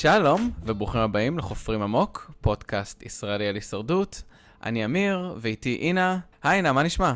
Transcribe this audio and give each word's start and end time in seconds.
שלום, 0.00 0.50
וברוכים 0.62 1.00
הבאים 1.00 1.38
לחופרים 1.38 1.82
עמוק, 1.82 2.30
פודקאסט 2.40 3.02
ישראלי 3.02 3.48
על 3.48 3.54
הישרדות. 3.54 4.22
אני 4.62 4.84
אמיר, 4.84 5.34
ואיתי 5.40 5.76
אינה. 5.80 6.18
היי 6.42 6.56
אינה, 6.56 6.72
מה 6.72 6.82
נשמע? 6.82 7.12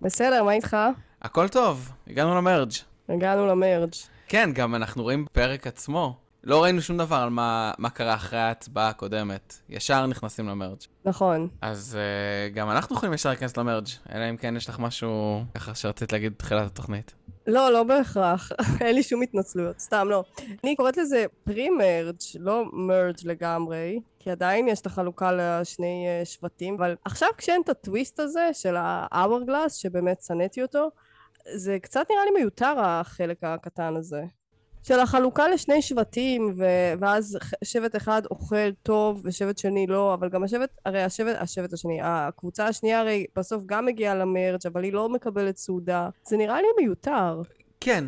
בסדר, 0.00 0.44
מה 0.44 0.52
איתך? 0.52 0.76
הכל 1.22 1.48
טוב, 1.48 1.90
הגענו 2.06 2.34
למרג'. 2.34 2.72
הגענו 3.08 3.46
למרג'. 3.46 3.94
כן, 4.28 4.50
גם 4.54 4.74
אנחנו 4.74 5.02
רואים 5.02 5.24
בפרק 5.24 5.66
עצמו. 5.66 6.16
לא 6.46 6.62
ראינו 6.62 6.82
שום 6.82 6.98
דבר 6.98 7.16
על 7.16 7.30
מה, 7.30 7.72
מה 7.78 7.90
קרה 7.90 8.14
אחרי 8.14 8.38
ההצבעה 8.38 8.88
הקודמת. 8.88 9.54
ישר 9.68 10.06
נכנסים 10.06 10.48
למרג'. 10.48 10.78
נכון. 11.04 11.48
אז 11.60 11.98
uh, 11.98 12.54
גם 12.54 12.70
אנחנו 12.70 12.96
יכולים 12.96 13.12
ישר 13.14 13.28
להיכנס 13.28 13.56
למרג', 13.56 13.86
אלא 14.12 14.30
אם 14.30 14.36
כן 14.36 14.56
יש 14.56 14.68
לך 14.68 14.78
משהו 14.78 15.42
ככה 15.54 15.74
שרצית 15.74 16.12
להגיד 16.12 16.32
בתחילת 16.32 16.66
התוכנית. 16.66 17.14
לא, 17.46 17.72
לא 17.72 17.82
בהכרח. 17.82 18.52
אין 18.80 18.94
לי 18.94 19.02
שום 19.02 19.22
התנצלויות, 19.22 19.78
סתם 19.78 20.08
לא. 20.10 20.24
אני 20.64 20.76
קוראת 20.76 20.96
לזה 20.96 21.24
פרי-מרג', 21.44 22.16
לא 22.38 22.64
מרג' 22.72 23.16
לגמרי, 23.24 24.00
כי 24.18 24.30
עדיין 24.30 24.68
יש 24.68 24.80
את 24.80 24.86
החלוקה 24.86 25.32
לשני 25.32 26.06
uh, 26.22 26.26
שבטים, 26.26 26.74
אבל 26.74 26.96
עכשיו 27.04 27.28
כשאין 27.38 27.62
את 27.64 27.68
הטוויסט 27.68 28.20
הזה 28.20 28.50
של 28.52 28.76
ה-hourglass, 28.76 29.68
שבאמת 29.68 30.22
שנאתי 30.22 30.62
אותו, 30.62 30.90
זה 31.54 31.78
קצת 31.82 32.06
נראה 32.10 32.24
לי 32.24 32.30
מיותר 32.40 32.74
החלק 32.80 33.44
הקטן 33.44 33.96
הזה. 33.96 34.22
של 34.86 35.00
החלוקה 35.00 35.48
לשני 35.48 35.82
שבטים 35.82 36.54
ו- 36.58 36.64
ואז 37.00 37.38
שבט 37.64 37.96
אחד 37.96 38.22
אוכל 38.30 38.72
טוב 38.82 39.20
ושבט 39.24 39.58
שני 39.58 39.86
לא 39.86 40.14
אבל 40.14 40.28
גם 40.28 40.44
השבט 40.44 40.70
הרי 40.84 41.02
השבט 41.02 41.36
השבט 41.40 41.72
השני 41.72 41.98
הקבוצה 42.02 42.66
השנייה 42.66 43.00
הרי 43.00 43.26
בסוף 43.36 43.62
גם 43.66 43.86
מגיעה 43.86 44.14
למרג' 44.14 44.66
אבל 44.72 44.84
היא 44.84 44.92
לא 44.92 45.08
מקבלת 45.08 45.56
סעודה. 45.56 46.08
זה 46.28 46.36
נראה 46.36 46.56
לי 46.60 46.66
מיותר. 46.80 47.42
כן. 47.80 48.04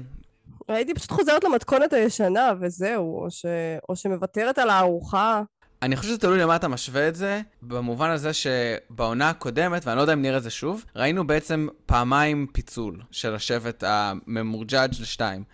הייתי 0.69 0.95
פשוט 0.95 1.11
חוזרת 1.11 1.45
למתכונת 1.45 1.93
הישנה 1.93 2.53
וזהו 2.61 3.23
או, 3.23 3.31
ש- 3.31 3.47
או 3.89 3.97
שמוותרת 3.97 4.59
על 4.59 4.71
הארוחה. 4.71 5.43
אני 5.83 5.97
חושב 5.97 6.09
שזה 6.09 6.19
תלוי 6.19 6.39
למה 6.39 6.57
אתה 6.57 6.69
משווה 6.69 7.09
את 7.09 7.15
זה, 7.15 7.41
במובן 7.63 8.11
הזה 8.11 8.31
שבעונה 8.33 9.31
הקודמת, 9.31 9.87
ואני 9.87 9.97
לא 9.97 10.01
יודע 10.01 10.13
אם 10.13 10.23
נראה 10.23 10.39
את 10.39 10.43
זה 10.43 10.51
שוב, 10.51 10.85
ראינו 10.97 11.27
בעצם 11.27 11.69
פעמיים 11.87 12.47
פיצול 12.53 13.01
של 13.11 13.35
השבט 13.35 13.85
הממורג'אג' 13.87 14.91
לשתיים. 15.01 15.45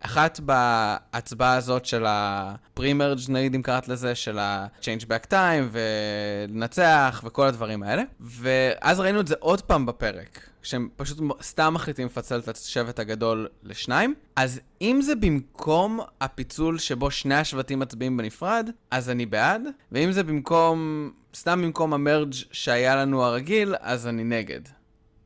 אחת 0.00 0.40
בהצבעה 0.40 1.56
הזאת 1.56 1.84
של 1.84 2.06
ה-pre-merge, 2.06 3.32
נגיד 3.32 3.54
אם 3.54 3.62
קראת 3.62 3.88
לזה, 3.88 4.14
של 4.14 4.38
ה-change 4.38 5.02
back 5.02 5.30
time 5.30 5.64
ולנצח 5.70 7.22
וכל 7.24 7.46
הדברים 7.46 7.82
האלה. 7.82 8.02
ואז 8.20 9.00
ראינו 9.00 9.20
את 9.20 9.26
זה 9.26 9.34
עוד 9.38 9.60
פעם 9.60 9.86
בפרק, 9.86 10.48
שהם 10.62 10.88
פשוט 10.96 11.18
סתם 11.42 11.74
מחליטים 11.74 12.06
לפצל 12.06 12.38
את 12.38 12.56
השבט 12.56 12.98
הגדול 12.98 13.48
לשניים. 13.62 14.14
אז 14.36 14.60
אם 14.80 15.00
זה 15.02 15.14
במקום 15.14 16.00
הפיצול 16.20 16.78
שבו 16.78 17.10
שני 17.10 17.34
השבטים 17.34 17.78
מצביעים 17.78 18.16
בנפרד, 18.16 18.70
אז 18.90 19.10
אני 19.10 19.26
בעד, 19.26 19.62
ואם 19.92 20.12
זה 20.12 20.22
במקום, 20.22 21.10
סתם 21.34 21.62
במקום 21.62 21.94
המרג' 21.94 22.32
שהיה 22.32 22.96
לנו 22.96 23.24
הרגיל, 23.24 23.74
אז 23.80 24.06
אני 24.06 24.24
נגד. 24.24 24.60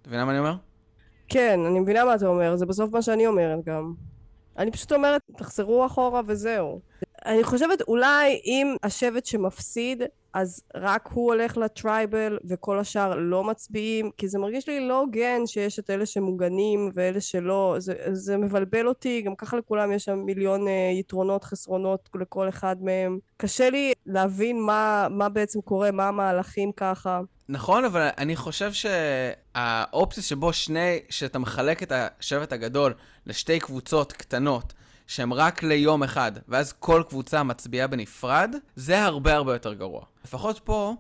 אתה 0.02 0.08
מבינה 0.08 0.24
מה 0.24 0.30
אני 0.30 0.38
אומר? 0.38 0.54
כן, 1.28 1.60
אני 1.70 1.80
מבינה 1.80 2.04
מה 2.04 2.14
אתה 2.14 2.26
אומר, 2.26 2.56
זה 2.56 2.66
בסוף 2.66 2.92
מה 2.92 3.02
שאני 3.02 3.26
אומרת 3.26 3.58
גם. 3.66 3.94
אני 4.59 4.70
פשוט 4.70 4.93
אומרת, 4.93 5.23
תחזרו 5.37 5.87
אחורה 5.87 6.20
וזהו. 6.27 6.81
אני 7.27 7.45
חושבת 7.45 7.83
אולי 7.83 8.41
אם 8.45 8.77
השבט 8.83 9.27
שמפסיד, 9.27 10.03
אז 10.34 10.62
רק 10.75 11.09
הוא 11.12 11.33
הולך 11.33 11.56
לטרייבל 11.56 12.39
וכל 12.48 12.78
השאר 12.78 13.14
לא 13.17 13.45
מצביעים, 13.45 14.11
כי 14.17 14.28
זה 14.28 14.39
מרגיש 14.39 14.69
לי 14.69 14.89
לא 14.89 15.00
הוגן 15.00 15.47
שיש 15.47 15.78
את 15.78 15.91
אלה 15.91 16.06
שמוגנים 16.06 16.91
ואלה 16.95 17.20
שלא, 17.20 17.77
זה, 17.78 17.95
זה 18.12 18.37
מבלבל 18.37 18.87
אותי, 18.87 19.22
גם 19.22 19.34
ככה 19.37 19.56
לכולם 19.56 19.92
יש 19.92 20.05
שם 20.05 20.19
מיליון 20.19 20.66
uh, 20.66 20.71
יתרונות, 21.00 21.44
חסרונות 21.44 22.09
לכל 22.15 22.49
אחד 22.49 22.77
מהם. 22.81 23.19
קשה 23.37 23.71
לי 23.71 23.93
להבין 24.06 24.60
מה, 24.60 25.06
מה 25.10 25.28
בעצם 25.28 25.60
קורה, 25.60 25.91
מה 25.91 26.09
המהלכים 26.09 26.72
ככה. 26.72 27.21
נכון, 27.49 27.84
אבל 27.84 28.09
אני 28.19 28.37
חושב 28.37 28.71
שהאופציה 28.72 30.22
שבו 30.22 30.53
שני, 30.53 30.99
שאתה 31.09 31.38
מחלק 31.38 31.83
את 31.83 31.93
השבט 31.94 32.53
הגדול 32.53 32.94
לשתי 33.27 33.59
קבוצות 33.59 34.12
קטנות, 34.12 34.72
שהן 35.10 35.32
רק 35.32 35.62
ליום 35.62 36.03
אחד, 36.03 36.32
ואז 36.48 36.72
כל 36.72 37.03
קבוצה 37.09 37.43
מצביעה 37.43 37.87
בנפרד, 37.87 38.54
זה 38.76 39.04
הרבה 39.04 39.34
הרבה 39.34 39.53
יותר 39.53 39.75
גרוע. 39.75 40.04
לפחות 40.25 40.60
פה, 40.65 40.94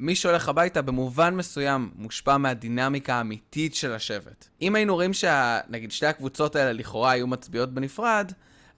מי 0.00 0.16
שהולך 0.16 0.48
הביתה 0.48 0.82
במובן 0.82 1.34
מסוים 1.34 1.90
מושפע 1.96 2.36
מהדינמיקה 2.36 3.14
האמיתית 3.14 3.74
של 3.74 3.92
השבט. 3.92 4.48
אם 4.62 4.74
היינו 4.74 4.94
רואים 4.94 5.12
שנגיד 5.12 5.92
שתי 5.92 6.06
הקבוצות 6.06 6.56
האלה 6.56 6.72
לכאורה 6.72 7.10
היו 7.10 7.26
מצביעות 7.26 7.74
בנפרד, 7.74 8.32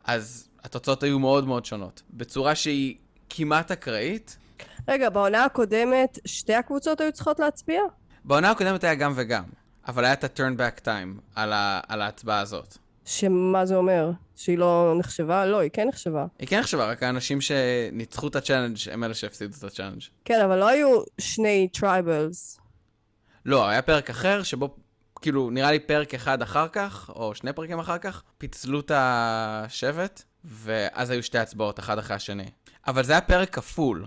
אז 0.04 0.48
התוצאות 0.64 1.02
היו 1.02 1.18
מאוד 1.18 1.46
מאוד 1.46 1.64
שונות. 1.64 2.02
בצורה 2.10 2.54
שהיא 2.54 2.96
כמעט 3.28 3.70
אקראית. 3.70 4.36
רגע, 4.88 5.10
בעונה 5.10 5.44
הקודמת 5.44 6.18
שתי 6.24 6.54
הקבוצות 6.54 7.00
היו 7.00 7.12
צריכות 7.12 7.40
להצביע? 7.40 7.80
בעונה 8.24 8.50
הקודמת 8.50 8.84
היה 8.84 8.94
גם 8.94 9.12
וגם, 9.16 9.44
אבל 9.88 10.04
היה 10.04 10.12
את 10.12 10.24
ה-turn 10.24 10.58
back 10.58 10.84
time 10.84 11.20
על, 11.34 11.52
ה- 11.52 11.80
על 11.88 12.02
ההצבעה 12.02 12.40
הזאת. 12.40 12.76
שמה 13.04 13.66
זה 13.66 13.76
אומר? 13.76 14.10
שהיא 14.38 14.58
לא 14.58 14.94
נחשבה? 14.98 15.46
לא, 15.46 15.58
היא 15.58 15.70
כן 15.72 15.88
נחשבה. 15.88 16.26
היא 16.38 16.48
כן 16.48 16.60
נחשבה, 16.60 16.86
רק 16.86 17.02
האנשים 17.02 17.40
שניצחו 17.40 18.28
את 18.28 18.36
ה 18.36 18.40
challenge 18.40 18.76
הם 18.92 19.04
אלה 19.04 19.14
שהפסידו 19.14 19.56
את 19.58 19.64
ה 19.64 19.68
challenge. 19.68 20.02
כן, 20.24 20.40
אבל 20.44 20.58
לא 20.58 20.68
היו 20.68 21.02
שני 21.20 21.68
tribals. 21.72 22.60
לא, 23.44 23.68
היה 23.68 23.82
פרק 23.82 24.10
אחר 24.10 24.42
שבו, 24.42 24.76
כאילו, 25.20 25.50
נראה 25.50 25.70
לי 25.70 25.78
פרק 25.78 26.14
אחד 26.14 26.42
אחר 26.42 26.68
כך, 26.68 27.10
או 27.14 27.34
שני 27.34 27.52
פרקים 27.52 27.78
אחר 27.78 27.98
כך, 27.98 28.22
פיצלו 28.38 28.80
את 28.80 28.90
השבט, 28.94 30.22
ואז 30.44 31.10
היו 31.10 31.22
שתי 31.22 31.38
הצבעות, 31.38 31.78
אחד 31.78 31.98
אחרי 31.98 32.16
השני. 32.16 32.50
אבל 32.86 33.04
זה 33.04 33.12
היה 33.12 33.20
פרק 33.20 33.54
כפול. 33.54 34.06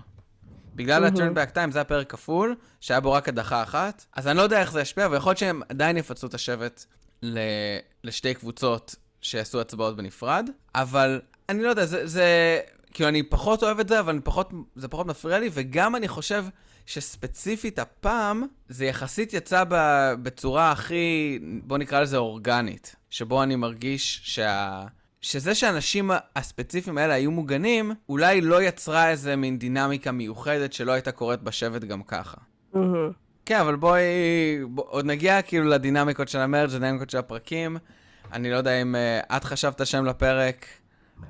בגלל 0.76 1.06
ה-turn 1.06 1.36
back 1.36 1.56
time 1.56 1.72
זה 1.72 1.80
היה 1.80 1.84
פרק 1.84 2.12
כפול, 2.12 2.56
שהיה 2.82 3.00
בו 3.00 3.12
רק 3.12 3.30
הדחה 3.30 3.64
אחת, 3.64 4.06
אז 4.16 4.28
אני 4.28 4.38
לא 4.38 4.42
יודע 4.42 4.62
איך 4.62 4.72
זה 4.72 4.82
ישפיע, 4.82 5.08
ויכול 5.12 5.30
להיות 5.30 5.38
שהם 5.38 5.62
עדיין 5.70 5.98
יפצלו 5.98 6.30
את 6.30 6.34
השבט 6.34 6.86
ל... 7.24 7.40
לשתי 8.04 8.34
קבוצות 8.34 8.96
שיעשו 9.22 9.62
הצבעות 9.62 9.98
בנפרד, 9.98 10.50
אבל 10.76 11.22
אני 11.50 11.64
לא 11.64 11.70
יודע, 11.70 11.86
זה, 11.86 12.08
זה... 12.08 12.60
כאילו, 12.94 13.10
אני 13.10 13.24
פחות 13.24 13.64
אוהב 13.64 13.80
את 13.80 13.88
זה, 13.88 14.00
אבל 14.00 14.20
פחות, 14.24 14.52
זה 14.76 14.88
פחות 14.88 15.08
מפריע 15.08 15.40
לי, 15.40 15.50
וגם 15.54 15.96
אני 15.96 16.08
חושב 16.08 16.46
שספציפית 16.86 17.80
הפעם, 17.80 18.44
זה 18.70 18.86
יחסית 18.86 19.34
יצא 19.34 19.64
בצורה 20.24 20.72
הכי, 20.72 21.40
בוא 21.64 21.78
נקרא 21.78 22.02
לזה 22.02 22.18
אורגנית, 22.18 22.96
שבו 23.10 23.44
אני 23.44 23.56
מרגיש 23.56 24.22
שה... 24.24 24.84
שזה 25.22 25.56
שהאנשים 25.56 26.12
הספציפיים 26.36 26.98
האלה 26.98 27.14
היו 27.14 27.32
מוגנים, 27.32 27.92
אולי 28.10 28.42
לא 28.42 28.64
יצרה 28.64 29.10
איזה 29.10 29.36
מין 29.36 29.60
דינמיקה 29.60 30.12
מיוחדת 30.12 30.74
שלא 30.74 30.92
הייתה 30.92 31.12
קורית 31.12 31.42
בשבט 31.42 31.84
גם 31.84 32.04
ככה. 32.04 32.38
Mm-hmm. 32.74 32.78
כן, 33.46 33.60
אבל 33.60 33.76
בואי, 33.76 34.02
בוא, 34.70 34.84
עוד 34.88 35.06
נגיע 35.06 35.42
כאילו 35.42 35.66
לדינמיקות 35.66 36.28
של 36.28 36.40
המרג', 36.40 36.70
לדינמיקות 36.70 37.10
של 37.10 37.18
הפרקים. 37.18 37.78
אני 38.32 38.52
לא 38.52 38.56
יודע 38.56 38.82
אם 38.82 38.96
uh, 38.96 39.36
את 39.38 39.44
חשבת 39.44 39.86
שם 39.86 40.06
לפרק, 40.06 40.66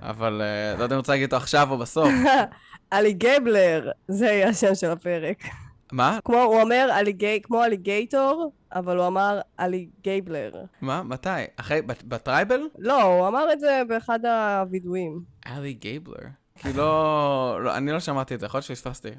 אבל 0.01 0.41
uh, 0.41 0.77
לא 0.77 0.83
יודע 0.83 0.95
אם 0.95 0.99
רוצה 0.99 1.11
להגיד 1.11 1.25
אותו 1.25 1.35
עכשיו 1.37 1.71
או 1.71 1.77
בסוף. 1.77 2.09
אלי 2.93 3.13
גייבלר, 3.13 3.91
זה 4.07 4.25
יהיה 4.25 4.49
השם 4.49 4.75
של 4.75 4.91
הפרק. 4.91 5.43
מה? 5.91 6.19
כמו, 6.25 6.41
הוא 6.41 6.61
אומר 6.61 6.89
אליגי, 6.91 7.39
כמו 7.43 7.63
alligator, 7.63 8.51
אבל 8.73 8.97
הוא 8.97 9.07
אמר 9.07 9.39
אלי 9.59 9.89
גייבלר. 10.03 10.51
מה? 10.81 11.03
מתי? 11.03 11.29
אחרי, 11.55 11.81
ב 11.81 11.91
tribal? 11.91 12.61
לא, 12.77 13.03
הוא 13.03 13.27
אמר 13.27 13.53
את 13.53 13.59
זה 13.59 13.81
באחד 13.87 14.19
הווידויים. 14.25 15.23
אלי 15.47 15.73
גייבלר. 15.73 16.27
כי 16.55 16.73
לא, 16.73 17.59
לא, 17.63 17.77
אני 17.77 17.91
לא 17.91 17.99
שמעתי 17.99 18.35
את 18.35 18.39
זה, 18.39 18.45
יכול 18.45 18.57
להיות 18.57 18.65
שפספסתי. 18.65 19.09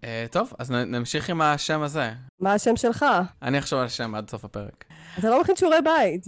Uh, 0.00 0.04
טוב, 0.30 0.52
אז 0.58 0.70
נמשיך 0.70 1.30
עם 1.30 1.40
השם 1.40 1.82
הזה. 1.82 2.10
מה 2.40 2.52
השם 2.52 2.76
שלך? 2.76 3.06
אני 3.42 3.58
אחשוב 3.58 3.78
על 3.78 3.86
השם 3.86 4.14
עד 4.14 4.30
סוף 4.30 4.44
הפרק. 4.44 4.84
אתה 5.18 5.30
לא 5.30 5.40
מכין 5.40 5.56
שיעורי 5.56 5.76
בית. 5.84 6.26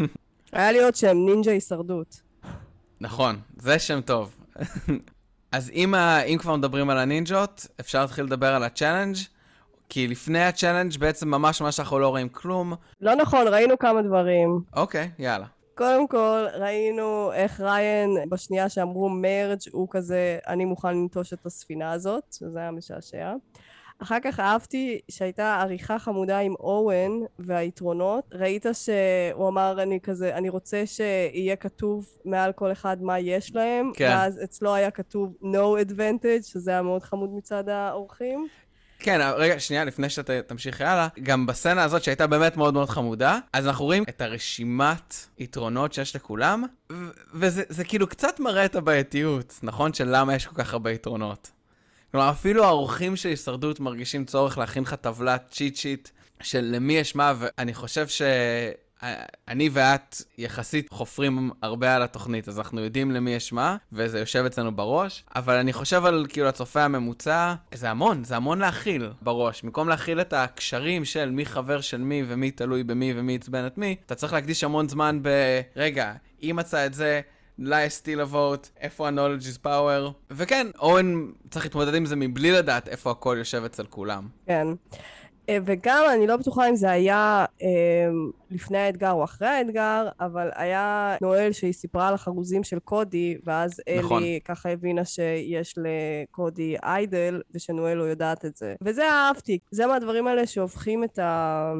היה 0.52 0.72
לי 0.72 0.82
עוד 0.82 0.94
שם, 0.94 1.16
נינג'ה 1.16 1.50
הישרדות. 1.50 2.20
נכון, 3.00 3.40
זה 3.56 3.78
שם 3.78 4.00
טוב. 4.00 4.36
אז 5.52 5.70
אם, 5.70 5.94
ה... 5.94 6.22
אם 6.22 6.38
כבר 6.38 6.56
מדברים 6.56 6.90
על 6.90 6.98
הנינג'ות, 6.98 7.66
אפשר 7.80 8.00
להתחיל 8.00 8.24
לדבר 8.24 8.54
על 8.54 8.62
ה 8.62 8.67
challenge, 8.67 9.16
כי 9.88 10.08
לפני 10.08 10.44
ה 10.44 10.49
challenge 10.49 10.98
בעצם 10.98 11.28
ממש 11.28 11.62
ממש 11.62 11.80
אנחנו 11.80 11.98
לא 11.98 12.08
רואים 12.08 12.28
כלום. 12.28 12.74
לא 13.00 13.14
נכון, 13.14 13.48
ראינו 13.48 13.78
כמה 13.78 14.02
דברים. 14.02 14.60
אוקיי, 14.76 15.10
יאללה. 15.18 15.46
קודם 15.74 16.08
כל, 16.08 16.46
ראינו 16.54 17.32
איך 17.32 17.60
ראיין, 17.60 18.10
בשנייה 18.28 18.68
שאמרו 18.68 19.08
merge, 19.08 19.58
הוא 19.72 19.88
כזה, 19.90 20.38
אני 20.46 20.64
מוכן 20.64 20.88
לנטוש 20.88 21.32
את 21.32 21.46
הספינה 21.46 21.92
הזאת, 21.92 22.22
שזה 22.38 22.58
היה 22.58 22.70
משעשע. 22.70 23.32
אחר 24.02 24.16
כך 24.24 24.40
אהבתי 24.40 25.00
שהייתה 25.10 25.60
עריכה 25.60 25.98
חמודה 25.98 26.38
עם 26.38 26.54
אוון 26.60 27.12
והיתרונות. 27.38 28.24
ראית 28.32 28.66
שהוא 28.72 29.48
אמר, 29.48 29.82
אני 29.82 30.00
כזה, 30.00 30.36
אני 30.36 30.48
רוצה 30.48 30.82
שיהיה 30.86 31.56
כתוב 31.56 32.06
מעל 32.24 32.52
כל 32.52 32.72
אחד 32.72 33.02
מה 33.02 33.18
יש 33.18 33.54
להם, 33.54 33.90
כן. 33.94 34.08
ואז 34.08 34.40
אצלו 34.44 34.74
היה 34.74 34.90
כתוב 34.90 35.34
no 35.42 35.86
advantage, 35.86 36.42
שזה 36.42 36.70
היה 36.70 36.82
מאוד 36.82 37.02
חמוד 37.02 37.30
מצד 37.34 37.68
העורכים. 37.68 38.48
כן, 38.98 39.20
רגע, 39.36 39.60
שנייה, 39.60 39.84
לפני 39.84 40.10
שאתה 40.10 40.42
תמשיך 40.42 40.80
הלאה, 40.80 41.08
גם 41.22 41.46
בסצנה 41.46 41.84
הזאת 41.84 42.02
שהייתה 42.02 42.26
באמת 42.26 42.56
מאוד 42.56 42.74
מאוד 42.74 42.88
חמודה, 42.88 43.38
אז 43.52 43.66
אנחנו 43.66 43.84
רואים 43.84 44.04
את 44.08 44.20
הרשימת 44.20 45.14
יתרונות 45.38 45.92
שיש 45.92 46.16
לכולם, 46.16 46.64
וזה 47.34 47.62
זה 47.68 47.84
כאילו 47.84 48.06
קצת 48.06 48.40
מראה 48.40 48.64
את 48.64 48.76
הבעייתיות, 48.76 49.58
נכון? 49.62 49.92
של 49.92 50.08
למה 50.16 50.34
יש 50.34 50.46
כל 50.46 50.54
כך 50.54 50.72
הרבה 50.72 50.90
יתרונות. 50.90 51.50
כלומר, 52.12 52.30
אפילו 52.30 52.64
האורחים 52.64 53.16
של 53.16 53.28
הישרדות 53.28 53.80
מרגישים 53.80 54.24
צורך 54.24 54.58
להכין 54.58 54.82
לך 54.82 54.94
טבלת 54.94 55.44
צ'יט 55.50 55.76
שיט 55.76 56.08
של 56.42 56.60
למי 56.60 56.92
יש 56.92 57.16
מה, 57.16 57.32
ואני 57.38 57.74
חושב 57.74 58.08
ש... 58.08 58.22
אני 59.48 59.68
ואת 59.72 60.16
יחסית 60.38 60.90
חופרים 60.90 61.50
הרבה 61.62 61.96
על 61.96 62.02
התוכנית, 62.02 62.48
אז 62.48 62.58
אנחנו 62.58 62.80
יודעים 62.80 63.10
למי 63.10 63.30
יש 63.30 63.52
מה, 63.52 63.76
וזה 63.92 64.18
יושב 64.18 64.44
אצלנו 64.44 64.76
בראש, 64.76 65.24
אבל 65.36 65.56
אני 65.56 65.72
חושב 65.72 66.04
על 66.04 66.26
כאילו 66.28 66.48
הצופה 66.48 66.82
הממוצע, 66.82 67.54
זה 67.74 67.90
המון, 67.90 68.24
זה 68.24 68.36
המון 68.36 68.58
להכיל 68.58 69.10
בראש. 69.22 69.62
במקום 69.62 69.88
להכיל 69.88 70.20
את 70.20 70.32
הקשרים 70.32 71.04
של 71.04 71.30
מי 71.30 71.46
חבר 71.46 71.80
של 71.80 72.00
מי 72.00 72.22
ומי 72.28 72.50
תלוי 72.50 72.84
במי 72.84 73.12
ומי 73.16 73.36
עצבן 73.36 73.66
את 73.66 73.78
מי, 73.78 73.96
אתה 74.06 74.14
צריך 74.14 74.32
להקדיש 74.32 74.64
המון 74.64 74.88
זמן 74.88 75.18
ב... 75.22 75.28
רגע, 75.76 76.12
היא 76.40 76.54
מצאה 76.54 76.86
את 76.86 76.94
זה, 76.94 77.20
לה 77.58 77.84
יש 77.84 77.92
סטיל 77.92 78.20
אבוט, 78.20 78.68
איפה 78.80 79.08
ה-knowledge 79.08 79.44
is 79.44 79.66
power. 79.66 80.12
וכן, 80.30 80.66
אורן 80.78 81.30
צריך 81.50 81.64
להתמודד 81.64 81.94
עם 81.94 82.06
זה 82.06 82.16
מבלי 82.16 82.50
לדעת 82.50 82.88
איפה 82.88 83.10
הכל 83.10 83.34
יושב 83.38 83.62
אצל 83.64 83.84
כולם. 83.84 84.28
כן. 84.46 84.66
אה, 85.48 85.58
וגם 85.64 86.04
אני 86.14 86.26
לא 86.26 86.36
בטוחה 86.36 86.68
אם 86.68 86.76
זה 86.76 86.90
היה 86.90 87.44
אה, 87.62 87.68
לפני 88.50 88.78
האתגר 88.78 89.10
או 89.10 89.24
אחרי 89.24 89.48
האתגר, 89.48 90.08
אבל 90.20 90.48
היה 90.54 91.16
נואל 91.20 91.52
שהיא 91.52 91.72
סיפרה 91.72 92.08
על 92.08 92.14
החרוזים 92.14 92.64
של 92.64 92.78
קודי, 92.78 93.36
ואז 93.44 93.80
נכון. 93.98 94.22
אלי 94.22 94.40
ככה 94.44 94.68
הבינה 94.68 95.04
שיש 95.04 95.74
לקודי 95.78 96.76
איידל, 96.82 97.40
ושנואל 97.54 97.94
לא 97.94 98.04
יודעת 98.04 98.44
את 98.44 98.56
זה. 98.56 98.74
וזה 98.82 99.10
אהבתי. 99.10 99.58
זה 99.70 99.86
מהדברים 99.86 100.26
האלה 100.26 100.46
שהופכים 100.46 101.04
את 101.04 101.18
ה... 101.18 101.72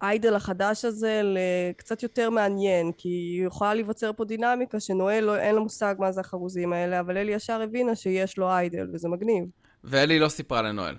האיידל 0.00 0.34
החדש 0.34 0.84
הזה 0.84 1.22
לקצת 1.24 2.02
יותר 2.02 2.30
מעניין, 2.30 2.92
כי 2.92 3.42
יכולה 3.46 3.74
להיווצר 3.74 4.12
פה 4.12 4.24
דינמיקה 4.24 4.80
שנואל 4.80 5.24
לא, 5.24 5.36
אין 5.36 5.54
לו 5.54 5.62
מושג 5.62 5.94
מה 5.98 6.12
זה 6.12 6.20
החרוזים 6.20 6.72
האלה, 6.72 7.00
אבל 7.00 7.16
אלי 7.16 7.32
ישר 7.32 7.60
הבינה 7.60 7.96
שיש 7.96 8.38
לו 8.38 8.50
איידל, 8.50 8.86
וזה 8.92 9.08
מגניב. 9.08 9.44
ואלי 9.84 10.18
לא 10.18 10.28
סיפרה 10.28 10.62
לנואל. 10.62 10.94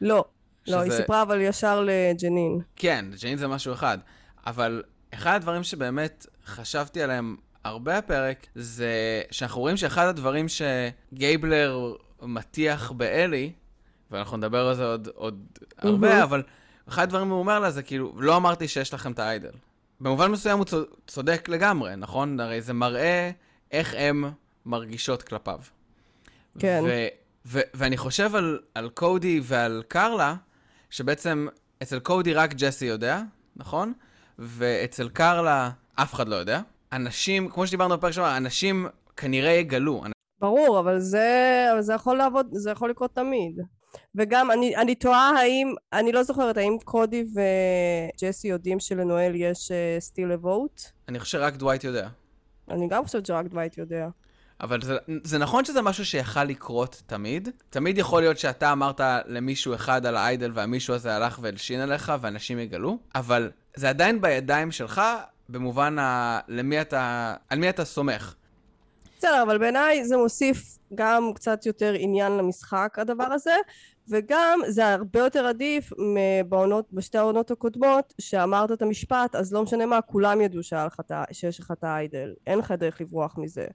לא, 0.00 0.24
שזה... 0.64 0.76
לא, 0.76 0.80
היא 0.80 0.92
סיפרה 0.92 1.22
אבל 1.22 1.40
ישר 1.40 1.84
לג'נין. 1.86 2.60
כן, 2.76 3.04
ג'נין 3.22 3.38
זה 3.38 3.48
משהו 3.48 3.72
אחד. 3.72 3.98
אבל 4.46 4.82
אחד 5.14 5.34
הדברים 5.34 5.62
שבאמת 5.62 6.26
חשבתי 6.46 7.02
עליהם 7.02 7.36
הרבה 7.64 7.98
הפרק, 7.98 8.46
זה 8.54 9.22
שאנחנו 9.30 9.60
רואים 9.60 9.76
שאחד 9.76 10.06
הדברים 10.06 10.46
שגייבלר 10.48 11.94
מטיח 12.22 12.92
באלי, 12.92 13.52
ואנחנו 14.10 14.36
נדבר 14.36 14.66
על 14.66 14.74
זה 14.74 14.84
עוד, 14.84 15.08
עוד 15.14 15.46
mm-hmm. 15.56 15.88
הרבה, 15.88 16.22
אבל 16.22 16.42
אחד 16.88 17.02
הדברים 17.02 17.30
הוא 17.30 17.38
אומר 17.38 17.60
לה 17.60 17.70
זה 17.70 17.82
כאילו, 17.82 18.12
לא 18.16 18.36
אמרתי 18.36 18.68
שיש 18.68 18.94
לכם 18.94 19.12
את 19.12 19.18
האיידל. 19.18 19.52
במובן 20.00 20.30
מסוים 20.30 20.58
הוא 20.58 20.66
צודק 21.06 21.48
לגמרי, 21.48 21.96
נכון? 21.96 22.40
הרי 22.40 22.60
זה 22.60 22.72
מראה 22.72 23.30
איך 23.72 23.94
הן 23.98 24.24
מרגישות 24.66 25.22
כלפיו. 25.22 25.58
כן. 26.58 26.82
ו- 26.86 27.08
ו- 27.46 27.60
ואני 27.74 27.96
חושב 27.96 28.34
על, 28.34 28.58
על 28.74 28.88
קודי 28.88 29.40
ועל 29.42 29.82
קרלה, 29.88 30.34
שבעצם 30.90 31.46
אצל 31.82 31.98
קודי 31.98 32.34
רק 32.34 32.54
ג'סי 32.54 32.84
יודע, 32.84 33.22
נכון? 33.56 33.92
ואצל 34.38 35.08
קרלה 35.08 35.70
אף 35.94 36.14
אחד 36.14 36.28
לא 36.28 36.36
יודע. 36.36 36.60
אנשים, 36.92 37.48
כמו 37.48 37.66
שדיברנו 37.66 37.96
בפרק 37.96 38.12
שלנו, 38.12 38.36
אנשים 38.36 38.86
כנראה 39.16 39.50
יגלו. 39.50 40.02
ברור, 40.40 40.80
אבל 40.80 40.98
זה, 40.98 41.68
אבל 41.72 41.80
זה 41.80 41.94
יכול 41.94 42.16
לעבוד, 42.16 42.46
זה 42.52 42.70
יכול 42.70 42.90
לקרות 42.90 43.14
תמיד. 43.14 43.60
וגם 44.14 44.50
אני, 44.50 44.76
אני 44.76 44.94
תוהה 44.94 45.30
האם, 45.30 45.74
אני 45.92 46.12
לא 46.12 46.22
זוכרת, 46.22 46.56
האם 46.56 46.76
קודי 46.84 47.24
וג'סי 47.34 48.48
יודעים 48.48 48.80
שלנואל 48.80 49.32
יש 49.34 49.72
סטיל 49.98 50.28
uh, 50.28 50.32
לווט? 50.32 50.82
אני 51.08 51.18
חושב 51.20 51.38
שרק 51.38 51.56
דווייט 51.56 51.84
יודע. 51.84 52.08
אני 52.70 52.88
גם 52.88 53.04
חושבת 53.04 53.26
שרק 53.26 53.46
דווייט 53.46 53.78
יודע. 53.78 54.08
אבל 54.60 54.82
זה, 54.82 54.96
זה 55.24 55.38
נכון 55.38 55.64
שזה 55.64 55.82
משהו 55.82 56.06
שיכל 56.06 56.44
לקרות 56.44 57.02
תמיד. 57.06 57.48
תמיד 57.70 57.98
יכול 57.98 58.22
להיות 58.22 58.38
שאתה 58.38 58.72
אמרת 58.72 59.00
למישהו 59.26 59.74
אחד 59.74 60.06
על 60.06 60.16
האיידל 60.16 60.50
והמישהו 60.54 60.94
הזה 60.94 61.16
הלך 61.16 61.38
והלשין 61.42 61.80
עליך 61.80 62.12
ואנשים 62.20 62.58
יגלו, 62.58 62.98
אבל 63.14 63.50
זה 63.76 63.88
עדיין 63.88 64.20
בידיים 64.20 64.70
שלך 64.70 65.00
במובן 65.48 65.98
ה... 65.98 66.40
למי 66.48 66.80
אתה... 66.80 67.34
על 67.48 67.58
מי 67.58 67.68
אתה 67.68 67.84
סומך. 67.84 68.34
בסדר, 69.18 69.42
אבל 69.42 69.58
בעיניי 69.58 70.04
זה 70.04 70.16
מוסיף 70.16 70.78
גם 70.94 71.30
קצת 71.34 71.66
יותר 71.66 71.94
עניין 71.98 72.32
למשחק, 72.32 72.98
הדבר 72.98 73.24
הזה, 73.32 73.56
וגם 74.08 74.60
זה 74.68 74.88
הרבה 74.88 75.18
יותר 75.18 75.46
עדיף 75.46 75.92
בעונות, 76.48 76.92
בשתי 76.92 77.18
העונות 77.18 77.50
הקודמות, 77.50 78.14
שאמרת 78.20 78.72
את 78.72 78.82
המשפט, 78.82 79.34
אז 79.34 79.52
לא 79.52 79.62
משנה 79.62 79.86
מה, 79.86 80.00
כולם 80.00 80.40
ידעו 80.40 80.60
שיש 81.32 81.60
לך 81.60 81.70
את 81.70 81.84
האיידל, 81.84 82.34
אין 82.46 82.58
לך 82.58 82.72
דרך 82.72 83.00
לברוח 83.00 83.38
מזה. 83.38 83.66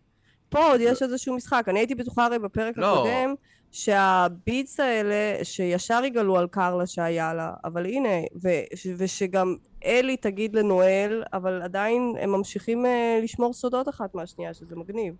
פה 0.50 0.66
עוד 0.66 0.82
יש 0.82 1.02
איזשהו 1.02 1.36
משחק. 1.36 1.64
אני 1.68 1.80
הייתי 1.80 1.96
בטוחה 1.96 2.26
הרי 2.26 2.40
בפרק 2.40 2.78
לא. 2.78 2.94
הקודם, 2.94 3.34
שהביטס 3.72 4.80
האלה, 4.80 5.44
שישר 5.44 6.02
יגלו 6.06 6.38
על 6.38 6.48
קרלה 6.48 6.88
שהיה 6.88 7.34
לה, 7.34 7.54
אבל 7.66 7.86
הנה, 7.86 8.10
ו- 8.44 8.94
ושגם 8.98 9.56
אלי 9.86 10.18
תגיד 10.18 10.56
לנואל, 10.56 11.24
אבל 11.34 11.62
עדיין 11.62 12.16
הם 12.20 12.32
ממשיכים 12.32 12.86
uh, 12.86 13.24
לשמור 13.24 13.54
סודות 13.54 13.90
אחת 13.90 14.16
מהשנייה, 14.16 14.54
שזה 14.54 14.76
מגניב. 14.76 15.14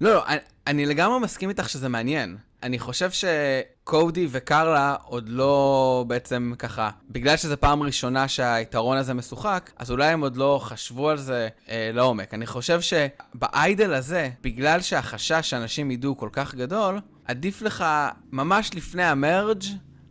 לא, 0.00 0.14
לא, 0.14 0.26
אני, 0.26 0.38
אני 0.66 0.86
לגמרי 0.86 1.18
מסכים 1.20 1.48
איתך 1.48 1.68
שזה 1.68 1.88
מעניין. 1.88 2.36
אני 2.62 2.78
חושב 2.78 3.10
שקודי 3.10 4.26
וקרלה 4.30 4.96
עוד 5.04 5.28
לא 5.28 6.04
בעצם 6.08 6.52
ככה, 6.58 6.90
בגלל 7.10 7.36
שזו 7.36 7.56
פעם 7.60 7.82
ראשונה 7.82 8.28
שהיתרון 8.28 8.96
הזה 8.96 9.14
משוחק, 9.14 9.70
אז 9.76 9.90
אולי 9.90 10.06
הם 10.06 10.20
עוד 10.20 10.36
לא 10.36 10.60
חשבו 10.62 11.10
על 11.10 11.18
זה 11.18 11.48
אה, 11.68 11.90
לעומק. 11.94 12.34
אני 12.34 12.46
חושב 12.46 12.80
שבאיידל 12.80 13.94
הזה, 13.94 14.30
בגלל 14.42 14.80
שהחשש 14.80 15.50
שאנשים 15.50 15.90
ידעו 15.90 16.16
כל 16.16 16.28
כך 16.32 16.54
גדול, 16.54 17.00
עדיף 17.24 17.62
לך 17.62 17.84
ממש 18.32 18.70
לפני 18.74 19.04
המרג' 19.04 19.62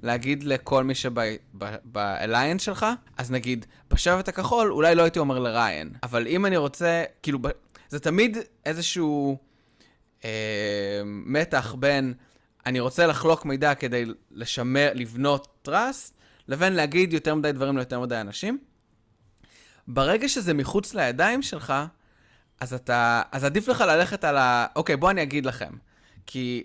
להגיד 0.03 0.43
לכל 0.43 0.83
מי 0.83 0.95
שבאליינס 0.95 2.61
שלך, 2.61 2.85
אז 3.17 3.31
נגיד, 3.31 3.65
בשבט 3.89 4.27
הכחול 4.27 4.71
אולי 4.71 4.95
לא 4.95 5.01
הייתי 5.01 5.19
אומר 5.19 5.39
לריין, 5.39 5.89
אבל 6.03 6.27
אם 6.27 6.45
אני 6.45 6.57
רוצה, 6.57 7.03
כאילו, 7.23 7.39
זה 7.89 7.99
תמיד 7.99 8.37
איזשהו 8.65 9.37
אה, 10.25 11.01
מתח 11.05 11.75
בין 11.79 12.13
אני 12.65 12.79
רוצה 12.79 13.07
לחלוק 13.07 13.45
מידע 13.45 13.75
כדי 13.75 14.05
לשמר, 14.31 14.91
לבנות 14.93 15.47
טראסט, 15.61 16.17
לבין 16.47 16.73
להגיד 16.73 17.13
יותר 17.13 17.35
מדי 17.35 17.51
דברים 17.51 17.77
ליותר 17.77 17.99
מדי 17.99 18.21
אנשים. 18.21 18.59
ברגע 19.87 20.29
שזה 20.29 20.53
מחוץ 20.53 20.93
לידיים 20.93 21.41
שלך, 21.41 21.73
אז 22.59 22.73
אתה, 22.73 23.21
אז 23.31 23.43
עדיף 23.43 23.67
לך 23.67 23.81
ללכת 23.81 24.23
על 24.23 24.37
ה... 24.37 24.65
אוקיי, 24.75 24.97
בוא 24.97 25.11
אני 25.11 25.23
אגיד 25.23 25.45
לכם. 25.45 25.73
כי 26.25 26.63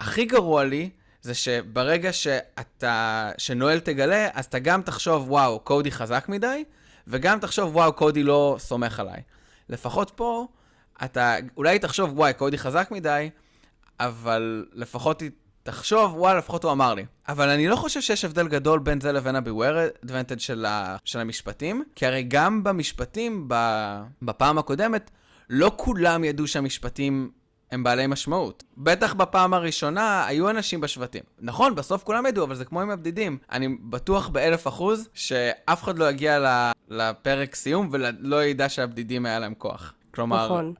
הכי 0.00 0.24
גרוע 0.24 0.64
לי 0.64 0.90
זה 1.28 1.34
שברגע 1.34 2.12
שאתה, 2.12 3.30
שנואל 3.38 3.80
תגלה, 3.80 4.28
אז 4.34 4.44
אתה 4.44 4.58
גם 4.58 4.82
תחשוב, 4.82 5.30
וואו, 5.30 5.60
קודי 5.60 5.90
חזק 5.90 6.24
מדי, 6.28 6.64
וגם 7.06 7.40
תחשוב, 7.40 7.76
וואו, 7.76 7.92
קודי 7.92 8.22
לא 8.22 8.56
סומך 8.58 9.00
עליי. 9.00 9.22
לפחות 9.68 10.12
פה, 10.14 10.46
אתה 11.04 11.36
אולי 11.56 11.78
תחשוב, 11.78 12.18
וואי, 12.18 12.34
קודי 12.34 12.58
חזק 12.58 12.88
מדי, 12.90 13.30
אבל 14.00 14.66
לפחות 14.72 15.22
תחשוב, 15.62 16.16
וואלה, 16.16 16.38
לפחות 16.38 16.64
הוא 16.64 16.72
אמר 16.72 16.94
לי. 16.94 17.04
אבל 17.28 17.48
אני 17.48 17.68
לא 17.68 17.76
חושב 17.76 18.00
שיש 18.00 18.24
הבדל 18.24 18.48
גדול 18.48 18.78
בין 18.78 19.00
זה 19.00 19.12
לבין 19.12 19.36
ה-Beware 19.36 20.06
Advantage 20.06 20.38
של, 20.38 20.64
ה- 20.64 20.96
של 21.04 21.20
המשפטים, 21.20 21.84
כי 21.94 22.06
הרי 22.06 22.22
גם 22.22 22.64
במשפטים, 22.64 23.48
בפעם 24.22 24.58
הקודמת, 24.58 25.10
לא 25.50 25.72
כולם 25.76 26.24
ידעו 26.24 26.46
שהמשפטים 26.46 27.30
הם 27.70 27.82
בעלי 27.82 28.06
משמעות. 28.06 28.64
בטח 28.76 29.14
בפעם 29.14 29.54
הראשונה 29.54 30.26
היו 30.26 30.50
אנשים 30.50 30.80
בשבטים. 30.80 31.22
נכון, 31.40 31.74
בסוף 31.74 32.02
כולם 32.02 32.26
ידעו, 32.26 32.44
אבל 32.44 32.54
זה 32.54 32.64
כמו 32.64 32.80
עם 32.80 32.90
הבדידים. 32.90 33.38
אני 33.52 33.68
בטוח 33.68 34.28
באלף 34.28 34.68
אחוז 34.68 35.08
שאף 35.14 35.82
אחד 35.82 35.98
לא 35.98 36.10
יגיע 36.10 36.64
לפרק 36.88 37.54
סיום 37.54 37.88
ולא 37.92 38.44
ידע 38.44 38.68
שהבדידים 38.68 39.26
היה 39.26 39.38
להם 39.38 39.54
כוח. 39.54 39.94
כלומר, 40.14 40.44
נכון. 40.44 40.74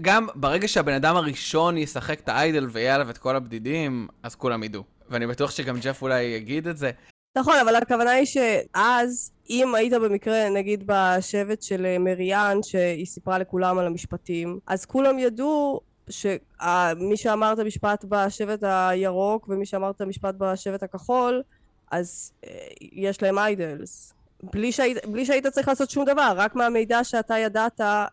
גם 0.00 0.26
ברגע 0.34 0.68
שהבן 0.68 0.92
אדם 0.92 1.16
הראשון 1.16 1.78
ישחק 1.78 2.20
את 2.20 2.28
האיידל 2.28 2.66
ויהיה 2.72 2.94
עליו 2.94 3.10
את 3.10 3.18
כל 3.18 3.36
הבדידים, 3.36 4.08
אז 4.22 4.34
כולם 4.34 4.62
ידעו. 4.62 4.82
ואני 5.10 5.26
בטוח 5.26 5.50
שגם 5.50 5.78
ג'ף 5.80 6.02
אולי 6.02 6.22
יגיד 6.22 6.68
את 6.68 6.76
זה. 6.76 6.90
נכון, 7.38 7.54
אבל 7.58 7.76
הכוונה 7.76 8.10
היא 8.10 8.26
שאז, 8.26 9.32
אם 9.50 9.74
היית 9.74 9.92
במקרה, 9.92 10.48
נגיד 10.48 10.84
בשבט 10.86 11.62
של 11.62 11.98
מריאן, 11.98 12.58
שהיא 12.62 13.06
סיפרה 13.06 13.38
לכולם 13.38 13.78
על 13.78 13.86
המשפטים, 13.86 14.58
אז 14.66 14.84
כולם 14.84 15.18
ידעו 15.18 15.80
שמי 16.10 17.16
שאמר 17.16 17.52
את 17.52 17.58
המשפט 17.58 18.04
בשבט 18.08 18.62
הירוק 18.62 19.46
ומי 19.48 19.66
שאמר 19.66 19.90
את 19.90 20.00
המשפט 20.00 20.34
בשבט 20.38 20.82
הכחול, 20.82 21.42
אז 21.90 22.32
אה, 22.44 22.50
יש 22.80 23.22
להם 23.22 23.38
איידלס. 23.38 24.12
בלי 24.42 24.72
שהיית, 24.72 25.06
בלי 25.06 25.26
שהיית 25.26 25.46
צריך 25.46 25.68
לעשות 25.68 25.90
שום 25.90 26.04
דבר, 26.04 26.32
רק 26.36 26.54
מהמידע 26.54 27.04
שאתה 27.04 27.38
ידעת 27.38 27.80
אה, 27.80 28.06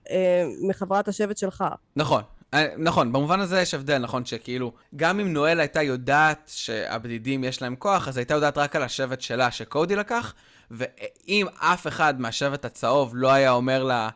מחברת 0.67 1.07
השבט 1.07 1.37
שלך. 1.37 1.63
נכון. 1.95 2.21
אה, 2.53 2.67
נכון, 2.77 3.13
במובן 3.13 3.39
הזה 3.39 3.61
יש 3.61 3.73
הבדל, 3.73 3.97
נכון, 3.97 4.25
שכאילו, 4.25 4.71
גם 4.95 5.19
אם 5.19 5.33
נואל 5.33 5.59
הייתה 5.59 5.81
יודעת 5.81 6.51
שהבדידים 6.55 7.43
יש 7.43 7.61
להם 7.61 7.75
כוח, 7.75 8.07
אז 8.07 8.17
הייתה 8.17 8.33
יודעת 8.33 8.57
רק 8.57 8.75
על 8.75 8.83
השבט 8.83 9.21
שלה 9.21 9.51
שקודי 9.51 9.95
לקח, 9.95 10.33
ואם 10.71 11.47
אף 11.57 11.87
אחד 11.87 12.21
מהשבט 12.21 12.65
הצהוב 12.65 13.15
לא 13.15 13.31
היה 13.31 13.51
אומר 13.51 13.83
לה 13.83 14.09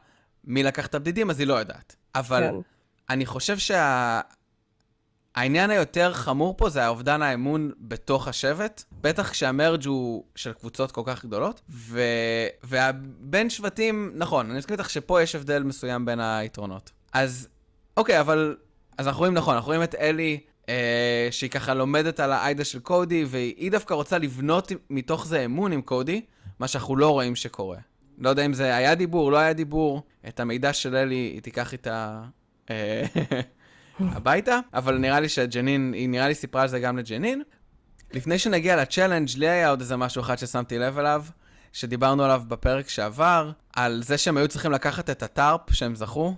מי 0.44 0.64
לקח 0.64 0.86
את 0.86 0.96
הבדידים, 0.96 1.30
אז 1.30 1.40
היא 1.40 1.48
לא 1.48 1.54
יודעת. 1.54 1.96
אבל 2.16 2.42
כן. 2.42 2.56
אני 3.10 3.26
חושב 3.26 3.58
שה... 3.58 4.22
העניין 5.36 5.70
היותר 5.70 6.14
חמור 6.14 6.54
פה 6.58 6.70
זה 6.70 6.86
האובדן 6.86 7.22
האמון 7.22 7.72
בתוך 7.80 8.28
השבט, 8.28 8.84
בטח 9.02 9.30
כשהמרג' 9.30 9.86
הוא 9.86 10.24
של 10.36 10.54
קבוצות 10.54 10.92
כל 10.92 11.02
כך 11.06 11.26
גדולות, 11.26 11.62
ו... 11.70 12.02
והבין 12.64 13.50
שבטים, 13.50 14.12
נכון, 14.16 14.50
אני 14.50 14.58
מסכים 14.58 14.74
איתך 14.74 14.90
שפה 14.90 15.22
יש 15.22 15.36
הבדל 15.36 15.64
מסוים 15.64 16.06
בין 16.06 16.20
היתרונות. 16.20 16.92
אז, 17.14 17.48
אוקיי, 17.98 18.20
אבל, 18.20 18.56
אז 18.98 19.08
אנחנו 19.08 19.20
רואים 19.20 19.34
נכון, 19.34 19.56
אנחנו 19.56 19.68
רואים 19.68 19.84
את 19.84 19.96
אלי, 19.96 20.40
אה, 20.70 21.28
שהיא 21.32 21.50
ככה 21.50 21.74
לומדת 21.74 22.20
על 22.20 22.32
האיידה 22.32 22.64
של 22.64 22.80
קודי, 22.80 23.26
והיא 23.28 23.72
דווקא 23.72 23.94
רוצה 23.94 24.18
לבנות 24.18 24.72
מתוך 24.90 25.28
זה 25.28 25.46
אמון 25.46 25.72
עם 25.72 25.82
קודי, 25.82 26.22
מה 26.60 26.68
שאנחנו 26.68 26.96
לא 26.96 27.10
רואים 27.10 27.36
שקורה. 27.36 27.78
לא 28.18 28.30
יודע 28.30 28.46
אם 28.46 28.54
זה 28.54 28.76
היה 28.76 28.96
דיבור, 28.96 29.32
לא 29.32 29.38
היה 29.38 29.54
דיבור, 29.54 30.04
את 30.28 30.40
המידע 30.40 30.74
של 30.74 30.96
אלי 30.96 31.16
היא 31.16 31.42
תיקח 31.42 31.74
איתה... 31.74 32.24
אה, 32.70 33.04
הביתה, 34.16 34.60
אבל 34.74 34.98
נראה 34.98 35.20
לי 35.20 35.30
שג'נין, 35.30 35.94
היא 35.94 36.10
נראה 36.10 36.28
לי 36.28 36.36
סיפרה 36.36 36.62
על 36.62 36.68
זה 36.68 36.80
גם 36.80 36.98
לג'נין. 36.98 37.44
לפני 38.14 38.40
שנגיע 38.40 38.76
לצ'אלנג', 38.76 39.30
לי 39.38 39.50
היה 39.50 39.70
עוד 39.70 39.82
איזה 39.82 39.98
משהו 39.98 40.22
אחד 40.22 40.38
ששמתי 40.38 40.80
לב 40.80 40.98
אליו, 41.00 41.24
שדיברנו 41.74 42.24
עליו 42.24 42.42
בפרק 42.48 42.90
שעבר, 42.90 43.52
על 43.76 44.04
זה 44.04 44.18
שהם 44.18 44.38
היו 44.38 44.48
צריכים 44.48 44.72
לקחת 44.72 45.10
את 45.10 45.24
הטארפ 45.24 45.62
שהם 45.72 45.96
זכו, 45.96 46.36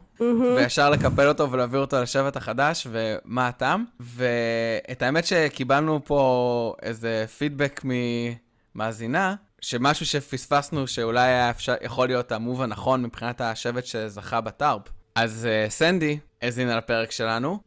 וישר 0.55 0.89
לקפל 0.89 1.27
אותו 1.27 1.51
ולהעביר 1.51 1.79
אותו 1.79 2.01
לשבט 2.01 2.37
החדש, 2.37 2.87
ומה 2.91 3.47
הטעם. 3.47 3.85
ואת 3.99 5.01
האמת 5.01 5.25
שקיבלנו 5.25 6.01
פה 6.05 6.73
איזה 6.81 7.25
פידבק 7.37 7.81
ממאזינה, 7.83 9.35
שמשהו 9.61 10.05
שפספסנו 10.05 10.87
שאולי 10.87 11.27
היה 11.27 11.49
אפשר, 11.49 11.75
יכול 11.81 12.07
להיות 12.07 12.31
המוב 12.31 12.61
הנכון 12.61 13.03
מבחינת 13.03 13.41
השבט 13.41 13.85
שזכה 13.85 14.41
בטארפ. 14.41 14.81
אז 15.21 15.47
uh, 15.47 15.71
סנדי 15.71 16.19
האזינה 16.41 16.77
לפרק 16.77 17.11
שלנו, 17.11 17.59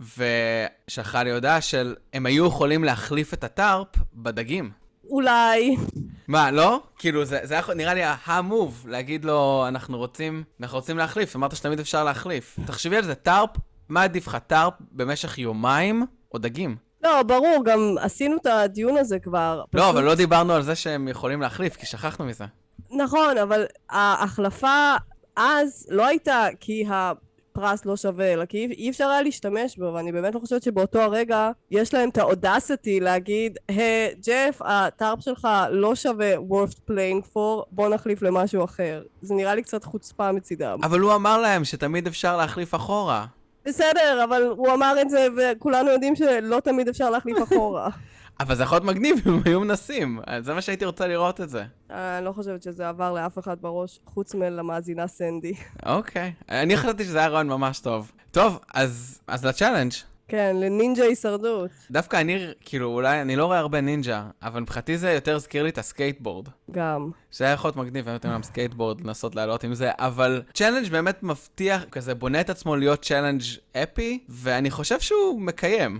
ושלחה 0.89 1.23
לי 1.23 1.33
הודעה 1.33 1.61
של 1.61 1.95
הם 2.13 2.27
היו 2.27 2.47
יכולים 2.47 2.85
להחליף 2.85 3.35
את 3.35 3.45
הטארפ 3.45 3.89
בדגים. 4.15 4.71
אולי. 5.11 5.77
מה, 6.29 6.51
לא? 6.51 6.81
כאילו, 6.99 7.25
זה, 7.25 7.41
זה 7.43 7.55
יכול, 7.55 7.75
נראה 7.75 7.95
לי 7.95 8.03
המוב, 8.27 8.87
להגיד 8.89 9.25
לו, 9.25 9.65
אנחנו 9.69 9.99
רוצים, 9.99 10.45
אנחנו 10.61 10.79
רוצים 10.79 10.99
להחליף. 10.99 11.37
אמרת 11.37 11.57
שתמיד 11.57 11.81
אפשר 11.81 12.05
להחליף. 12.05 12.59
תחשבי 12.67 12.97
על 12.97 13.05
זה, 13.05 13.15
טארפ, 13.15 13.51
מה 13.89 14.03
עדיף 14.03 14.27
לך, 14.27 14.37
טארפ 14.47 14.75
במשך 14.93 15.39
יומיים 15.39 16.07
או 16.35 16.39
דגים? 16.39 16.77
לא, 17.03 17.23
ברור, 17.23 17.63
גם 17.65 17.95
עשינו 18.01 18.37
את 18.37 18.47
הדיון 18.47 18.97
הזה 18.97 19.19
כבר. 19.19 19.65
לא, 19.73 19.91
אבל 19.91 20.05
לא 20.05 20.15
דיברנו 20.15 20.53
על 20.53 20.63
זה 20.63 20.75
שהם 20.75 21.09
יכולים 21.09 21.41
להחליף, 21.41 21.77
כי 21.77 21.87
שכחנו 21.87 22.25
מזה. 22.25 22.45
נכון, 22.91 23.39
אבל 23.39 23.65
ההחלפה 23.91 24.95
אז 25.37 25.87
לא 25.91 26.07
הייתה 26.07 26.47
כי 26.61 26.85
הפרס 27.53 27.85
לא 27.87 27.97
שווה, 27.97 28.33
אלא 28.33 28.45
כי 28.45 28.59
אי- 28.59 28.75
אי 28.79 28.91
אפשר 28.91 29.09
היה 29.09 29.23
להשתמש 29.23 29.77
בו, 29.79 29.93
ואני 29.95 30.13
באמת 30.13 30.35
לא 30.35 30.41
חושבת 30.41 30.63
שבאותו 30.63 31.01
הרגע 31.01 31.51
יש 31.71 31.95
להם 31.95 32.09
את 32.09 32.19
האודסיטי 32.19 33.01
להגיד, 33.01 33.59
היי, 33.69 34.15
ג'ף, 34.27 34.59
הטארפ 34.65 35.21
שלך 35.21 35.49
לא 35.71 35.95
שווה 35.95 36.35
worth 36.37 36.91
playing 36.91 37.25
for, 37.35 37.39
בוא 37.71 37.89
נחליף 37.89 38.23
למשהו 38.23 38.65
אחר. 38.65 39.03
זה 39.23 39.35
נראה 39.35 39.55
לי 39.55 39.63
קצת 39.63 39.85
חוצפה 39.85 40.33
מצידם. 40.33 40.79
אבל 40.83 41.01
הוא 41.01 41.15
אמר 41.15 41.39
להם 41.41 41.65
שתמיד 41.65 42.07
אפשר 42.07 42.37
להחליף 42.37 42.75
אחורה. 42.75 43.25
בסדר, 43.65 44.25
אבל 44.25 44.43
הוא 44.57 44.73
אמר 44.75 44.95
את 45.03 45.11
זה, 45.11 45.27
וכולנו 45.37 45.91
יודעים 45.91 46.17
שלא 46.17 46.61
תמיד 46.61 46.89
אפשר 46.89 47.11
להחליף 47.11 47.37
אחורה. 47.43 47.89
אבל 48.41 48.55
זה 48.55 48.63
יכול 48.63 48.77
להיות 48.77 48.87
מגניב 48.87 49.17
אם 49.29 49.41
היו 49.45 49.61
מנסים. 49.61 50.21
זה 50.41 50.55
מה 50.55 50.61
שהייתי 50.61 50.85
רוצה 50.85 51.07
לראות 51.07 51.41
את 51.41 51.51
זה. 51.51 51.65
אני 51.91 52.25
לא 52.25 52.33
חושבת 52.33 52.63
שזה 52.63 52.89
עבר 52.89 53.13
לאף 53.13 53.39
אחד 53.39 53.57
בראש, 53.61 54.01
חוץ 54.07 54.35
מלמאזינה 54.35 55.07
סנדי. 55.07 55.55
אוקיי. 55.87 56.33
אני 56.49 56.77
חשבתי 56.77 57.05
שזה 57.05 57.19
היה 57.19 57.29
רעיון 57.29 57.49
ממש 57.49 57.81
טוב. 57.81 58.13
טוב, 58.31 58.59
אז, 58.75 59.21
אז 59.27 59.45
ל 59.47 59.51
challenge. 59.51 59.93
כן, 60.29 60.57
לנינג'ה 60.61 61.05
הישרדות. 61.05 61.71
דווקא 61.91 62.17
אני, 62.21 62.47
כאילו, 62.61 62.89
אולי, 62.89 63.23
אני 63.23 63.37
לא 63.37 63.47
רואה 63.47 63.59
הרבה 63.59 63.81
נינג'ה, 63.81 64.25
אבל 64.43 64.61
מבחינתי 64.61 64.99
זה 64.99 65.13
יותר 65.13 65.37
הזכיר 65.37 65.63
לי 65.63 65.69
את 65.69 65.79
הסקייטבורד. 65.79 66.49
גם. 66.71 67.11
שזה 67.31 67.45
היה 67.45 67.53
יכול 67.55 67.69
להיות 67.69 67.77
מגניב, 67.77 68.09
אם 68.09 68.17
אתם 68.17 68.29
עם 68.29 68.43
סקייטבורד, 68.43 69.01
לנסות 69.01 69.35
לעלות 69.35 69.65
עם 69.65 69.75
זה, 69.75 69.91
אבל 69.99 70.43
challenge 70.55 70.89
באמת 70.91 71.23
מבטיח, 71.23 71.85
כזה 71.85 72.15
בונה 72.15 72.41
את 72.41 72.51
עצמו 72.51 72.77
להיות 72.77 73.03
challenge 73.03 73.43
אפי, 73.77 74.25
ואני 74.29 74.71
חושב 74.71 75.01
שהוא 75.01 75.41
מקיים. 75.41 75.99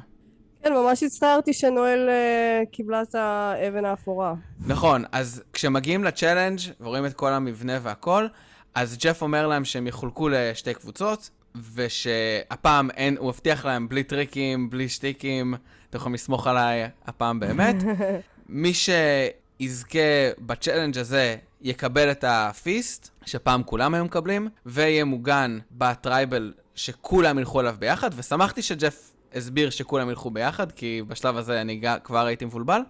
כן, 0.63 0.73
ממש 0.73 1.03
הצטערתי 1.03 1.53
שנואל 1.53 2.09
uh, 2.09 2.67
קיבלה 2.71 3.03
את 3.03 3.15
האבן 3.15 3.85
האפורה. 3.85 4.35
נכון, 4.67 5.05
אז 5.13 5.43
כשמגיעים 5.53 6.05
ל 6.05 6.10
challenge 6.10 6.59
ורואים 6.81 7.07
את 7.07 7.15
כל 7.15 7.33
המבנה 7.33 7.79
והכל, 7.83 8.27
אז 8.75 8.97
ג'ף 8.99 9.23
אומר 9.23 9.47
להם 9.47 9.65
שהם 9.65 9.87
יחולקו 9.87 10.29
לשתי 10.29 10.75
קבוצות, 10.75 11.31
ושהפעם 11.75 12.91
אין, 12.91 13.17
הוא 13.17 13.31
הבטיח 13.31 13.65
להם 13.65 13.89
בלי 13.89 14.03
טריקים, 14.05 14.71
בלי 14.71 14.89
שטיקים, 14.89 15.55
אתם 15.91 15.99
יכולים 15.99 16.15
לסמוך 16.15 16.47
עליי 16.47 16.89
הפעם 17.07 17.41
באמת. 17.41 17.77
מי 18.49 18.73
שיזכה 18.75 19.99
ב 20.39 20.45
challenge 20.45 20.99
הזה 20.99 21.37
יקבל 21.61 22.11
את 22.11 22.25
ה 22.29 22.40
feast, 22.40 23.11
שפעם 23.25 23.63
כולם 23.63 23.95
היו 23.95 24.05
מקבלים, 24.05 24.49
ויהיה 24.67 25.05
מוגן 25.05 25.59
ב 25.73 25.84
tribal 25.84 26.53
שכולם 26.75 27.39
ילכו 27.39 27.61
אליו 27.61 27.77
ביחד, 27.79 28.11
ושמחתי 28.17 28.63
שג'ף 28.63 29.12
הסביר 29.35 29.71
שכולם 29.71 30.11
ילכו 30.11 30.31
ביחד, 30.31 30.73
כי 30.73 31.03
בשלב 31.09 31.37
הזה 31.37 31.61
אני 31.61 31.81
כבר 32.05 32.27
הייתי 32.27 32.45
מבולבל. 32.45 32.81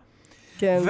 כן. 0.59 0.83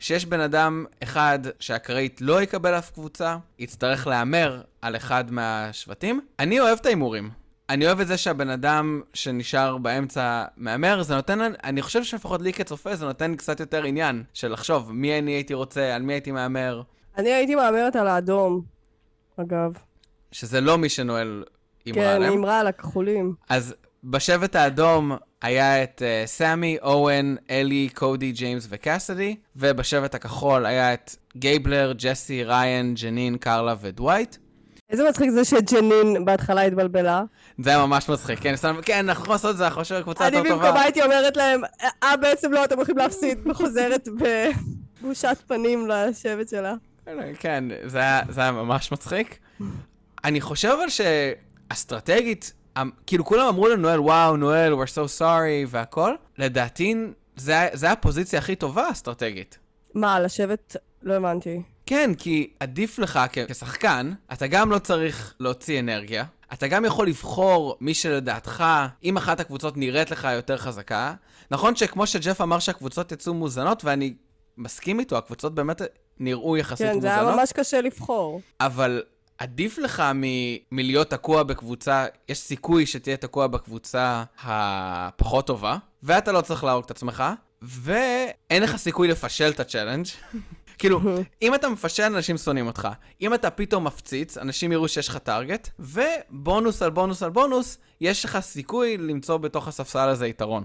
ושיש 0.00 0.26
בן 0.26 0.40
אדם 0.40 0.84
אחד 1.02 1.38
שהאקראית 1.60 2.20
לא 2.20 2.42
יקבל 2.42 2.78
אף 2.78 2.90
קבוצה, 2.90 3.36
יצטרך 3.58 4.06
להמר 4.06 4.62
על 4.82 4.96
אחד 4.96 5.32
מהשבטים. 5.32 6.20
אני 6.38 6.60
אוהב 6.60 6.78
את 6.80 6.86
ההימורים. 6.86 7.30
אני 7.70 7.86
אוהב 7.86 8.00
את 8.00 8.06
זה 8.06 8.16
שהבן 8.16 8.50
אדם 8.50 9.00
שנשאר 9.14 9.78
באמצע 9.78 10.44
מהמר, 10.56 11.02
זה 11.02 11.14
נותן, 11.14 11.40
אני 11.40 11.82
חושב 11.82 12.04
שלפחות 12.04 12.42
לי 12.42 12.52
כצופה 12.52 12.96
זה 12.96 13.06
נותן 13.06 13.36
קצת 13.36 13.60
יותר 13.60 13.84
עניין 13.84 14.22
של 14.34 14.52
לחשוב 14.52 14.92
מי 14.92 15.18
אני 15.18 15.30
הייתי 15.30 15.54
רוצה, 15.54 15.94
על 15.94 16.02
מי 16.02 16.12
הייתי 16.12 16.32
מהמר, 16.32 16.82
אני 17.18 17.32
הייתי 17.32 17.54
מהמרת 17.54 17.96
על 17.96 18.08
האדום, 18.08 18.62
אגב. 19.36 19.72
שזה 20.32 20.60
לא 20.60 20.78
מי 20.78 20.88
שנועל 20.88 21.44
אמרה 21.88 22.02
כן, 22.02 22.08
עליהם. 22.08 22.32
אמרה 22.32 22.60
על 22.60 22.66
הכחולים. 22.66 23.34
אז 23.48 23.74
בשבט 24.04 24.56
האדום 24.56 25.12
היה 25.42 25.82
את 25.82 26.02
uh, 26.02 26.26
סמי, 26.26 26.76
אוון, 26.82 27.36
אלי, 27.50 27.88
קודי, 27.94 28.32
ג'יימס 28.32 28.66
וקאסדי, 28.70 29.36
ובשבט 29.56 30.14
הכחול 30.14 30.66
היה 30.66 30.94
את 30.94 31.16
גייבלר, 31.36 31.92
ג'סי, 31.96 32.44
ראיין, 32.44 32.94
ג'נין, 32.94 33.38
קרלה 33.38 33.74
ודווייט. 33.80 34.36
איזה 34.90 35.08
מצחיק 35.08 35.30
זה 35.30 35.44
שג'נין 35.44 36.24
בהתחלה 36.24 36.62
התבלבלה. 36.62 37.22
זה 37.58 37.70
היה 37.70 37.86
ממש 37.86 38.08
מצחיק, 38.08 38.38
כן, 38.40 38.56
סתם, 38.56 38.76
כן, 38.82 39.08
אנחנו 39.08 39.22
יכולים 39.22 39.32
לעשות 39.32 39.50
את 39.50 39.56
זה, 39.56 39.64
אנחנו 39.64 39.80
חושבים 39.80 40.02
קבוצה 40.02 40.26
אני 40.28 40.36
יותר 40.36 40.48
טובה. 40.48 40.64
במקומה 40.64 40.82
הייתי 40.82 41.02
אומרת 41.02 41.36
להם, 41.36 41.60
אה, 42.02 42.16
בעצם 42.16 42.52
לא, 42.52 42.64
אתם 42.64 42.76
הולכים 42.76 42.98
להפסיד, 42.98 43.38
וחוזרת 43.46 44.08
בבושת 45.02 45.36
פנים 45.46 45.88
לשבט 45.88 46.48
שלה. 46.48 46.74
כן, 47.38 47.64
זה 47.84 47.98
היה, 47.98 48.20
זה 48.28 48.40
היה 48.40 48.52
ממש 48.52 48.92
מצחיק. 48.92 49.38
אני 50.24 50.40
חושב 50.40 50.68
אבל 50.68 50.88
שאסטרטגית, 50.88 52.52
כאילו 53.06 53.24
כולם 53.24 53.46
אמרו 53.46 53.68
לנואל, 53.68 54.00
וואו, 54.00 54.36
נואל, 54.36 54.72
we're 54.72 54.86
so 54.86 55.20
sorry 55.20 55.66
והכל, 55.68 56.14
לדעתי 56.38 56.94
זה, 57.36 57.68
זה 57.72 57.90
הפוזיציה 57.90 58.38
הכי 58.38 58.56
טובה 58.56 58.90
אסטרטגית. 58.90 59.58
מה, 59.94 60.20
לשבת? 60.20 60.76
לא 61.02 61.14
הבנתי. 61.14 61.62
כן, 61.86 62.10
כי 62.18 62.50
עדיף 62.60 62.98
לך 62.98 63.20
כ- 63.32 63.38
כשחקן, 63.48 64.12
אתה 64.32 64.46
גם 64.46 64.70
לא 64.70 64.78
צריך 64.78 65.34
להוציא 65.40 65.80
אנרגיה, 65.80 66.24
אתה 66.52 66.66
גם 66.68 66.84
יכול 66.84 67.06
לבחור 67.06 67.76
מי 67.80 67.94
שלדעתך, 67.94 68.64
אם 69.04 69.16
אחת 69.16 69.40
הקבוצות 69.40 69.76
נראית 69.76 70.10
לך 70.10 70.28
יותר 70.32 70.56
חזקה. 70.56 71.14
נכון 71.50 71.76
שכמו 71.76 72.06
שג'ף 72.06 72.40
אמר 72.40 72.58
שהקבוצות 72.58 73.12
יצאו 73.12 73.34
מאוזנות, 73.34 73.84
ואני 73.84 74.14
מסכים 74.56 75.00
איתו, 75.00 75.18
הקבוצות 75.18 75.54
באמת 75.54 75.82
נראו 76.18 76.56
יחסית 76.56 76.86
כן, 76.86 77.00
זה 77.00 77.08
מאוזנות, 77.08 77.28
היה 77.28 77.36
ממש 77.36 77.52
קשה 77.52 77.80
לבחור. 77.80 78.40
אבל 78.60 79.02
עדיף 79.38 79.78
לך 79.78 80.02
מ- 80.14 80.56
מלהיות 80.72 81.10
תקוע 81.10 81.42
בקבוצה, 81.42 82.06
יש 82.28 82.38
סיכוי 82.38 82.86
שתהיה 82.86 83.16
תקוע 83.16 83.46
בקבוצה 83.46 84.24
הפחות 84.42 85.46
טובה, 85.46 85.76
ואתה 86.02 86.32
לא 86.32 86.40
צריך 86.40 86.64
להרוג 86.64 86.84
את 86.84 86.90
עצמך, 86.90 87.24
ואין 87.62 88.62
לך 88.62 88.76
סיכוי 88.76 89.08
לפשל 89.08 89.48
את 89.48 89.60
ה 89.60 89.64
challenge. 89.64 90.06
כאילו, 90.78 91.00
אם 91.42 91.54
אתה 91.54 91.68
מפשל, 91.68 92.02
אנשים 92.02 92.36
שונאים 92.38 92.66
אותך. 92.66 92.88
אם 93.20 93.34
אתה 93.34 93.50
פתאום 93.50 93.84
מפציץ, 93.84 94.38
אנשים 94.38 94.72
יראו 94.72 94.88
שיש 94.88 95.08
לך 95.08 95.16
target, 95.16 95.68
ובונוס 95.78 96.82
על 96.82 96.90
בונוס 96.90 97.22
על 97.22 97.30
בונוס, 97.30 97.78
יש 98.00 98.24
לך 98.24 98.38
סיכוי 98.40 98.96
למצוא 98.96 99.36
בתוך 99.36 99.68
הספסל 99.68 100.08
הזה 100.08 100.26
יתרון. 100.26 100.64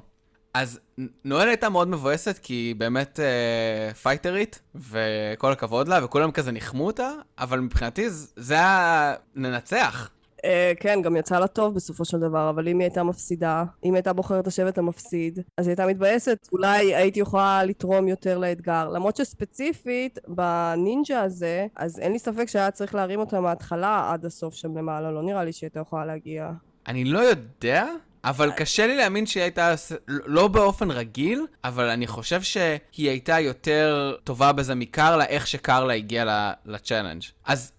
אז 0.53 0.79
נואל 1.25 1.47
הייתה 1.47 1.69
מאוד 1.69 1.87
מבואסת, 1.87 2.37
כי 2.37 2.53
היא 2.53 2.75
באמת 2.75 3.19
אה, 3.19 3.93
פייטרית, 3.93 4.61
וכל 4.75 5.51
הכבוד 5.51 5.87
לה, 5.87 6.05
וכולם 6.05 6.31
כזה 6.31 6.51
ניחמו 6.51 6.85
אותה, 6.85 7.11
אבל 7.37 7.59
מבחינתי 7.59 8.09
זה 8.35 8.53
היה 8.53 9.15
לנצח. 9.35 10.09
אה, 10.45 10.73
כן, 10.79 11.01
גם 11.01 11.15
יצא 11.15 11.39
לה 11.39 11.47
טוב 11.47 11.75
בסופו 11.75 12.05
של 12.05 12.19
דבר, 12.19 12.49
אבל 12.49 12.67
אם 12.67 12.79
היא 12.79 12.85
הייתה 12.85 13.03
מפסידה, 13.03 13.63
אם 13.85 13.89
היא 13.89 13.95
הייתה 13.95 14.13
בוחרת 14.13 14.47
לשבת 14.47 14.77
המפסיד, 14.77 15.39
אז 15.57 15.67
היא 15.67 15.71
הייתה 15.71 15.85
מתבאסת, 15.85 16.47
אולי 16.51 16.95
הייתי 16.95 17.19
יכולה 17.19 17.63
לתרום 17.63 18.07
יותר 18.07 18.37
לאתגר. 18.37 18.89
למרות 18.89 19.15
שספציפית, 19.15 20.19
בנינג'ה 20.27 21.21
הזה, 21.21 21.67
אז 21.75 21.99
אין 21.99 22.11
לי 22.11 22.19
ספק 22.19 22.45
שהיה 22.47 22.71
צריך 22.71 22.95
להרים 22.95 23.19
אותה 23.19 23.41
מההתחלה 23.41 24.09
עד 24.13 24.25
הסוף 24.25 24.53
שם 24.53 24.77
למעלה, 24.77 25.11
לא 25.11 25.23
נראה 25.23 25.43
לי 25.43 25.53
שהיא 25.53 25.67
הייתה 25.67 25.79
יכולה 25.79 26.05
להגיע. 26.05 26.51
אני 26.87 27.05
לא 27.05 27.19
יודע, 27.19 27.87
אבל 28.23 28.51
קשה 28.51 28.87
לי 28.87 28.97
להאמין 28.97 29.25
שהיא 29.25 29.43
הייתה, 29.43 29.73
לא 30.07 30.47
באופן 30.47 30.91
רגיל, 30.91 31.45
אבל 31.63 31.89
אני 31.89 32.07
חושב 32.07 32.41
שהיא 32.41 33.09
הייתה 33.09 33.39
יותר 33.39 34.15
טובה 34.23 34.51
בזה 34.51 34.75
מקרלה, 34.75 35.25
איך 35.25 35.47
שקרלה 35.47 35.93
הגיעה 35.93 36.53
לצ'אלנג'. 36.65 37.23
אז 37.45 37.71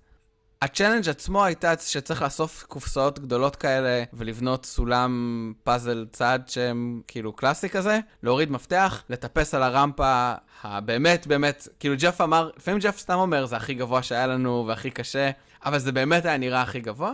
ה 0.62 0.67
challenge 0.67 1.08
עצמו 1.08 1.44
הייתה 1.44 1.74
שצריך 1.80 2.22
לאסוף 2.22 2.64
קופסאות 2.68 3.18
גדולות 3.18 3.56
כאלה 3.56 4.04
ולבנות 4.12 4.66
סולם 4.66 5.52
פאזל 5.64 6.06
צד 6.12 6.38
שהם 6.46 7.00
כאילו 7.08 7.32
קלאסי 7.32 7.68
כזה, 7.68 7.98
להוריד 8.22 8.50
מפתח, 8.50 9.02
לטפס 9.10 9.54
על 9.54 9.62
הרמפה 9.62 10.32
הבאמת 10.62 11.26
באמת, 11.26 11.68
כאילו 11.80 11.94
ג'ף 11.98 12.20
אמר, 12.20 12.50
לפעמים 12.56 12.80
ג'ף 12.80 12.98
סתם 12.98 13.14
אומר 13.14 13.46
זה 13.46 13.56
הכי 13.56 13.74
גבוה 13.74 14.02
שהיה 14.02 14.26
לנו 14.26 14.64
והכי 14.68 14.90
קשה, 14.90 15.30
אבל 15.64 15.78
זה 15.78 15.92
באמת 15.92 16.24
היה 16.24 16.36
נראה 16.36 16.62
הכי 16.62 16.80
גבוה. 16.80 17.12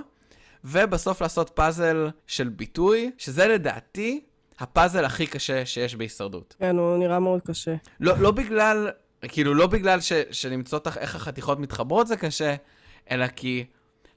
ובסוף 0.64 1.22
לעשות 1.22 1.50
פאזל 1.54 2.08
של 2.26 2.48
ביטוי, 2.48 3.10
שזה 3.18 3.48
לדעתי 3.48 4.20
הפאזל 4.58 5.04
הכי 5.04 5.26
קשה 5.26 5.66
שיש 5.66 5.94
בהישרדות. 5.94 6.54
כן, 6.58 6.76
הוא 6.78 6.96
נראה 6.98 7.18
מאוד 7.18 7.40
קשה. 7.42 7.74
לא, 8.00 8.18
לא 8.18 8.30
בגלל, 8.30 8.90
כאילו, 9.22 9.54
לא 9.54 9.66
בגלל 9.66 10.00
ש, 10.00 10.12
שלמצוא 10.30 10.78
תח- 10.78 10.96
איך 10.98 11.14
החתיכות 11.14 11.60
מתחברות 11.60 12.06
זה 12.06 12.16
קשה, 12.16 12.54
אלא 13.10 13.26
כי 13.26 13.64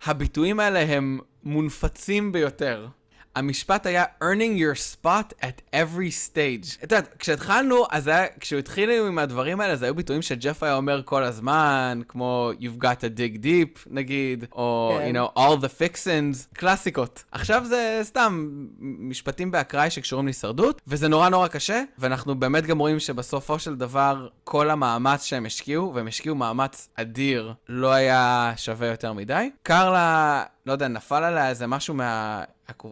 הביטויים 0.05 0.59
האלה 0.59 0.79
הם 0.79 1.19
מונפצים 1.43 2.31
ביותר. 2.31 2.87
המשפט 3.35 3.85
היה 3.85 4.03
earning 4.23 4.59
your 4.59 5.05
spot 5.05 5.33
at 5.41 5.75
every 5.75 6.29
stage. 6.31 6.77
את 6.77 6.91
יודעת, 6.91 7.15
כשהתחלנו, 7.19 7.85
אז 7.91 8.07
היה, 8.07 8.25
כשהוא 8.39 8.59
התחיל 8.59 8.89
עם 8.91 9.19
הדברים 9.19 9.61
האלה, 9.61 9.75
זה 9.75 9.85
היו 9.85 9.95
ביטויים 9.95 10.21
שג'ף 10.21 10.63
היה 10.63 10.75
אומר 10.75 11.01
כל 11.05 11.23
הזמן, 11.23 12.01
כמו 12.07 12.51
you've 12.59 12.83
got 12.83 12.99
to 13.01 13.17
dig 13.17 13.43
deep, 13.43 13.79
נגיד, 13.87 14.45
או 14.51 14.95
כן. 14.99 15.11
you 15.11 15.17
know, 15.17 15.39
all 15.39 15.63
the 15.63 15.81
fixins, 15.81 16.55
קלאסיקות. 16.55 17.23
עכשיו 17.31 17.63
זה 17.65 17.99
סתם 18.03 18.47
משפטים 18.79 19.51
באקראי 19.51 19.89
שקשורים 19.89 20.25
להישרדות, 20.25 20.81
וזה 20.87 21.07
נורא 21.07 21.29
נורא 21.29 21.47
קשה, 21.47 21.83
ואנחנו 21.97 22.35
באמת 22.35 22.65
גם 22.65 22.79
רואים 22.79 22.99
שבסופו 22.99 23.59
של 23.59 23.75
דבר, 23.75 24.27
כל 24.43 24.69
המאמץ 24.69 25.23
שהם 25.23 25.45
השקיעו, 25.45 25.91
והם 25.93 26.07
השקיעו 26.07 26.35
מאמץ 26.35 26.89
אדיר, 26.95 27.53
לא 27.69 27.91
היה 27.91 28.53
שווה 28.57 28.87
יותר 28.87 29.13
מדי. 29.13 29.49
קרלה, 29.63 30.43
לא 30.65 30.71
יודע, 30.71 30.87
נפל 30.87 31.23
עליה 31.23 31.49
איזה 31.49 31.67
משהו 31.67 31.93
מה... 31.93 32.43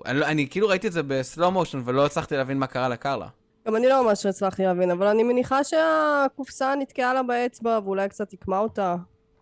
אני, 0.05 0.19
לא- 0.19 0.25
אני 0.25 0.49
כאילו 0.49 0.67
ראיתי 0.67 0.87
את 0.87 0.93
זה 0.93 1.03
בסלואו 1.03 1.51
מושן 1.51 1.81
ולא 1.85 2.05
הצלחתי 2.05 2.35
להבין 2.35 2.57
מה 2.59 2.67
קרה 2.67 2.89
לקרלה. 2.89 3.27
גם 3.67 3.75
אני 3.75 3.87
לא 3.87 4.03
ממש 4.03 4.25
הצלחתי 4.25 4.63
להבין, 4.63 4.91
אבל 4.91 5.07
אני 5.07 5.23
מניחה 5.23 5.63
שהקופסה 5.63 6.75
נתקעה 6.75 7.13
לה 7.13 7.23
באצבע 7.23 7.79
ואולי 7.83 8.09
קצת 8.09 8.31
עיקמה 8.31 8.57
אותה. 8.59 8.95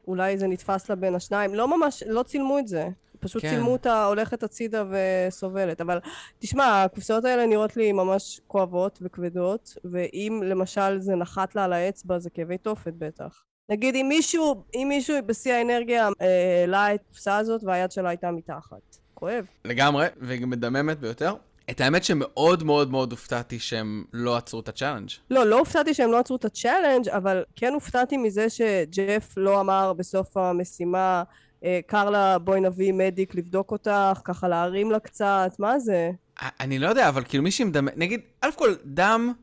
אולי 0.08 0.38
זה 0.38 0.48
נתפס 0.48 0.90
לה 0.90 0.96
בין 0.96 1.16
השניים. 1.16 1.56
לא 1.56 1.78
ממש, 1.78 2.04
לא 2.08 2.24
צילמו 2.24 2.60
את 2.60 2.68
זה. 2.68 2.88
פשוט 3.20 3.42
כן. 3.42 3.50
צילמו 3.50 3.72
אותה 3.72 4.06
הולכת 4.06 4.44
הצידה 4.44 4.84
וסובלת. 4.90 5.82
אבל 5.82 6.00
תשמע, 6.40 6.84
הקופסאות 6.84 7.26
האלה 7.26 7.46
נראות 7.46 7.78
לי 7.78 7.92
ממש 7.92 8.42
כואבות 8.48 9.00
וכבדות, 9.02 9.78
ואם 9.92 10.42
למשל 10.46 11.00
זה 11.00 11.16
נחת 11.16 11.56
לה 11.56 11.64
על 11.64 11.74
האצבע 11.74 12.20
זה 12.20 12.30
כאבי 12.30 12.58
תופת 12.58 12.94
בטח. 12.98 13.44
נגיד 13.70 13.96
אם 13.96 14.06
מישהו, 14.10 14.64
אם 14.76 14.86
מישהו 14.90 15.16
בשיא 15.26 15.54
האנרגיה 15.54 16.10
אה, 16.22 16.62
העלה 16.62 16.96
את 16.96 17.02
הקופסה 17.06 17.38
הזאת 17.38 17.64
והיד 17.64 17.92
שלה 17.92 18.10
הייתה 18.10 18.32
מתחת. 18.32 18.89
כואב. 19.20 19.46
לגמרי, 19.66 20.08
והיא 20.22 20.42
גם 20.42 20.50
מדממת 20.50 21.00
ביותר. 21.00 21.34
את 21.70 21.82
האמת 21.82 22.04
שמאוד 22.04 22.64
מאוד 22.64 22.92
מאוד 22.92 23.12
הופתעתי 23.12 23.60
שהם 23.60 24.04
לא 24.14 24.38
עצרו 24.38 24.60
את 24.60 24.70
הצ'אלנג'. 24.70 25.10
לא, 25.32 25.46
לא 25.46 25.60
הופתעתי 25.60 25.94
שהם 25.94 26.12
לא 26.12 26.20
עצרו 26.20 26.36
את 26.36 26.46
ה 26.46 26.52
challenge, 26.52 27.10
אבל 27.10 27.44
כן 27.56 27.74
הופתעתי 27.74 28.18
מזה 28.18 28.50
שג'ף 28.50 29.34
לא 29.38 29.60
אמר 29.62 29.94
בסוף 29.94 30.38
המשימה, 30.38 31.24
אה, 31.64 31.80
קרלה, 31.86 32.38
בואי 32.40 32.60
נביא 32.60 32.94
medic 32.94 33.36
לבדוק 33.36 33.72
אותך, 33.72 34.20
ככה 34.24 34.48
להרים 34.48 34.92
לה 34.92 35.00
קצת, 35.00 35.52
מה 35.60 35.80
זה? 35.80 36.12
אני 36.60 36.80
לא 36.80 36.88
יודע, 36.88 37.10
אבל 37.10 37.24
כאילו 37.24 37.44
מישהי 37.44 37.66
מדממת, 37.66 37.98
נגיד, 37.98 38.22
אלף 38.44 38.56
כל 38.56 38.74
דם 38.86 39.34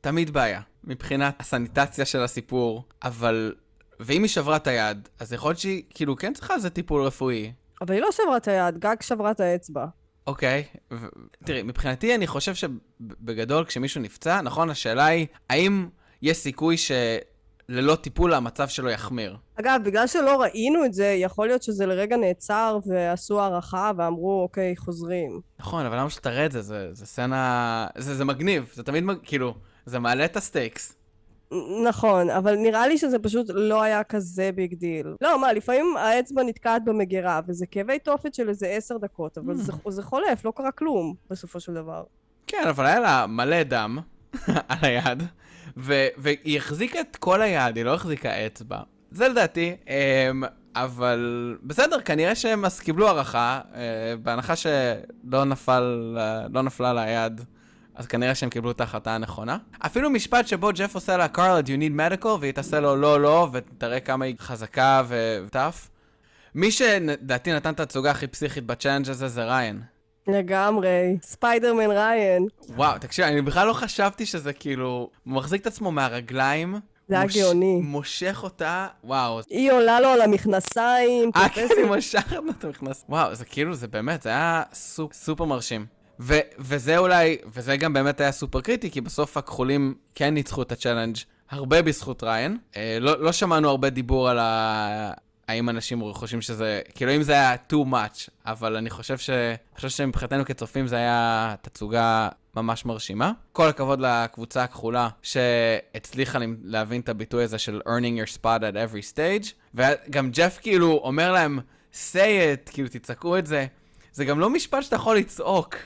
תמיד 0.00 0.30
בעיה, 0.30 0.60
מבחינת 0.84 1.40
הסניטציה 1.40 2.04
של 2.04 2.22
הסיפור, 2.22 2.84
אבל, 3.02 3.54
ואם 4.00 4.22
היא 4.22 4.30
שברה 4.30 4.56
את 4.56 4.66
היד, 4.66 5.08
אז 5.18 5.32
יכול 5.32 5.50
להיות 5.50 5.58
שהיא 5.58 5.82
כאילו 5.90 6.16
כן 6.16 6.32
צריכה 6.34 6.54
איזה 6.54 6.70
טיפול 6.70 7.02
רפואי. 7.02 7.52
אבל 7.80 7.94
היא 7.94 8.02
לא 8.02 8.08
שברה 8.12 8.36
את 8.36 8.48
היד, 8.48 8.78
גג 8.78 8.96
שברה 9.00 9.30
את 9.30 9.40
האצבע. 9.40 9.86
אוקיי, 10.26 10.64
ו- 10.92 11.06
תראי, 11.44 11.62
מבחינתי 11.62 12.14
אני 12.14 12.26
חושב 12.26 12.54
שבגדול 12.54 13.64
כשמישהו 13.64 14.00
נפצע, 14.00 14.40
נכון, 14.40 14.70
השאלה 14.70 15.06
היא, 15.06 15.26
האם 15.50 15.88
יש 16.22 16.36
סיכוי 16.36 16.76
שללא 16.76 17.94
טיפול 17.94 18.34
המצב 18.34 18.68
שלו 18.68 18.90
יחמיר? 18.90 19.36
אגב, 19.60 19.80
בגלל 19.84 20.06
שלא 20.06 20.40
ראינו 20.40 20.84
את 20.84 20.94
זה, 20.94 21.06
יכול 21.06 21.46
להיות 21.46 21.62
שזה 21.62 21.86
לרגע 21.86 22.16
נעצר 22.16 22.78
ועשו 22.86 23.40
הערכה 23.40 23.90
ואמרו, 23.96 24.42
אוקיי, 24.42 24.76
חוזרים. 24.76 25.40
נכון, 25.58 25.86
אבל 25.86 25.98
למה 25.98 26.10
שתראה 26.10 26.46
את 26.46 26.52
זה? 26.52 26.62
זה, 26.62 26.88
זה 26.92 27.06
סצנה... 27.06 27.86
זה, 27.98 28.14
זה 28.14 28.24
מגניב, 28.24 28.70
זה 28.74 28.82
תמיד, 28.82 29.04
מג... 29.04 29.16
כאילו, 29.22 29.54
זה 29.86 29.98
מעלה 29.98 30.24
את 30.24 30.36
ה 30.36 30.44
stakes. 30.44 30.96
נכון, 31.84 32.30
אבל 32.30 32.56
נראה 32.56 32.88
לי 32.88 32.98
שזה 32.98 33.18
פשוט 33.18 33.46
לא 33.54 33.82
היה 33.82 34.04
כזה 34.04 34.50
big 34.54 34.74
deal. 34.74 35.06
לא, 35.20 35.40
מה, 35.40 35.52
לפעמים 35.52 35.96
האצבע 35.96 36.42
נתקעת 36.42 36.84
במגירה, 36.84 37.40
וזה 37.48 37.66
כאבי 37.66 37.98
תופת 37.98 38.34
של 38.34 38.48
איזה 38.48 38.66
עשר 38.66 38.98
דקות, 38.98 39.38
אבל 39.38 39.54
זה, 39.54 39.72
זה 39.88 40.02
חולף, 40.02 40.44
לא 40.44 40.52
קרה 40.56 40.72
כלום, 40.72 41.14
בסופו 41.30 41.60
של 41.60 41.74
דבר. 41.74 42.02
כן, 42.46 42.64
אבל 42.68 42.86
היה 42.86 43.00
לה 43.00 43.26
מלא 43.26 43.62
דם 43.62 43.98
על 44.68 44.78
היד, 44.82 45.22
ו- 45.76 46.08
והיא 46.16 46.58
החזיקה 46.58 47.00
את 47.00 47.16
כל 47.16 47.42
היד, 47.42 47.76
היא 47.76 47.84
לא 47.84 47.94
החזיקה 47.94 48.46
אצבע. 48.46 48.78
זה 49.10 49.28
לדעתי, 49.28 49.76
אמ, 49.88 50.42
אבל 50.74 51.56
בסדר, 51.62 52.00
כנראה 52.00 52.34
שהם 52.34 52.64
אז 52.64 52.80
קיבלו 52.80 53.06
הערכה, 53.06 53.60
אה, 53.74 53.80
בהנחה 54.22 54.56
שלא 54.56 55.44
נפל, 55.44 56.16
לא 56.50 56.62
נפלה 56.62 56.92
לה 56.92 57.02
היד, 57.02 57.40
אז 57.94 58.06
כנראה 58.06 58.34
שהם 58.34 58.50
קיבלו 58.50 58.70
את 58.70 58.80
ההחלטה 58.80 59.14
הנכונה. 59.14 59.56
אפילו 59.78 60.10
משפט 60.10 60.46
שבו 60.46 60.70
ג'ף 60.74 60.94
עושה 60.94 61.16
לה, 61.16 61.28
קרלה, 61.28 61.60
do 61.60 61.66
you 61.66 61.80
need 61.80 62.22
medical? 62.22 62.28
והיא 62.40 62.52
תעשה 62.52 62.80
לו 62.80 62.96
לא, 62.96 63.20
לא, 63.20 63.48
ותראה 63.52 64.00
כמה 64.00 64.24
היא 64.24 64.34
חזקה 64.38 65.02
וטף. 65.08 65.88
מי 66.54 66.70
שלדעתי 66.70 67.52
נתן 67.52 67.72
את 67.72 67.80
התצוגה 67.80 68.10
הכי 68.10 68.26
פסיכית 68.26 68.64
בצ'אלנג' 68.66 69.10
הזה 69.10 69.28
זה 69.28 69.44
ריין. 69.44 69.80
לגמרי. 70.28 71.16
ספיידרמן 71.22 71.90
ריין. 71.90 72.46
וואו, 72.68 72.98
תקשיב, 72.98 73.24
אני 73.24 73.42
בכלל 73.42 73.66
לא 73.66 73.72
חשבתי 73.72 74.26
שזה 74.26 74.52
כאילו... 74.52 75.10
הוא 75.24 75.34
מחזיק 75.34 75.60
את 75.62 75.66
עצמו 75.66 75.92
מהרגליים. 75.92 76.74
זה 77.08 77.14
היה 77.14 77.24
מוש- 77.24 77.36
גאוני. 77.36 77.80
מושך 77.82 78.40
אותה, 78.42 78.86
וואו. 79.04 79.40
היא 79.50 79.72
עולה 79.72 80.00
לו 80.00 80.08
על 80.08 80.20
המכנסיים, 80.22 81.30
אה, 81.36 81.48
כן, 81.48 81.66
היא 81.76 81.84
מושכת 81.86 82.32
לו 82.32 82.42
את 82.58 82.64
המכנס. 82.64 83.04
וואו, 83.08 83.34
זה 83.34 83.44
כאילו, 83.44 83.74
זה 83.74 83.88
באמת, 83.88 84.22
זה 84.22 84.28
היה 84.28 84.62
סופ, 84.72 85.12
סופר 85.12 85.44
מרשים. 85.44 85.86
ו- 86.20 86.40
וזה 86.58 86.98
אולי, 86.98 87.36
וזה 87.52 87.76
גם 87.76 87.92
באמת 87.92 88.20
היה 88.20 88.32
סופר 88.32 88.60
קריטי, 88.60 88.90
כי 88.90 89.00
בסוף 89.00 89.36
הכחולים 89.36 89.94
כן 90.14 90.34
ניצחו 90.34 90.62
את 90.62 90.72
ה 90.72 90.76
challenge 90.76 91.16
הרבה 91.50 91.82
בזכות 91.82 92.22
ריין. 92.22 92.58
אה, 92.76 92.98
לא, 93.00 93.22
לא 93.22 93.32
שמענו 93.32 93.68
הרבה 93.68 93.90
דיבור 93.90 94.28
על 94.28 94.38
ה... 94.38 95.12
האם 95.48 95.68
אנשים 95.68 96.12
חושבים 96.12 96.40
שזה, 96.40 96.80
כאילו 96.94 97.16
אם 97.16 97.22
זה 97.22 97.32
היה 97.32 97.54
too 97.72 97.86
much, 97.92 98.28
אבל 98.46 98.76
אני 98.76 98.90
חושב 98.90 99.18
ש... 99.18 99.30
חושב 99.74 99.88
שמבחינתנו 99.88 100.44
כצופים 100.44 100.86
זה 100.86 100.96
היה 100.96 101.54
תצוגה 101.62 102.28
ממש 102.56 102.84
מרשימה. 102.84 103.32
כל 103.52 103.68
הכבוד 103.68 104.00
לקבוצה 104.00 104.62
הכחולה 104.62 105.08
שהצליחה 105.22 106.38
להבין 106.64 107.00
את 107.00 107.08
הביטוי 107.08 107.44
הזה 107.44 107.58
של 107.58 107.80
earning 107.86 108.26
your 108.26 108.36
spot 108.36 108.60
at 108.60 108.74
every 108.74 109.14
stage, 109.14 109.52
וגם 109.74 110.30
ג'ף 110.30 110.58
כאילו 110.62 111.00
אומר 111.04 111.32
להם, 111.32 111.58
say 111.92 112.16
it, 112.16 112.72
כאילו 112.72 112.88
תצעקו 112.88 113.38
את 113.38 113.46
זה. 113.46 113.66
זה 114.12 114.24
גם 114.24 114.40
לא 114.40 114.50
משפט 114.50 114.82
שאתה 114.82 114.96
יכול 114.96 115.16
לצעוק. 115.16 115.76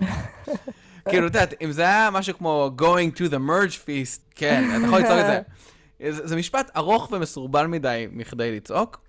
כאילו, 1.10 1.26
את 1.26 1.34
יודעת, 1.34 1.54
אם 1.62 1.72
זה 1.72 1.82
היה 1.82 2.08
משהו 2.12 2.38
כמו 2.38 2.70
going 2.78 3.16
to 3.16 3.30
the 3.30 3.38
merge 3.48 3.76
feast, 3.86 4.20
כן, 4.34 4.64
אתה 4.76 4.86
יכול 4.86 4.98
לצעוק 4.98 5.18
את 5.20 5.26
זה. 5.26 5.40
זה, 6.10 6.26
זה 6.26 6.36
משפט 6.36 6.70
ארוך 6.76 7.12
ומסורבל 7.12 7.66
מדי 7.66 8.06
מכדי 8.12 8.56
לצעוק, 8.56 9.00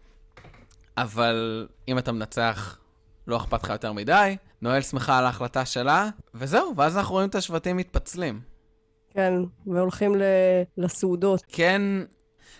אבל 0.97 1.67
אם 1.87 1.97
אתה 1.97 2.11
מנצח, 2.11 2.77
לא 3.27 3.37
אכפת 3.37 3.63
לך 3.63 3.69
יותר 3.69 3.93
מדי. 3.93 4.35
נואל 4.61 4.81
שמחה 4.81 5.17
על 5.17 5.25
ההחלטה 5.25 5.65
שלה, 5.65 6.09
וזהו, 6.35 6.73
ואז 6.77 6.97
אנחנו 6.97 7.13
רואים 7.13 7.29
את 7.29 7.35
השבטים 7.35 7.77
מתפצלים. 7.77 8.41
כן, 9.09 9.33
והולכים 9.67 10.15
ל... 10.15 10.21
לסעודות. 10.77 11.43
כן, 11.47 11.81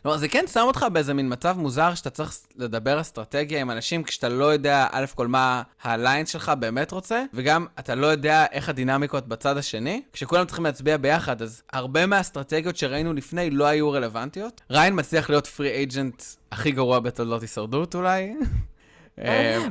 לא, 0.05 0.17
זה 0.17 0.27
כן 0.27 0.45
שם 0.47 0.63
אותך 0.67 0.85
באיזה 0.93 1.13
מין 1.13 1.33
מצב 1.33 1.55
מוזר 1.57 1.95
שאתה 1.95 2.09
צריך 2.09 2.37
לדבר 2.55 3.01
אסטרטגיה 3.01 3.61
עם 3.61 3.71
אנשים 3.71 4.03
כשאתה 4.03 4.29
לא 4.29 4.45
יודע, 4.45 4.87
א' 4.91 5.05
כל 5.15 5.27
מה 5.27 5.61
הליין 5.83 6.25
שלך 6.25 6.51
באמת 6.59 6.91
רוצה, 6.91 7.23
וגם 7.33 7.65
אתה 7.79 7.95
לא 7.95 8.07
יודע 8.07 8.45
איך 8.51 8.69
הדינמיקות 8.69 9.27
בצד 9.27 9.57
השני. 9.57 10.01
כשכולם 10.13 10.45
צריכים 10.45 10.65
להצביע 10.65 10.97
ביחד, 10.97 11.41
אז 11.41 11.61
הרבה 11.73 12.05
מהאסטרטגיות 12.05 12.77
שראינו 12.77 13.13
לפני 13.13 13.49
לא 13.49 13.65
היו 13.65 13.91
רלוונטיות. 13.91 14.61
ריין 14.71 14.99
מצליח 14.99 15.29
להיות 15.29 15.47
פרי 15.47 15.71
אייג'נט 15.71 16.23
הכי 16.51 16.71
גרוע 16.71 16.99
בתולדות 16.99 17.41
הישרדות 17.41 17.95
אולי. 17.95 18.33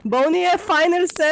בואו 0.05 0.31
נהיה 0.31 0.59
פיינל 0.59 1.05
7, 1.19 1.27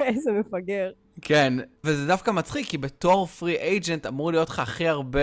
איזה 0.08 0.32
מפגר. 0.32 0.90
כן, 1.22 1.52
וזה 1.84 2.06
דווקא 2.06 2.30
מצחיק, 2.30 2.66
כי 2.66 2.78
בתור 2.78 3.26
פרי 3.26 3.56
אייג'נט 3.56 4.06
אמור 4.06 4.30
להיות 4.30 4.48
לך 4.48 4.58
הכי 4.58 4.88
הרבה 4.88 5.20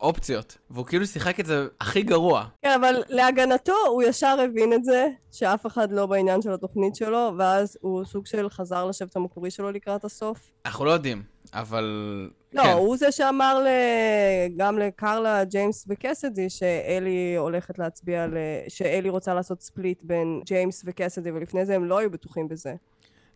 אופציות, 0.00 0.58
והוא 0.70 0.86
כאילו 0.86 1.06
שיחק 1.06 1.40
את 1.40 1.46
זה 1.46 1.66
הכי 1.80 2.02
גרוע. 2.02 2.44
כן, 2.62 2.70
אבל 2.80 3.02
להגנתו, 3.08 3.72
הוא 3.88 4.02
ישר 4.02 4.36
הבין 4.44 4.72
את 4.72 4.84
זה, 4.84 5.06
שאף 5.32 5.66
אחד 5.66 5.92
לא 5.92 6.06
בעניין 6.06 6.42
של 6.42 6.52
התוכנית 6.52 6.96
שלו, 6.96 7.32
ואז 7.38 7.78
הוא 7.80 8.04
סוג 8.04 8.26
של 8.26 8.50
חזר 8.50 8.84
לשבט 8.84 9.16
המקורי 9.16 9.50
שלו 9.50 9.70
לקראת 9.70 10.04
הסוף. 10.04 10.50
אנחנו 10.66 10.84
לא 10.84 10.90
יודעים, 10.90 11.22
אבל... 11.54 11.84
לא, 12.52 12.62
כן. 12.62 12.72
הוא 12.72 12.96
זה 12.96 13.12
שאמר 13.12 13.62
ל... 13.64 13.68
גם 14.56 14.78
לקרלה, 14.78 15.44
ג'יימס 15.44 15.84
וקסדי, 15.88 16.50
שאלי 16.50 17.34
הולכת 17.36 17.78
להצביע 17.78 18.26
ל... 18.26 18.36
שאלי 18.68 19.08
רוצה 19.08 19.34
לעשות 19.34 19.60
split 19.60 19.98
בין 20.02 20.40
ג'יימס 20.46 20.82
וקסדי, 20.86 21.30
ולפני 21.30 21.66
זה 21.66 21.74
הם 21.74 21.84
לא 21.84 21.98
היו 21.98 22.10
בטוחים 22.10 22.48
בזה. 22.48 22.74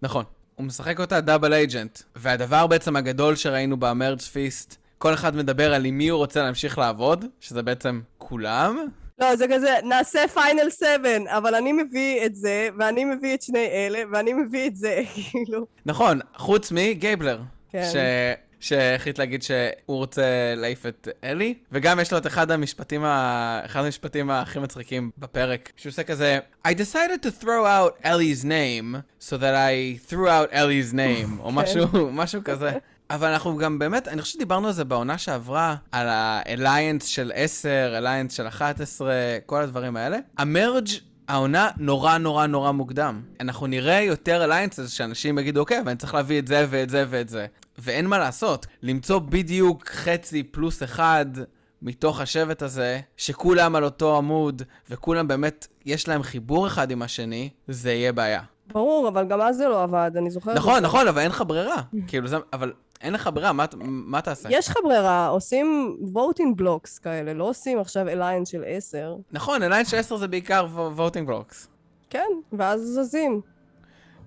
נכון. 0.02 0.24
הוא 0.54 0.66
משחק 0.66 1.00
אותה 1.00 1.20
double 1.20 1.52
agent, 1.52 1.98
והדבר 2.16 2.66
בעצם 2.66 2.96
הגדול 2.96 3.36
שראינו 3.36 3.76
ב 3.76 3.84
merge 3.84 4.20
feast, 4.20 4.76
כל 4.98 5.14
אחד 5.14 5.36
מדבר 5.36 5.74
על 5.74 5.84
עם 5.84 5.98
מי 5.98 6.08
הוא 6.08 6.18
רוצה 6.18 6.42
להמשיך 6.42 6.78
לעבוד, 6.78 7.24
שזה 7.40 7.62
בעצם 7.62 8.00
כולם. 8.18 8.78
לא, 9.18 9.36
זה 9.36 9.46
כזה, 9.54 9.70
נעשה 9.84 10.28
final 10.34 10.70
7, 10.70 11.08
אבל 11.26 11.54
אני 11.54 11.72
מביא 11.72 12.26
את 12.26 12.34
זה, 12.34 12.68
ואני 12.78 13.04
מביא 13.04 13.34
את 13.34 13.42
שני 13.42 13.66
אלה, 13.72 14.02
ואני 14.12 14.32
מביא 14.32 14.66
את 14.66 14.76
זה, 14.76 15.02
כאילו. 15.14 15.66
נכון, 15.86 16.20
חוץ 16.36 16.72
מגייבלר. 16.72 17.40
כן. 17.70 17.88
ש... 17.92 17.96
שהחליט 18.62 19.18
להגיד 19.18 19.42
שהוא 19.42 19.56
רוצה 19.86 20.54
להעיף 20.56 20.86
את 20.86 21.08
אלי, 21.24 21.54
וגם 21.72 22.00
יש 22.00 22.12
לו 22.12 22.18
את 22.18 22.26
אחד 22.26 22.50
המשפטים, 22.50 23.04
ה... 23.04 23.60
אחד 23.64 23.84
המשפטים 23.84 24.30
הכי 24.30 24.58
מצחיקים 24.58 25.10
בפרק, 25.18 25.72
שהוא 25.76 25.90
עושה 25.90 26.02
כזה, 26.02 26.38
I 26.68 26.70
decided 26.70 27.26
to 27.26 27.42
throw 27.42 27.64
out 27.66 28.04
Ellie's 28.04 28.44
name, 28.44 28.96
so 29.20 29.32
that 29.32 29.54
I 29.54 30.10
threw 30.10 30.28
out 30.28 30.52
Ellie's 30.52 30.94
name, 30.94 31.40
או 31.40 31.52
משהו, 31.60 32.10
משהו 32.12 32.44
כזה. 32.44 32.72
אבל 33.10 33.28
אנחנו 33.28 33.56
גם 33.56 33.78
באמת, 33.78 34.08
אני 34.08 34.22
חושב 34.22 34.34
שדיברנו 34.34 34.66
על 34.66 34.72
זה 34.72 34.84
בעונה 34.84 35.18
שעברה, 35.18 35.76
על 35.92 36.08
ה-Alliance 36.08 37.04
של 37.04 37.32
10, 37.34 37.68
Alliance 38.00 38.32
של 38.32 38.48
11, 38.48 39.14
כל 39.46 39.62
הדברים 39.62 39.96
האלה. 39.96 40.18
המרג' 40.38 40.88
העונה 41.28 41.70
נורא 41.76 42.18
נורא 42.18 42.46
נורא 42.46 42.72
מוקדם. 42.72 43.20
אנחנו 43.40 43.66
נראה 43.66 44.00
יותר 44.00 44.50
Alliances 44.50 44.88
שאנשים 44.88 45.38
יגידו, 45.38 45.60
אוקיי, 45.60 45.80
אבל 45.80 45.88
אני 45.88 45.96
צריך 45.96 46.14
להביא 46.14 46.38
את 46.38 46.46
זה 46.46 46.66
ואת 46.70 46.90
זה 46.90 47.04
ואת 47.08 47.28
זה. 47.28 47.46
ואין 47.78 48.06
מה 48.06 48.18
לעשות. 48.18 48.66
למצוא 48.82 49.18
בדיוק 49.18 49.88
חצי 49.88 50.42
פלוס 50.42 50.82
אחד 50.82 51.26
מתוך 51.82 52.20
השבט 52.20 52.62
הזה, 52.62 53.00
שכולם 53.16 53.76
על 53.76 53.84
אותו 53.84 54.16
עמוד, 54.16 54.62
וכולם 54.90 55.28
באמת, 55.28 55.66
יש 55.86 56.08
להם 56.08 56.22
חיבור 56.22 56.66
אחד 56.66 56.90
עם 56.90 57.02
השני, 57.02 57.50
זה 57.68 57.92
יהיה 57.92 58.12
בעיה. 58.12 58.40
ברור, 58.72 59.08
אבל 59.08 59.28
גם 59.28 59.40
אז 59.40 59.56
זה 59.56 59.68
לא 59.68 59.82
עבד, 59.82 60.10
אני 60.16 60.30
זוכרת. 60.30 60.56
נכון, 60.56 60.74
זה. 60.74 60.80
נכון, 60.80 61.08
אבל 61.08 61.18
אין 61.18 61.30
לך 61.30 61.44
ברירה. 61.46 61.82
כאילו, 62.06 62.28
זה, 62.28 62.36
אבל 62.52 62.72
אין 63.00 63.12
לך 63.12 63.30
ברירה, 63.34 63.52
מה, 63.52 63.64
מה 63.84 64.20
תעשה? 64.20 64.48
יש 64.52 64.68
לך 64.68 64.76
ברירה, 64.84 65.26
עושים 65.26 65.96
voting 66.14 66.60
blocks 66.60 67.02
כאלה, 67.02 67.34
לא 67.34 67.48
עושים 67.48 67.78
עכשיו 67.78 68.08
אליינס 68.08 68.48
של 68.48 68.62
10. 68.66 69.16
נכון, 69.32 69.62
אליין 69.62 69.84
של 69.84 69.96
10 69.96 70.16
זה 70.16 70.28
בעיקר 70.28 70.66
voting 70.96 71.28
blocks. 71.28 71.66
כן, 72.10 72.28
ואז 72.52 72.80
זזים. 72.80 73.40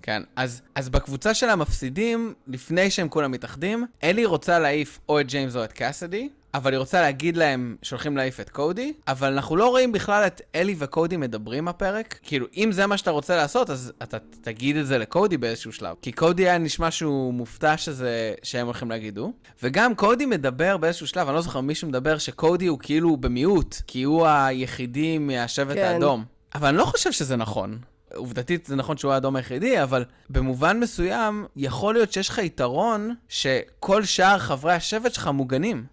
כן, 0.05 0.21
אז, 0.35 0.61
אז 0.75 0.89
בקבוצה 0.89 1.33
של 1.33 1.49
המפסידים, 1.49 2.33
לפני 2.47 2.91
שהם 2.91 3.09
כולם 3.09 3.31
מתאחדים, 3.31 3.85
אלי 4.03 4.25
רוצה 4.25 4.59
להעיף 4.59 4.99
או 5.09 5.19
את 5.19 5.27
ג'יימס 5.27 5.55
או 5.55 5.63
את 5.63 5.71
קאסדי, 5.71 6.29
אבל 6.53 6.71
היא 6.71 6.79
רוצה 6.79 7.01
להגיד 7.01 7.37
להם 7.37 7.75
שהולכים 7.81 8.17
להעיף 8.17 8.39
את 8.39 8.49
קודי, 8.49 8.93
אבל 9.07 9.33
אנחנו 9.33 9.55
לא 9.55 9.69
רואים 9.69 9.91
בכלל 9.91 10.27
את 10.27 10.41
אלי 10.55 10.75
וקודי 10.77 11.17
מדברים 11.17 11.65
בפרק. 11.65 12.19
כאילו, 12.23 12.47
אם 12.57 12.71
זה 12.71 12.87
מה 12.87 12.97
שאתה 12.97 13.11
רוצה 13.11 13.35
לעשות, 13.35 13.69
אז 13.69 13.93
אתה 14.03 14.17
תגיד 14.41 14.77
את 14.77 14.87
זה 14.87 14.97
לקודי 14.97 15.37
באיזשהו 15.37 15.71
שלב. 15.71 15.95
כי 16.01 16.11
קודי 16.11 16.43
היה 16.43 16.57
נשמע 16.57 16.91
שהוא 16.91 17.33
מופתע 17.33 17.77
שזה, 17.77 18.33
שהם 18.43 18.65
הולכים 18.65 18.89
להגידו. 18.89 19.33
וגם 19.63 19.95
קודי 19.95 20.25
מדבר 20.25 20.77
באיזשהו 20.77 21.07
שלב, 21.07 21.27
אני 21.27 21.35
לא 21.35 21.41
זוכר 21.41 21.61
מישהו 21.61 21.87
מדבר 21.87 22.17
שקודי 22.17 22.65
הוא 22.65 22.79
כאילו 22.81 23.17
במיעוט, 23.17 23.75
כי 23.87 24.03
הוא 24.03 24.27
היחידי 24.27 25.17
מהשבט 25.17 25.75
כן. 25.75 25.83
האדום. 25.83 26.25
אבל 26.55 26.67
אני 26.67 26.77
לא 26.77 26.85
חושב 26.85 27.11
שזה 27.11 27.35
נכון. 27.35 27.79
עובדתית 28.15 28.65
זה 28.65 28.75
נכון 28.75 28.97
שהוא 28.97 29.11
האדום 29.13 29.35
היחידי, 29.35 29.83
אבל 29.83 30.05
במובן 30.29 30.79
מסוים, 30.79 31.45
יכול 31.55 31.93
להיות 31.93 32.13
שיש 32.13 32.29
לך 32.29 32.37
יתרון 32.37 33.15
שכל 33.29 34.03
שאר 34.03 34.39
חברי 34.39 34.73
השבט 34.73 35.13
שלך 35.13 35.27
מוגנים. 35.27 35.85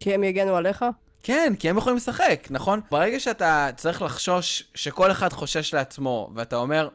כי 0.00 0.14
הם 0.14 0.24
יגנו 0.24 0.56
עליך? 0.56 0.84
כן, 1.22 1.52
כי 1.58 1.70
הם 1.70 1.78
יכולים 1.78 1.96
לשחק, 1.96 2.48
נכון? 2.50 2.80
ברגע 2.90 3.20
שאתה 3.20 3.70
צריך 3.76 4.02
לחשוש 4.02 4.64
שכל 4.74 5.10
אחד 5.10 5.32
חושש 5.32 5.74
לעצמו, 5.74 6.30
ואתה 6.34 6.56
אומר, 6.56 6.88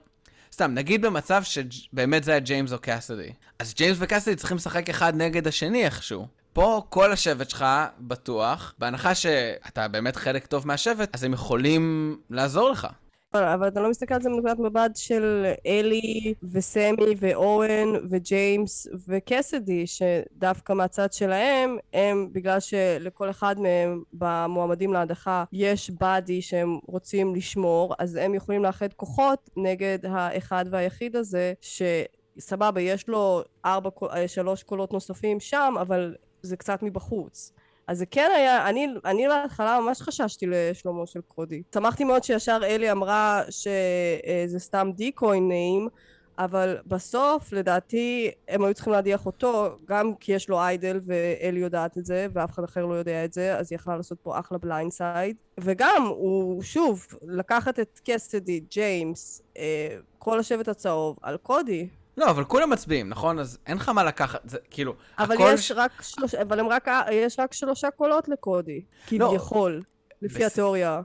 סתם, 0.54 0.72
נגיד 0.74 1.02
במצב 1.02 1.44
שבאמת 1.44 2.24
זה 2.24 2.32
היה 2.32 2.40
ג'יימס 2.40 2.74
או 2.74 2.80
קאסדי, 2.80 3.30
אז 3.60 3.74
ג'יימס 3.74 3.98
וקאסדי 4.00 4.36
צריכים 4.36 4.58
לשחק 4.58 4.90
אחד 4.90 5.16
נגד 5.16 5.48
השני 5.48 5.86
איכשהו. 5.86 6.28
פה 6.54 6.82
כל 6.90 7.12
השבט 7.12 7.50
שלך 7.50 7.66
בטוח, 8.00 8.74
בהנחה 8.80 9.16
שאתה 9.16 9.88
באמת 9.88 10.16
חלק 10.16 10.46
טוב 10.46 10.68
מהשבט, 10.68 11.10
אז 11.16 11.24
הם 11.24 11.34
יכולים 11.34 12.18
לעזור 12.30 12.70
לך. 12.70 12.88
אבל, 13.36 13.44
אבל 13.44 13.68
אתה 13.68 13.82
לא 13.82 13.90
מסתכל 13.90 14.14
על 14.14 14.22
זה 14.22 14.30
מנקודת 14.30 14.60
מבט 14.60 14.96
של 14.96 15.46
אלי 15.66 16.34
וסמי 16.44 17.16
ואורן 17.20 17.88
וג'יימס 18.10 18.88
וקסדי, 19.08 19.86
שדווקא 19.88 20.74
מהצד 20.74 21.14
שלהם, 21.14 21.78
הם, 21.94 22.30
בגלל 22.32 22.60
שלכל 22.60 23.30
אחד 23.30 23.60
מהם 23.60 24.04
במועמדים 24.14 24.94
להדחה 24.94 25.44
יש 25.54 25.92
באדי 25.92 26.42
שהם 26.42 26.80
רוצים 26.86 27.36
לשמור, 27.36 27.96
אז 28.00 28.16
הם 28.16 28.34
יכולים 28.34 28.64
לאחד 28.64 28.94
כוחות 28.94 29.50
נגד 29.58 30.00
האחד 30.04 30.66
והיחיד 30.70 31.16
הזה, 31.16 31.54
שסבבה, 31.62 32.82
יש 32.82 33.08
לו 33.08 33.42
ארבע, 33.66 33.90
שלוש 34.28 34.64
קולות 34.64 34.94
נוספים 34.94 35.40
שם, 35.40 35.74
אבל 35.82 36.16
זה 36.42 36.58
קצת 36.58 36.84
מבחוץ. 36.84 37.54
אז 37.88 37.98
זה 37.98 38.06
כן 38.06 38.32
היה, 38.36 38.70
אני, 38.70 38.88
אני 39.06 39.28
בהתחלה 39.28 39.80
ממש 39.80 40.02
חששתי 40.02 40.46
לשלומו 40.48 41.08
של 41.08 41.22
קודי. 41.28 41.64
שמחתי 41.76 42.04
מאוד 42.04 42.24
שישר 42.24 42.60
אלי 42.64 42.92
אמרה 42.92 43.42
שזה 43.50 44.60
סתם 44.60 44.92
דיקוי 44.96 45.40
נעים, 45.40 45.88
אבל 46.38 46.78
בסוף 46.88 47.54
לדעתי 47.54 48.32
הם 48.48 48.64
היו 48.64 48.74
צריכים 48.74 48.94
להדיח 48.94 49.26
אותו, 49.26 49.78
גם 49.86 50.16
כי 50.16 50.32
יש 50.32 50.50
לו 50.50 50.60
idol 50.60 51.00
ואלי 51.06 51.60
יודעת 51.60 51.98
את 51.98 52.06
זה 52.06 52.28
ואף 52.34 52.52
אחד 52.52 52.64
אחר 52.64 52.86
לא 52.86 52.94
יודע 52.94 53.26
את 53.26 53.34
זה, 53.34 53.58
אז 53.58 53.72
היא 53.72 53.76
יכלה 53.76 53.98
לעשות 53.98 54.20
פה 54.24 54.40
אחלה 54.40 54.58
blindside. 54.58 55.36
וגם 55.60 56.06
הוא, 56.08 56.64
שוב, 56.64 57.08
לקחת 57.22 57.80
את 57.80 58.00
קסדי, 58.04 58.60
ג'יימס, 58.60 59.42
אה, 59.58 59.98
כל 60.20 60.40
השבט 60.40 60.68
הצהוב 60.68 61.18
על 61.22 61.38
קודי. 61.38 61.88
לא, 62.18 62.30
אבל 62.30 62.44
כולם 62.44 62.70
מצביעים, 62.70 63.10
נכון? 63.10 63.40
אז 63.40 63.58
אין 63.68 63.78
לך 63.78 63.90
מה 63.90 64.04
לקחת, 64.04 64.40
זה 64.50 64.58
כאילו... 64.70 64.94
אבל 65.20 65.36
הכל 65.36 65.52
יש 65.54 65.72
רק 65.72 65.92
שלושה, 66.02 66.42
אבל 66.42 66.60
הם 66.60 66.68
רק, 66.68 66.88
יש 67.12 67.40
רק 67.40 67.54
שלושה 67.54 67.92
קולות 67.92 68.30
לקודי, 68.30 68.82
כביכול, 69.08 69.82
לפי 70.22 70.40
בס- 70.40 70.52
התיאוריה. 70.52 71.02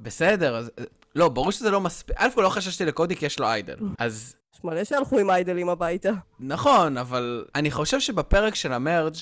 בסדר, 0.00 0.56
אז... 0.56 0.70
לא, 1.14 1.28
ברור 1.28 1.52
שזה 1.52 1.70
לא 1.70 1.80
מספיק. 1.80 2.16
א' 2.18 2.28
כל 2.34 2.42
לא 2.42 2.48
חששתי 2.48 2.84
לקודי 2.84 3.16
כי 3.16 3.26
יש 3.26 3.38
לו 3.38 3.46
איידל. 3.46 3.76
אז 3.98 4.34
יש 4.54 4.64
מלא 4.64 4.84
שהלכו 4.84 5.18
עם 5.18 5.30
איידלים 5.30 5.68
הביתה. 5.68 6.10
נכון, 6.40 6.96
אבל 6.96 7.44
אני 7.54 7.70
חושב 7.70 8.00
שבפרק 8.00 8.54
של 8.54 8.72
המרג', 8.72 9.14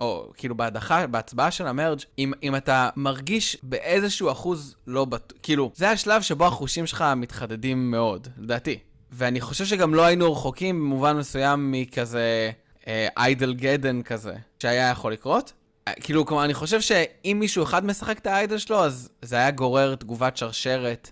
או 0.00 0.30
כאילו 0.36 0.54
בהדחה, 0.56 1.06
בהצבעה 1.06 1.50
של 1.50 1.66
המרג', 1.66 2.00
אם, 2.18 2.32
אם 2.42 2.56
אתה 2.56 2.90
מרגיש 2.96 3.56
באיזשהו 3.62 4.30
אחוז 4.32 4.76
לא 4.86 5.04
בטוח, 5.04 5.38
כאילו, 5.42 5.72
זה 5.74 5.90
השלב 5.90 6.22
שבו 6.22 6.46
החושים 6.46 6.86
שלך 6.86 7.04
מתחדדים 7.16 7.90
מאוד, 7.90 8.28
לדעתי. 8.38 8.78
ואני 9.12 9.40
חושב 9.40 9.64
שגם 9.64 9.94
לא 9.94 10.04
היינו 10.04 10.32
רחוקים 10.32 10.80
במובן 10.80 11.16
מסוים 11.16 11.72
מכזה 11.72 12.50
אה, 12.86 13.08
איידל 13.16 13.54
גדן 13.54 14.02
כזה, 14.02 14.34
שהיה 14.58 14.90
יכול 14.90 15.12
לקרות. 15.12 15.52
אה, 15.88 15.92
כאילו, 16.00 16.26
כלומר, 16.26 16.44
אני 16.44 16.54
חושב 16.54 16.80
שאם 16.80 17.36
מישהו 17.40 17.62
אחד 17.62 17.86
משחק 17.86 18.18
את 18.18 18.26
האיידל 18.26 18.58
שלו, 18.58 18.84
אז 18.84 19.08
זה 19.22 19.36
היה 19.36 19.50
גורר 19.50 19.94
תגובת 19.94 20.36
שרשרת 20.36 21.10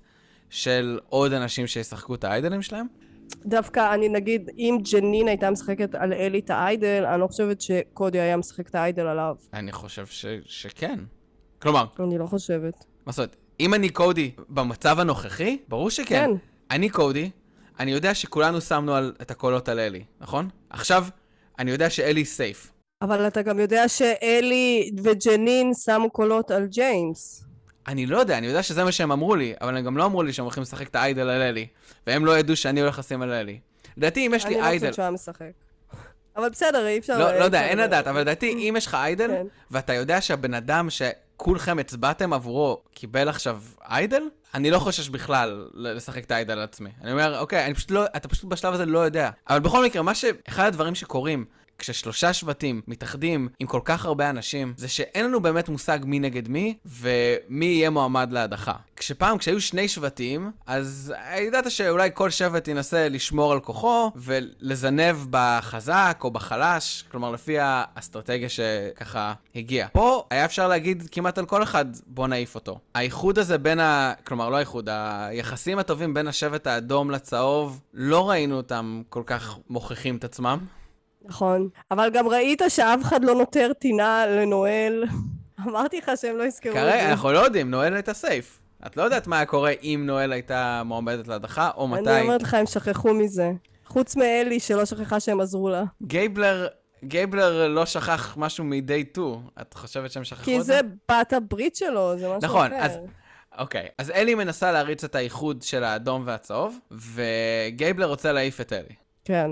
של 0.51 0.99
עוד 1.09 1.33
אנשים 1.33 1.67
שישחקו 1.67 2.15
את 2.15 2.25
האיידלים 2.25 2.63
שלהם. 2.63 2.87
דווקא 3.47 3.95
אני 3.95 4.09
נגיד, 4.09 4.51
אם 4.59 4.79
ג'נין 4.93 5.29
הייתה 5.29 5.51
משחקת 5.51 5.95
על 5.95 6.13
אלי 6.13 6.39
את 6.39 6.51
האיידל, 6.51 7.05
אני 7.13 7.21
לא 7.21 7.27
חושבת 7.27 7.61
שקודי 7.61 8.21
היה 8.21 8.37
משחק 8.37 8.69
את 8.69 8.75
האיידל 8.75 9.07
עליו. 9.07 9.37
אני 9.53 9.73
חושב 9.73 10.07
ש... 10.07 10.27
שכן. 10.45 10.99
כלומר, 11.59 11.85
אני 12.01 12.19
לא 12.19 12.27
חושבת. 12.27 12.85
מה 13.07 13.13
זאת 13.13 13.19
אומרת, 13.19 13.37
אם 13.61 13.75
אני 13.75 13.89
קודי 13.89 14.31
במצב 14.49 15.01
הנוכחי, 15.01 15.59
ברור 15.69 15.91
שכן. 15.91 16.05
כן. 16.05 16.31
אני 16.71 16.89
קודי, 16.89 17.31
אני 17.81 17.91
יודע 17.93 18.15
שכולנו 18.15 18.61
שמנו 18.61 18.95
על, 18.95 19.13
את 19.23 19.31
הקולות 19.31 19.69
על 19.69 19.79
אלי, 19.79 20.05
נכון? 20.21 20.49
עכשיו, 20.71 21.07
אני 21.59 21.71
יודע 21.71 21.91
שאלי 21.91 22.25
סייף. 22.25 22.73
אבל 23.03 23.27
אתה 23.27 23.43
גם 23.43 23.59
יודע 23.59 23.89
שאלי 23.89 24.91
וג'נין 25.03 25.75
שמו 25.75 26.11
קולות 26.11 26.51
על 26.51 26.67
ג'יימס. 26.67 27.45
אני 27.89 28.07
לא 28.07 28.19
יודע, 28.19 28.39
אני 28.39 28.47
יודע 28.47 28.63
שזה 28.63 28.85
מה 28.85 28.93
שהם 28.93 29.13
אמרו 29.13 29.35
לי, 29.35 29.55
אבל 29.61 29.77
הם 29.77 29.85
גם 29.85 29.97
לא 29.97 30.05
אמרו 30.05 30.23
לי 30.23 30.33
שהם 30.33 30.45
הולכים 30.45 30.63
לשחק 30.63 30.89
את 30.89 30.97
האיידל 30.97 31.29
על 31.29 31.43
אלי, 31.43 31.67
והם 32.07 32.27
לא 32.27 32.39
ידעו 32.39 32.57
שאני 32.57 32.81
הולך 32.81 32.99
לשים 32.99 33.23
על 33.23 33.33
אלי. 33.33 33.59
לדעתי, 33.97 34.27
אם 34.27 34.35
יש 34.35 34.45
אני 34.45 34.55
לי 34.55 34.61
לא 34.61 34.67
איידל... 34.67 34.79
חושבת 34.79 34.95
שהוא 34.95 35.03
היה 35.03 35.11
משחק. 35.11 35.51
אבל 36.37 36.49
בסדר, 36.49 36.87
אי 36.87 36.99
אפשר... 36.99 37.19
לא, 37.19 37.39
לא 37.39 37.45
יודע, 37.45 37.67
אין 37.67 37.79
לדעת, 37.79 38.07
אבל 38.07 38.21
לדעתי, 38.21 38.53
אם 38.53 38.75
יש 38.77 38.87
לך 38.87 38.95
איידל, 38.95 39.29
כן. 39.29 39.47
ואתה 39.71 39.95
יודע 39.95 40.21
שהבן 40.21 40.55
אדם. 40.55 40.91
כולכם 41.39 41.79
הצבעתם 41.79 42.33
עבורו, 42.33 42.83
קיבל 42.95 43.29
עכשיו 43.29 43.63
איידל? 43.89 44.23
אני 44.55 44.71
לא 44.71 44.79
חושש 44.79 45.09
בכלל 45.09 45.69
לשחק 45.75 46.25
את 46.25 46.31
האיידל 46.31 46.53
על 46.53 46.63
עצמי. 46.63 46.91
אני 47.03 47.13
אומר, 47.13 47.39
אוקיי, 47.39 47.67
אני 47.67 47.75
פשוט 47.75 47.91
לא, 47.91 48.05
אתה 48.17 48.29
פשוט 48.29 48.45
בשלב 48.45 48.75
הזה 48.75 48.87
לא 48.87 48.99
יודע. 48.99 49.31
אבל 49.51 49.61
בכל 49.61 49.85
מקרה, 49.85 50.03
מה 50.03 50.15
ש... 50.15 50.25
אחד 50.49 50.67
הדברים 50.67 50.95
שקורים 50.95 51.45
כששלושה 51.79 52.33
שבטים 52.33 52.81
מתאחדים 52.89 53.49
עם 53.59 53.67
כל 53.67 53.81
כך 53.85 54.05
הרבה 54.05 54.31
אנשים, 54.31 54.75
זה 54.77 54.89
שאין 54.89 55.25
לנו 55.25 55.41
באמת 55.41 55.69
מושג 55.69 55.99
מי 56.05 56.19
נגד 56.19 56.49
מי, 56.49 56.77
ומי 56.87 57.65
יהיה 57.65 57.91
מועמד 57.91 58.33
להדחה. 58.33 58.73
כשפעם, 58.97 59.39
כשהיו 59.39 59.61
שני 59.61 59.89
שבטים, 59.89 60.51
אז 60.67 61.15
ידעת 61.39 61.71
שאולי 61.71 62.11
כל 62.15 62.31
שבט 62.31 62.69
ינסה 62.69 63.09
לשמור 63.09 63.53
על 63.53 63.61
כוחו, 63.61 64.11
ולזנב 64.17 65.17
בחזק 65.31 66.21
או 66.25 66.31
בחלש, 66.31 67.05
כלומר 67.11 67.31
לפי 67.31 67.57
האסטרטגיה 67.61 68.49
שככה 68.49 69.35
הגיעה. 69.55 69.89
פה 69.89 70.25
היה 70.31 70.45
אפשר 70.45 70.69
להגיד 70.69 71.09
כמעט 71.13 71.39
על 71.39 71.47
כל 71.47 71.63
אחד, 71.63 71.87
בוא 72.07 72.27
נעיף 72.27 72.55
אותו. 72.55 72.79
האיחוד 72.95 73.39
הזה 73.39 73.59
בין 73.59 73.81
ה... 73.81 74.13
כלומר, 74.27 74.51
לא 74.51 74.57
האיחוד, 74.57 74.89
היחסים 74.93 75.79
הטובים 75.79 76.15
בין 76.15 76.29
השבט 76.29 76.67
האדום 76.67 77.11
לצהוב, 77.11 77.81
לא 77.95 78.31
ראינו 78.31 78.57
אותם 78.57 79.03
כל 79.09 79.23
כך 79.27 79.59
מוכיחים 79.71 80.17
את 80.17 80.25
עצמם. 80.25 80.59
נכון, 81.29 81.69
אבל 81.91 82.11
גם 82.11 82.29
ראית 82.29 82.63
שאף 82.69 83.03
אחד 83.03 83.25
לא 83.25 83.35
נוטר 83.35 83.73
טינה 83.73 84.27
לנואל. 84.27 85.05
אמרתי 85.67 85.99
לך 85.99 86.11
שהם 86.17 86.37
לא 86.37 86.43
יזכרו 86.43 86.73
את 86.73 86.77
זה. 86.77 86.81
כרגע, 86.81 87.11
אנחנו 87.11 87.33
לא 87.33 87.39
יודעים, 87.39 87.71
נואל 87.71 87.95
הייתה 87.95 88.15
safe. 88.15 88.61
את 88.87 88.97
לא 88.97 89.03
יודעת 89.03 89.27
מה 89.27 89.37
היה 89.37 89.47
קורה 89.47 89.73
אם 89.83 90.03
נואל 90.07 90.33
הייתה 90.33 90.83
מועמדת 90.85 91.29
להדחה, 91.29 91.71
או 91.77 91.89
מתי. 91.89 92.11
אני 92.11 92.21
אומרת 92.21 92.43
לך, 92.43 92.55
הם 92.55 92.67
שכחו 92.67 93.15
מזה. 93.15 93.51
חוץ 93.87 94.17
מאלי, 94.17 94.61
שלא 94.61 94.85
שכחה 94.85 95.21
שהם 95.21 95.41
עזרו 95.41 95.69
לה. 95.69 95.85
גייבלר, 96.03 96.67
גייבלר 97.05 97.69
לא 97.69 97.87
שכח 97.87 98.35
משהו 98.37 98.65
מ-day 98.65 99.13
2. 99.13 99.35
את 99.61 99.75
חושבת 99.75 100.11
שהם 100.11 100.25
שכחו 100.25 100.41
את 100.41 100.45
זה? 100.45 100.53
כי 100.53 100.63
זה 100.63 100.81
בת 101.11 101.33
הברית 101.33 101.77
שלו, 101.77 102.19
זה 102.19 102.29
משהו 102.29 102.49
נכון, 102.49 102.73
אחר. 102.73 102.85
אז... 102.85 102.99
אוקיי, 103.59 103.89
אז 103.99 104.11
אלי 104.11 104.35
מנסה 104.35 104.73
להריץ 104.73 105.05
את 105.05 105.15
האיחוד 105.15 105.63
של 105.63 105.85
האדום 105.85 106.23
והצהוב, 106.27 106.79
וגייבלר 106.91 108.07
רוצה 108.07 108.33
להעיף 108.33 108.61
את 108.61 108.73
אלי. 108.73 108.95
כן. 109.25 109.51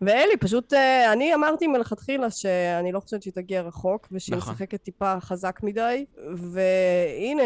ואלי, 0.00 0.36
פשוט, 0.40 0.72
אה, 0.72 1.12
אני 1.12 1.34
אמרתי 1.34 1.66
מלכתחילה 1.66 2.30
שאני 2.30 2.92
לא 2.92 3.00
חושבת 3.00 3.22
שהיא 3.22 3.32
תגיע 3.32 3.62
רחוק, 3.62 4.08
ושהיא 4.12 4.36
נכון. 4.36 4.52
משחקת 4.52 4.82
טיפה 4.82 5.20
חזק 5.20 5.60
מדי, 5.62 6.04
והנה, 6.36 7.42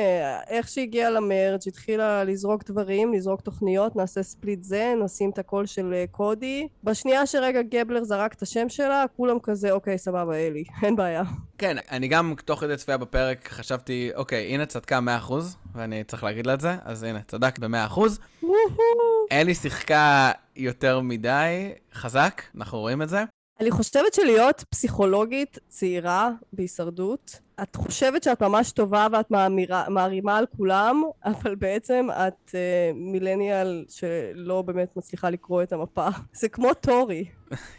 איך 0.49 0.69
שהיא 0.69 0.83
הגיעה 0.83 1.11
למרג', 1.11 1.61
התחילה 1.67 2.25
לזרוק 2.25 2.65
דברים, 2.65 3.12
לזרוק 3.12 3.41
תוכניות, 3.41 3.97
נעשה 3.97 4.23
ספליט 4.23 4.62
זה, 4.62 4.95
נשים 5.05 5.31
את 5.31 5.38
הקול 5.38 5.67
של 5.67 5.95
אה, 5.95 6.05
קודי. 6.11 6.69
בשנייה 6.85 7.27
שרגע 7.27 7.62
גבלר 7.62 8.05
זרק 8.05 8.35
את 8.35 8.43
השם 8.43 8.69
שלה, 8.69 9.05
כולם 9.17 9.38
כזה, 9.43 9.73
אוקיי, 9.73 9.99
סבבה, 9.99 10.35
אלי, 10.35 10.65
אין 10.83 10.97
בעיה. 10.97 11.23
כן, 11.59 11.77
אני 11.91 12.09
גם 12.09 12.35
תוך 12.45 12.61
כדי 12.61 12.77
צפייה 12.77 12.99
בפרק 12.99 13.49
חשבתי, 13.49 14.11
אוקיי, 14.15 14.55
הנה 14.55 14.67
צדקה 14.67 15.01
100%, 15.29 15.33
ואני 15.75 16.05
צריך 16.05 16.25
להגיד 16.25 16.47
לה 16.47 16.55
את 16.55 16.61
זה, 16.61 16.77
אז 16.85 17.03
הנה, 17.03 17.21
צדק 17.29 17.59
ב-100%. 17.59 17.99
וואו. 17.99 18.53
אלי 19.33 19.55
שיחקה 19.55 20.33
יותר 20.57 21.01
מדי 21.01 21.73
חזק, 21.95 22.43
אנחנו 22.57 22.79
רואים 22.79 23.03
את 23.03 23.09
זה. 23.09 23.25
אני 23.61 23.71
חושבת 23.71 24.15
שלהיות 24.15 24.65
פסיכולוגית 24.71 25.59
צעירה 25.69 26.31
בהישרדות, 26.53 27.41
את 27.62 27.77
חושבת 27.77 28.23
שאת 28.23 28.43
ממש 28.43 28.73
טובה 28.73 29.07
ואת 29.12 29.31
מאמירה, 29.31 29.85
מערימה 29.88 30.37
על 30.38 30.47
כולם, 30.57 31.03
אבל 31.25 31.55
בעצם 31.55 32.07
את 32.11 32.49
uh, 32.49 32.55
מילניאל 32.95 33.85
שלא 33.88 34.62
באמת 34.62 34.97
מצליחה 34.97 35.31
לקרוא 35.31 35.62
את 35.62 35.73
המפה. 35.73 36.09
זה 36.33 36.49
כמו 36.49 36.75
טורי. 36.75 37.25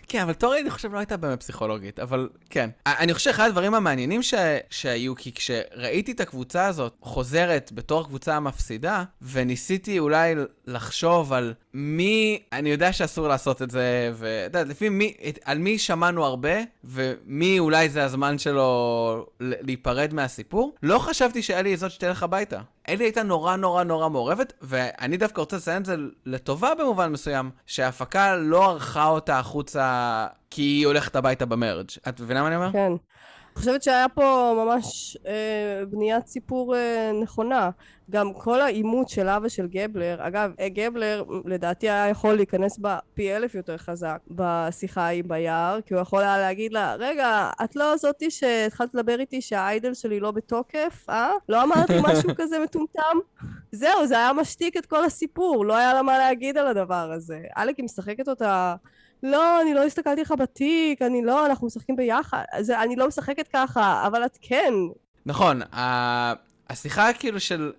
כן, 0.07 0.21
אבל 0.21 0.33
טורי, 0.33 0.62
אני 0.62 0.69
חושב, 0.69 0.93
לא 0.93 0.99
הייתה 0.99 1.17
באמת 1.17 1.39
פסיכולוגית, 1.39 1.99
אבל 1.99 2.29
כן. 2.49 2.69
אני 2.86 3.13
חושב 3.13 3.31
שאחד 3.31 3.47
הדברים 3.47 3.73
המעניינים 3.73 4.23
ש... 4.23 4.33
שהיו, 4.69 5.15
כי 5.15 5.33
כשראיתי 5.33 6.12
את 6.12 6.19
הקבוצה 6.19 6.65
הזאת 6.65 6.95
חוזרת 7.01 7.71
בתור 7.73 8.03
קבוצה 8.03 8.36
המפסידה, 8.36 9.03
וניסיתי 9.21 9.99
אולי 9.99 10.36
לחשוב 10.67 11.33
על 11.33 11.53
מי, 11.73 12.41
אני 12.53 12.69
יודע 12.69 12.93
שאסור 12.93 13.27
לעשות 13.27 13.62
את 13.62 13.71
זה, 13.71 14.12
ואתה 14.15 14.59
יודע, 14.59 14.71
לפי 14.71 14.89
מי, 14.89 15.13
על 15.45 15.57
מי 15.57 15.77
שמענו 15.77 16.25
הרבה, 16.25 16.53
ומי 16.83 17.59
אולי 17.59 17.89
זה 17.89 18.03
הזמן 18.03 18.38
שלו 18.38 19.25
להיפרד 19.39 20.13
מהסיפור, 20.13 20.75
לא 20.83 20.99
חשבתי 20.99 21.41
שאלי 21.41 21.69
היא 21.69 21.77
זאת 21.77 21.91
שתלך 21.91 22.23
הביתה. 22.23 22.62
אלי 22.89 23.03
הייתה 23.03 23.23
נורא 23.23 23.55
נורא 23.55 23.83
נורא 23.83 24.09
מעורבת, 24.09 24.53
ואני 24.62 25.17
דווקא 25.17 25.41
רוצה 25.41 25.57
לציין 25.57 25.81
את 25.81 25.86
זה 25.86 25.95
לטובה 26.25 26.75
במובן 26.79 27.12
מסוים, 27.12 27.49
שההפקה 27.65 28.36
לא 28.36 28.69
ערכה 28.69 29.07
אותה 29.07 29.39
החוצה 29.39 29.62
כי 30.49 30.62
היא 30.62 30.88
הולכת 30.88 31.15
הביתה 31.15 31.45
במרג'. 31.45 31.89
את 32.08 32.19
מבינה 32.19 32.41
מה 32.41 32.47
אני 32.47 32.56
אומר? 32.56 32.71
כן. 32.71 32.91
אני 33.54 33.60
חושבת 33.60 33.84
שהיה 33.84 34.10
פה 34.10 34.54
ממש 34.65 35.17
אה, 35.28 35.86
בניית 35.89 36.28
סיפור 36.28 36.76
אה, 36.76 37.12
נכונה. 37.21 37.69
גם 38.12 38.34
כל 38.34 38.62
העימות 38.62 39.10
שלה 39.10 39.38
ושל 39.43 39.67
גבלר, 39.67 40.28
אגב, 40.28 40.52
אה, 40.60 40.69
גבלר 40.69 41.23
לדעתי 41.45 41.89
היה 41.89 42.10
יכול 42.10 42.34
להיכנס 42.34 42.78
בה 42.78 42.97
פי 43.13 43.36
אלף 43.36 43.56
יותר 43.56 43.78
חזק 43.78 44.17
בשיחה 44.32 45.02
ההיא 45.02 45.23
ביער, 45.28 45.82
כי 45.82 45.93
הוא 45.93 46.02
יכול 46.02 46.21
היה 46.21 46.38
להגיד 46.38 46.73
לה, 46.73 46.95
רגע, 46.95 47.49
את 47.63 47.76
לא 47.76 47.97
זאתי 47.97 48.32
שהתחלת 48.32 48.93
לדבר 48.93 49.19
איתי 49.19 49.41
שהאיידל 49.41 49.93
שלי 49.93 50.19
לא 50.19 50.32
בתוקף, 50.32 51.06
אה? 51.10 51.32
לא 51.49 51.63
אמרתי 51.63 51.93
משהו 52.04 52.30
כזה 52.41 52.60
מטומטם? 52.60 53.17
זהו, 53.71 54.08
זה 54.08 54.17
היה 54.17 54.34
משתיק 54.34 54.78
את 54.78 54.86
כל 54.86 55.06
הסיפור, 55.06 55.65
לא 55.65 55.76
היה 55.78 55.93
לה 55.93 56.02
מה 56.02 56.17
להגיד 56.17 56.58
על 56.58 56.67
הדבר 56.67 57.12
הזה. 57.12 57.41
אלק 57.58 57.78
היא 57.78 57.86
משחקת 57.86 58.28
אותה... 58.28 58.76
לא, 59.23 59.62
אני 59.62 59.73
לא 59.73 59.86
הסתכלתי 59.86 60.21
לך 60.21 60.33
בתיק, 60.39 61.01
אני 61.01 61.21
לא, 61.25 61.45
אנחנו 61.45 61.67
משחקים 61.67 61.95
ביחד. 61.95 62.43
זה, 62.59 62.81
אני 62.81 62.95
לא 62.95 63.07
משחקת 63.07 63.47
ככה, 63.53 64.03
אבל 64.07 64.25
את 64.25 64.38
כן. 64.41 64.73
נכון, 65.25 65.62
ה- 65.62 66.33
השיחה 66.69 67.13
כאילו 67.13 67.39
של 67.39 67.71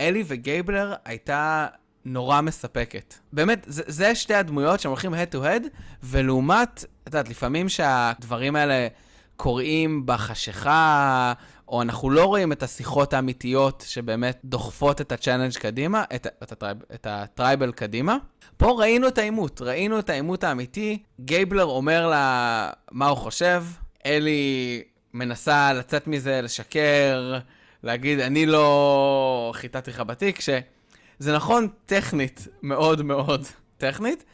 אלי 0.00 0.24
וגייבלר 0.26 0.94
הייתה 1.04 1.66
נורא 2.04 2.40
מספקת. 2.40 3.14
באמת, 3.32 3.64
זה, 3.66 3.82
זה 3.86 4.14
שתי 4.14 4.34
הדמויות 4.34 4.80
שהם 4.80 4.90
הולכים 4.90 5.14
head 5.14 5.34
to 5.34 5.38
head, 5.38 5.68
ולעומת, 6.02 6.84
את 7.02 7.06
יודעת, 7.06 7.28
לפעמים 7.28 7.68
שהדברים 7.68 8.56
האלה 8.56 8.88
קורים 9.36 10.02
בחשיכה, 10.06 11.32
או 11.72 11.82
אנחנו 11.82 12.10
לא 12.10 12.24
רואים 12.24 12.52
את 12.52 12.62
השיחות 12.62 13.12
האמיתיות 13.12 13.84
שבאמת 13.86 14.40
דוחפות 14.44 15.00
את 15.00 15.12
ה 15.12 15.16
challenge 15.16 15.52
קדימה, 15.58 16.04
את, 16.14 16.26
את, 16.42 16.52
ה 16.52 16.55
tribe, 16.55 16.76
את 16.94 17.06
ה 17.10 17.19
tribal 17.19 17.72
קדימה. 17.72 18.16
פה 18.56 18.76
ראינו 18.78 19.08
את 19.08 19.18
העימות, 19.18 19.62
ראינו 19.62 19.98
את 19.98 20.10
העימות 20.10 20.44
האמיתי. 20.44 21.02
גייבלר 21.20 21.64
אומר 21.64 22.08
לה 22.08 22.70
מה 22.90 23.06
הוא 23.06 23.16
חושב, 23.16 23.64
אלי 24.06 24.82
מנסה 25.14 25.72
לצאת 25.72 26.06
מזה, 26.06 26.40
לשקר, 26.42 27.38
להגיד, 27.82 28.20
אני 28.20 28.46
לא 28.46 29.52
חיטטתי 29.54 29.90
לך 29.90 30.00
בתיק, 30.00 30.40
שזה 30.40 31.36
נכון 31.36 31.68
טכנית, 31.86 32.48
מאוד 32.62 33.02
מאוד 33.02 33.46
טכנית, 33.78 34.24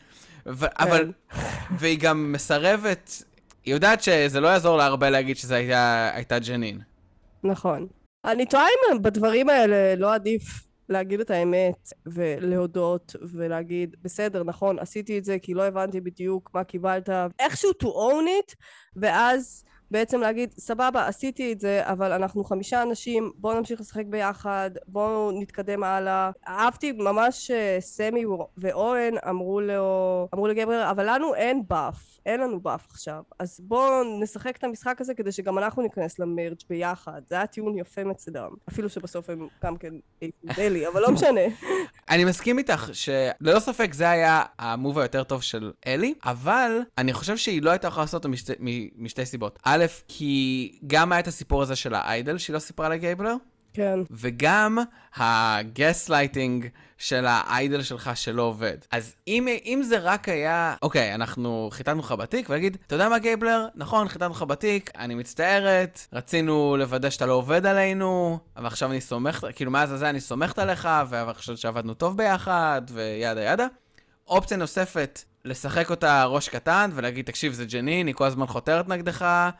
ו- 0.47 0.67
אבל, 0.79 1.13
והיא 1.79 1.99
גם 1.99 2.33
מסרבת, 2.33 3.23
היא 3.65 3.75
יודעת 3.75 4.03
שזה 4.03 4.41
לא 4.41 4.49
יעזור 4.49 4.77
לה 4.77 4.87
הרבה 4.87 5.11
להגיד 5.11 5.37
שזו 5.37 5.55
הייתה, 5.55 6.11
הייתה 6.15 6.39
ג'נין. 6.39 6.81
נכון. 7.45 7.87
אני 8.25 8.47
תוהה 8.47 8.67
אם 8.67 9.03
בדברים 9.03 9.49
האלה 9.49 9.95
לא 9.97 10.15
עדיף 10.15 10.69
להגיד 10.89 11.21
את 11.21 11.31
האמת 11.31 11.93
ולהודות 12.07 13.17
ולהגיד 13.33 13.97
בסדר 14.03 14.45
נכון 14.45 14.79
עשיתי 14.79 15.19
את 15.19 15.25
זה 15.25 15.39
כי 15.39 15.55
לא 15.55 15.63
הבנתי 15.63 16.01
בדיוק 16.01 16.51
מה 16.55 16.65
קיבלת. 16.65 17.09
איכשהו 17.39 17.71
to 17.83 17.87
own 17.87 18.27
it 18.27 18.55
ואז 18.97 19.65
בעצם 19.91 20.21
להגיד 20.21 20.55
סבבה 20.59 21.07
עשיתי 21.07 21.53
את 21.53 21.61
זה 21.61 21.81
אבל 21.83 22.13
אנחנו 22.13 22.45
חמישה 22.45 22.83
אנשים 22.83 23.33
בואו 23.35 23.59
נמשיך 23.59 23.81
לשחק 23.81 24.05
ביחד 24.07 24.71
בואו 24.87 25.31
נתקדם 25.41 25.85
הלאה. 25.85 26.31
אהבתי 26.49 26.93
ממש 26.93 27.51
אה, 27.51 27.77
סמי 27.81 28.25
ואורן 28.59 29.15
אמרו 29.29 29.61
לו 29.61 30.29
אמרו 30.35 30.49
לגבריאל 30.49 30.83
אבל 30.83 31.15
לנו 31.15 31.35
אין 31.35 31.63
באף 31.69 32.18
אין 32.29 32.41
לנו 32.41 32.61
באף 32.61 32.87
עכשיו. 32.91 33.23
אז 33.39 33.61
בואו 33.63 34.21
נשחק 34.21 34.57
את 34.57 34.65
המשחק 34.65 35.01
הזה 35.01 35.15
כדי 35.15 35.33
שגם 35.33 35.59
אנחנו 35.59 35.83
ניכנס 35.83 36.19
למרג' 36.19 36.57
ביחד. 36.69 37.23
זה 37.29 37.35
היה 37.35 37.47
טיעון 37.47 37.79
יפה 37.79 38.05
מצדם. 38.05 38.51
אפילו 38.69 38.89
שבסוף 38.89 39.31
הם 39.31 39.49
גם 39.65 39.77
כן 39.77 39.95
דלי 40.45 40.89
אבל 40.89 41.01
לא 41.01 41.11
משנה. 41.11 41.41
אני 42.11 42.25
מסכים 42.25 42.59
איתך 42.59 42.91
שללא 42.93 43.61
ספק 43.61 43.95
זה 43.95 44.11
היה 44.11 44.43
המוב 44.59 44.99
היותר 44.99 45.25
טוב 45.25 45.43
של 45.43 45.73
אלי 45.87 46.15
אבל 46.25 46.81
אני 46.99 47.13
חושב 47.13 47.37
שהיא 47.37 47.63
לא 47.63 47.71
הייתה 47.71 47.89
יכולה 47.89 48.05
לעשות 48.05 48.15
אותו 48.15 48.29
משתי, 48.29 48.53
משתי 48.97 49.27
סיבות. 49.27 49.59
א', 49.65 49.85
כי 50.09 50.79
גם 50.87 51.13
היה 51.13 51.21
את 51.21 51.27
הסיפור 51.27 51.63
הזה 51.63 51.77
של 51.77 51.95
ה 51.95 52.03
idol 52.03 52.39
שהיא 52.39 52.55
לא 52.55 52.59
סיפרה 52.59 52.89
לגייבלר. 52.89 53.35
כן. 53.73 54.01
וגם 54.11 54.79
הגסט 55.17 56.11
לייטינג 56.11 56.69
של 56.99 57.27
ה 57.29 57.39
idol 57.39 57.83
שלך 57.83 58.11
שלא 58.15 58.43
עובד. 58.43 58.77
אז 58.91 59.15
אם, 59.29 59.49
אם 59.65 59.83
זה 59.83 59.99
רק 59.99 60.29
היה, 60.29 60.75
אוקיי, 60.83 61.15
אנחנו 61.15 61.69
חיטטנו 61.73 62.01
לך 62.01 62.13
בתיק, 62.13 62.51
ולהגיד, 62.51 62.77
אתה 62.87 62.95
יודע 62.95 63.09
מה 63.09 63.19
גייבלר? 63.19 63.67
נכון, 63.75 64.09
חיטטנו 64.09 64.31
לך 64.31 64.43
בתיק, 64.43 64.91
אני 64.99 65.15
מצטערת, 65.15 66.07
רצינו 66.13 66.77
לוודא 66.79 67.11
שאתה 67.11 67.27
לא 67.27 67.33
עובד 67.33 67.67
עלינו, 67.67 68.39
אבל 68.57 68.67
עכשיו 68.67 68.91
אני 68.91 69.01
סומכת, 69.01 69.55
כאילו 69.55 69.71
מאז 69.71 69.93
הזה 69.93 70.11
אני 70.11 70.21
סומכת 70.21 70.59
עליך, 70.59 70.89
חושבת 71.37 71.59
שעבדנו 71.59 71.95
טוב 71.95 72.17
ביחד, 72.17 72.83
ו 72.93 73.03
yada 73.03 73.43
yada. 73.43 73.67
אופציה 74.29 74.57
נוספת, 74.57 75.25
לשחק 75.45 75.91
אותה 75.91 76.25
ראש 76.25 76.49
קטן 76.49 76.91
ולהגיד, 76.95 77.27
תקשיב, 77.27 77.53
זה 77.53 77.65
ג'נין, 77.65 78.07
היא 78.07 78.15
כל 78.15 78.25
הזמן 78.25 78.47
חותרת 78.47 78.89
נגדך, 78.89 79.51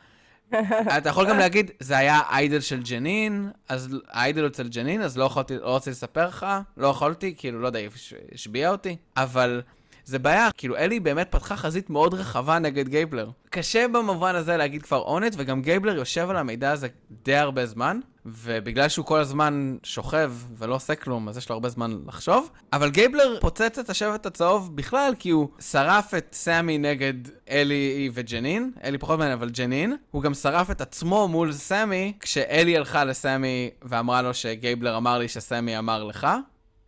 אתה 0.99 1.09
יכול 1.09 1.29
גם 1.29 1.39
להגיד, 1.39 1.71
זה 1.81 1.97
היה 1.97 2.21
idol 2.31 2.61
של 2.61 2.83
ג'נין, 2.83 3.51
אז 3.69 3.97
ה 4.09 4.16
idol 4.16 4.47
אצל 4.47 4.69
ג'נין, 4.69 5.03
אז 5.03 5.19
לא 5.19 5.25
יכולתי, 5.25 5.59
לא 5.59 5.71
רוצה 5.71 5.91
לספר 5.91 6.29
לך, 6.29 6.47
לא 6.77 6.87
יכולתי, 6.87 7.35
כאילו, 7.39 7.61
לא 7.61 7.67
יודע, 7.67 7.81
השביע 8.35 8.71
אותי, 8.71 8.97
אבל 9.17 9.63
זה 10.09 10.19
בעיה, 10.19 10.49
כאילו, 10.57 10.77
אלי 10.77 11.01
באמת 11.01 11.29
פתחה 11.31 11.57
חזית 11.57 11.91
מאוד 11.91 12.15
רחבה 12.15 12.59
נגד 12.59 12.89
גייבלר. 12.89 13.31
קשה 13.51 13.89
במובן 13.89 14.35
הזה 14.35 14.57
להגיד 14.57 14.83
כבר 14.83 14.99
own 14.99 15.16
it, 15.16 15.33
וגם 15.37 15.63
גייבלר 15.63 15.97
יושב 15.97 16.31
על 16.31 16.37
המידע 16.37 16.71
הזה 16.71 16.89
די 17.25 17.37
הרבה 17.37 17.67
זמן, 17.67 18.01
ובגלל 18.27 18.89
שהוא 18.89 19.07
כל 19.07 19.19
הזמן 19.19 19.77
שוכב 19.83 20.33
ולא 20.59 20.75
עושה 20.75 20.95
כלום, 20.95 21.29
אז 21.29 21.37
יש 21.37 21.49
לו 21.49 21.55
הרבה 21.55 21.69
זמן 21.69 21.99
לחשוב. 22.07 22.51
אבל 22.73 22.91
גייבלר 22.91 23.39
פוצץ 23.41 23.79
את 23.79 23.91
השבט 23.91 24.27
הצהוב 24.27 24.77
בכלל, 24.77 25.13
כי 25.19 25.31
הוא 25.31 25.49
שרף 25.61 26.15
את 26.15 26.29
סמי 26.33 26.79
נגד 26.79 27.15
אלי 27.51 28.11
וג'נין, 28.15 28.73
אלי 28.85 28.99
פחות 28.99 29.19
מעניין, 29.19 29.39
אבל 29.39 29.51
ג'נין. 29.51 29.97
הוא 30.11 30.23
גם 30.23 30.35
שרף 30.35 30.71
את 30.71 30.81
עצמו 30.81 31.29
מול 31.29 31.53
סמי, 31.53 32.13
כשאלי 32.21 32.77
הלכה 32.77 33.05
לסמי 33.05 33.71
ואמרה 33.83 34.23
לו 34.23 34.35
שגייבלר 34.35 34.97
אמר 34.97 35.19
לי 35.19 35.29
שסמי 35.29 35.79
אמר 35.79 36.05
לך. 36.05 36.27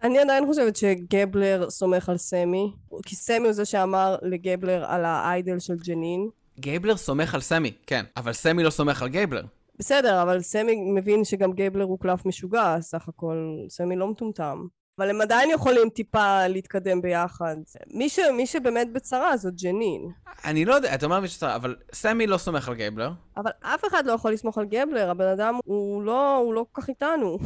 אני 0.02 0.18
עדיין 0.18 0.46
חושבת 0.46 0.76
שגייבלר 0.76 1.70
סומך 1.70 2.08
על 2.08 2.16
סמי, 2.16 2.72
כי 3.06 3.16
סמי 3.16 3.44
הוא 3.44 3.52
זה 3.52 3.64
שאמר 3.64 4.16
לגייבלר 4.22 4.84
על 4.84 5.04
ה 5.04 5.15
idol 5.15 5.58
של 5.58 5.76
ג'נין. 5.76 6.28
גייבלר 6.60 6.96
סומך 6.96 7.34
על 7.34 7.40
סמי, 7.40 7.72
כן, 7.86 8.04
אבל 8.16 8.32
סמי 8.32 8.62
לא 8.62 8.70
סומך 8.70 9.02
על 9.02 9.08
גייבלר. 9.08 9.42
בסדר, 9.78 10.22
אבל 10.22 10.40
סמי 10.40 10.76
מבין 10.94 11.24
שגם 11.24 11.52
גייבלר 11.52 11.84
הוא 11.84 11.98
קלף 11.98 12.26
משוגע, 12.26 12.76
סך 12.80 13.08
הכל 13.08 13.56
סמי 13.68 13.96
לא 13.96 14.08
מטומטם. 14.08 14.66
אבל 14.98 15.10
הם 15.10 15.20
עדיין 15.20 15.50
יכולים 15.50 15.88
טיפה 15.90 16.46
להתקדם 16.46 17.00
ביחד. 17.00 17.56
מי, 17.94 18.08
ש, 18.08 18.18
מי 18.36 18.46
שבאמת 18.46 18.92
בצרה 18.92 19.36
זאת 19.36 19.54
ג'נין. 19.62 20.10
אני 20.44 20.64
לא 20.64 20.74
יודע, 20.74 20.94
אתה 20.94 21.06
אומר 21.06 21.20
מי 21.20 21.28
שצרה, 21.28 21.56
אבל 21.56 21.76
סמי 21.94 22.26
לא 22.26 22.38
סומך 22.38 22.68
על 22.68 22.74
גייבלר. 22.74 23.10
אבל 23.36 23.50
אף 23.60 23.84
אחד 23.88 24.06
לא 24.06 24.12
יכול 24.12 24.32
לסמוך 24.32 24.58
על 24.58 24.64
גייבלר, 24.64 25.10
הבן 25.10 25.26
אדם 25.26 25.58
הוא 25.64 26.02
לא, 26.02 26.36
הוא 26.36 26.54
לא 26.54 26.66
כל 26.72 26.82
כך 26.82 26.88
איתנו. 26.88 27.38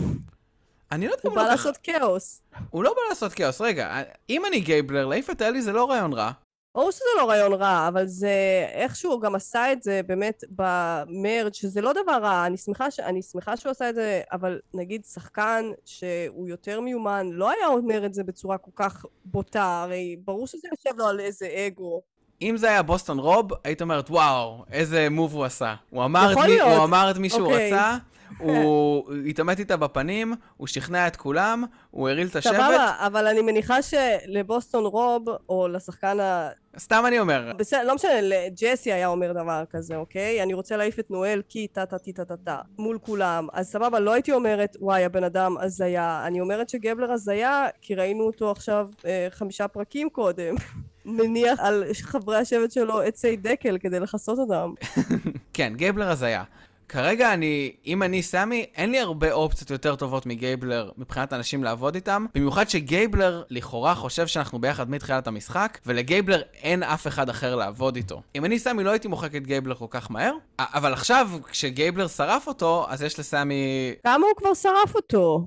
אני 0.93 1.07
לא 1.07 1.13
יודע 1.13 1.23
הוא 1.23 1.35
בא 1.35 1.43
לעשות 1.43 1.77
כאוס. 1.77 2.43
הוא 2.71 2.85
לא 2.85 2.95
בא 2.95 3.01
לעשות 3.09 3.33
כאוס. 3.33 3.61
רגע, 3.61 4.03
אם 4.31 4.47
אני 4.47 4.61
גייבלר, 4.61 5.07
להעיף 5.07 5.31
את 5.31 5.43
אלי 5.43 5.63
זה 5.63 5.73
לא 5.73 5.91
רעיון 5.91 6.13
רע. 6.13 6.31
ברור 6.75 6.91
שזה 6.91 7.05
לא 7.19 7.29
רעיון 7.29 7.53
רע, 7.53 7.89
אבל 7.89 8.07
זה 8.07 8.67
איכשהו 8.73 9.13
הוא 9.13 9.21
גם 9.21 9.35
עשה 9.35 9.73
את 9.73 9.83
זה 9.83 10.01
באמת 10.07 10.45
ב 10.51 10.68
merge 10.68 11.53
שזה 11.53 11.81
לא 11.81 11.93
דבר 11.93 12.19
רע, 12.23 12.47
אני 12.47 12.57
שמחה, 12.57 12.91
ש... 12.91 13.01
אני 13.01 13.23
שמחה 13.23 13.57
שהוא 13.57 13.71
עשה 13.71 13.89
את 13.89 13.95
זה, 13.95 14.21
אבל 14.33 14.61
נגיד 14.75 15.05
שחקן 15.05 15.65
שהוא 15.85 16.49
יותר 16.49 16.81
מיומן 16.81 17.31
לא 17.33 17.51
היה 17.51 17.67
אומר 17.67 18.07
את 18.07 18.15
זה 18.15 18.25
בצורה 18.25 18.59
כל 18.59 18.71
כך 18.75 19.05
בוטה, 19.25 19.83
הרי 19.83 20.17
ברור 20.25 20.47
שזה 20.47 20.69
יושב 20.71 20.99
לו 20.99 21.07
על 21.07 21.21
איזה 21.21 21.49
אגו. 21.67 22.03
אם 22.43 22.57
זה 22.57 22.69
היה 22.69 22.83
בוסטון 22.83 23.19
רוב, 23.19 23.51
היית 23.65 23.83
אומרת, 23.83 24.11
וואו, 24.11 24.65
איזה 24.73 25.11
מוב 25.11 25.35
הוא 25.35 25.45
עשה. 25.45 25.75
הוא 25.91 26.05
אמר, 26.05 26.33
את 26.33 26.39
מי, 26.47 26.61
הוא 26.61 26.85
אמר 26.85 27.11
את 27.11 27.17
מי 27.17 27.31
שהוא 27.31 27.43
אוקיי. 27.43 27.73
רצה, 27.73 27.97
הוא 28.39 29.13
התעמת 29.27 29.59
איתה 29.59 29.77
בפנים, 29.77 30.35
הוא 30.57 30.67
שכנע 30.67 31.07
את 31.07 31.17
כולם, 31.17 31.65
הוא 31.91 32.09
הרעיל 32.09 32.27
את 32.27 32.37
השבט. 32.37 32.55
סבבה, 32.55 32.95
אבל 32.99 33.27
אני 33.27 33.41
מניחה 33.41 33.77
שלבוסטון 33.83 34.85
רוב, 34.85 35.25
או 35.49 35.69
לשחקן 35.69 36.21
ה... 36.21 36.49
סתם 36.79 37.05
אני 37.07 37.19
אומר. 37.19 37.53
בסדר, 37.57 37.85
לא 37.85 37.95
משנה, 37.95 38.21
לג'סי 38.21 38.93
היה 38.93 39.09
אומר 39.09 39.33
דבר 39.33 39.65
כזה, 39.71 39.97
אוקיי? 39.97 40.43
אני 40.43 40.55
רוצה 40.55 40.77
להעיף 40.77 40.99
את 40.99 41.11
נואל 41.11 41.43
כי 41.49 41.67
טה 41.67 41.87
טה 41.87 41.99
טה 41.99 42.13
טה 42.13 42.25
טה 42.25 42.37
טה 42.37 42.59
מול 42.79 42.99
כולם. 42.99 43.49
אז 43.53 43.69
סבבה, 43.71 44.01
לא 44.01 44.13
הייתי 44.13 44.33
אומרת, 44.33 44.77
וואי, 44.81 45.05
הבן 45.05 45.25
אדם 45.25 45.57
הזיה. 45.61 46.23
אני 46.27 46.41
אומרת 46.41 46.69
שגבלר 46.69 47.13
הזיה, 47.13 47.67
כי 47.81 47.95
ראינו 47.95 48.25
אותו 48.25 48.51
עכשיו 48.51 48.89
אה, 49.07 49.27
חמישה 49.31 49.69
פרקים 49.69 50.11
קודם. 50.11 50.55
מניח 51.05 51.61
על 51.61 51.85
חברי 52.03 52.37
השבט 52.37 52.73
שלו 52.73 53.01
עצי 53.01 53.37
דקל 53.37 53.79
כדי 53.79 54.01
לכסות 54.01 54.39
אותם. 54.39 54.73
כן, 55.55 55.73
גייבלר 55.77 56.11
הזיה. 56.11 56.45
כרגע 56.89 57.33
אני, 57.33 57.73
אם 57.87 58.03
אני 58.03 58.23
סמי, 58.23 58.67
אין 58.75 58.91
לי 58.91 59.01
הרבה 59.01 59.33
אופציות 59.33 59.71
יותר 59.71 59.97
טובות 59.97 60.27
מגייבלר 60.27 60.91
מבחינת 60.99 61.33
אנשים 61.33 61.65
לעבוד 61.65 61.95
איתם. 61.95 62.27
במיוחד 62.35 62.69
שגייבלר 62.69 63.43
לכאורה 63.51 63.95
חושב 63.95 64.27
שאנחנו 64.27 64.59
ביחד 64.61 64.91
מתחילת 64.91 65.27
המשחק, 65.27 65.79
ולגייבלר 65.87 66.43
אין 66.55 66.83
אף 66.83 67.07
אחד 67.07 67.29
אחר 67.29 67.57
לעבוד 67.57 67.97
איתו. 67.97 68.23
אם 68.35 68.45
אני 68.45 68.59
סמי 68.59 68.85
לא 68.85 68.91
הייתי 68.91 69.09
מוחק 69.09 69.35
את 69.37 69.47
גייבלר 69.47 69.75
כל 69.75 69.87
כך 69.91 70.11
מהר, 70.11 70.35
אבל 70.59 70.93
עכשיו, 70.93 71.31
כשגייבלר 71.51 72.09
שרף 72.09 72.47
אותו, 72.47 72.87
אז 72.89 73.03
יש 73.03 73.19
לסמי... 73.19 73.95
כמה 74.03 74.27
הוא 74.27 74.37
כבר 74.37 74.55
שרף 74.55 74.95
אותו? 74.95 75.47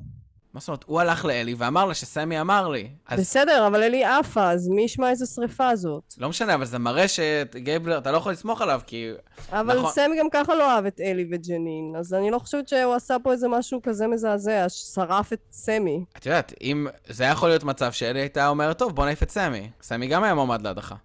מה 0.54 0.60
זאת 0.60 0.68
אומרת? 0.68 0.84
הוא 0.86 1.00
הלך 1.00 1.26
לאלי 1.26 1.56
ואמר 1.58 1.86
לה 1.86 1.94
שסמי 1.94 2.42
אמר 2.42 2.68
לי. 2.68 2.90
אז... 3.08 3.20
בסדר, 3.20 3.68
אבל 3.68 3.84
אלי 3.84 4.06
עפה, 4.06 4.52
אז 4.52 4.68
מי 4.68 4.82
ישמע 4.82 5.10
איזה 5.10 5.26
שריפה 5.26 5.76
זאת? 5.76 6.14
לא 6.18 6.30
משנה, 6.30 6.54
אבל 6.54 6.66
זה 6.66 6.80
מראה 6.80 7.06
שגייבלר, 7.08 7.98
אתה 7.98 8.12
לא 8.12 8.18
יכול 8.18 8.32
לסמוך 8.32 8.62
עליו, 8.62 8.82
כי... 8.88 9.12
אבל 9.52 9.80
נכון... 9.80 9.92
סמי 9.92 10.20
גם 10.20 10.30
ככה 10.32 10.56
לא 10.56 10.72
אהב 10.72 10.86
את 10.86 11.02
אלי 11.02 11.28
וג'נין, 11.32 11.94
אז 12.00 12.14
אני 12.14 12.32
לא 12.32 12.40
חושבת 12.40 12.68
שהוא 12.68 12.94
עשה 12.94 13.16
פה 13.24 13.32
איזה 13.32 13.48
משהו 13.48 13.80
כזה 13.84 14.08
מזעזע, 14.08 14.70
ששרף 14.70 15.34
את 15.34 15.40
סמי. 15.52 16.06
את 16.18 16.26
יודעת, 16.26 16.54
אם... 16.62 16.88
זה 17.08 17.24
יכול 17.24 17.50
להיות 17.50 17.64
מצב 17.64 17.92
שאלי 17.92 18.20
הייתה 18.20 18.48
אומרת, 18.48 18.78
טוב, 18.78 18.96
בוא 18.96 19.06
נעיף 19.06 19.24
את 19.24 19.30
סמי. 19.32 19.70
סמי 19.82 20.08
גם 20.08 20.24
היה 20.24 20.34
מועמד 20.34 20.62
להדחה. 20.62 20.96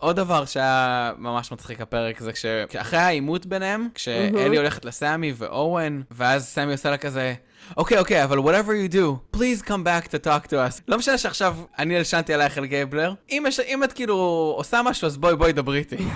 עוד 0.00 0.16
דבר 0.16 0.44
שהיה 0.44 1.12
ממש 1.18 1.52
מצחיק 1.52 1.80
הפרק 1.80 2.20
זה 2.20 2.32
כשאחרי 2.68 2.98
העימות 2.98 3.46
ביניהם, 3.46 3.88
כשאלי 3.94 4.56
הולכת 4.56 4.84
לסמי 4.84 5.32
ואורן, 5.36 6.02
ואז 6.10 6.46
סמי 6.46 6.72
עושה 6.72 6.90
לה 6.90 6.96
כזה, 6.96 7.34
אוקיי, 7.76 7.98
אוקיי, 7.98 8.24
אבל 8.24 8.38
whatever 8.38 8.70
you 8.90 8.94
do, 8.94 9.36
please 9.36 9.66
come 9.66 9.84
back 9.84 10.06
to 10.06 10.26
talk 10.26 10.46
to 10.46 10.52
us. 10.52 10.80
לא 10.88 10.98
משנה 10.98 11.18
שעכשיו 11.18 11.56
אני 11.78 11.96
הלשנתי 11.96 12.34
עלייך 12.34 12.58
אל 12.58 12.66
גייבלר, 12.66 13.14
אם, 13.30 13.44
אם 13.66 13.84
את 13.84 13.92
כאילו 13.92 14.14
עושה 14.56 14.80
משהו, 14.84 15.06
אז 15.06 15.16
בואי, 15.16 15.36
בואי 15.36 15.52
דברי 15.52 15.78
איתי. 15.78 15.96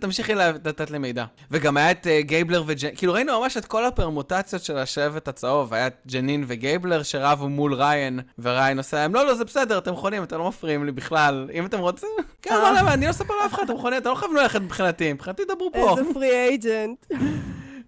תמשיכי 0.00 0.34
לתת 0.34 0.90
לי 0.90 0.98
מידע. 0.98 1.24
וגם 1.50 1.76
היה 1.76 1.90
את 1.90 2.06
uh, 2.06 2.26
גייבלר 2.26 2.62
וג'נין, 2.66 2.94
כאילו 2.96 3.12
ראינו 3.12 3.40
ממש 3.40 3.56
את 3.56 3.64
כל 3.64 3.84
הפרמוטציות 3.84 4.62
של 4.62 4.78
השבט 4.78 5.28
הצהוב, 5.28 5.74
היה 5.74 5.86
את 5.86 5.96
ג'נין 6.06 6.44
וגייבלר 6.46 7.02
שרבו 7.02 7.48
מול 7.48 7.74
ריין, 7.74 8.20
וריין 8.38 8.78
עושה 8.78 8.96
להם, 8.96 9.14
לא, 9.14 9.26
לא, 9.26 9.34
זה 9.34 9.44
בסדר, 9.44 9.78
אתם 9.78 9.92
יכולים, 9.92 10.22
אתם 10.22 10.38
לא 10.38 10.48
מפריעים 10.48 10.84
לי 10.84 10.92
בכלל, 10.92 11.48
אם 11.52 11.66
אתם 11.66 11.78
רוצים, 11.78 12.08
כן, 12.42 12.54
מה 12.54 12.72
למה, 12.80 12.94
אני 12.94 13.04
לא 13.04 13.10
אספר 13.10 13.34
לאף 13.42 13.54
אחד, 13.54 13.62
אתם 13.62 13.74
יכולים, 13.74 13.98
אתם 13.98 14.10
לא 14.10 14.14
חייבים 14.14 14.36
ללכת 14.36 14.60
מבחינתי, 14.60 15.12
מבחינתי 15.12 15.42
דברו 15.44 15.70
פה. 15.72 15.96
איזה 15.98 16.14
free 16.14 16.30
agent. 16.30 17.06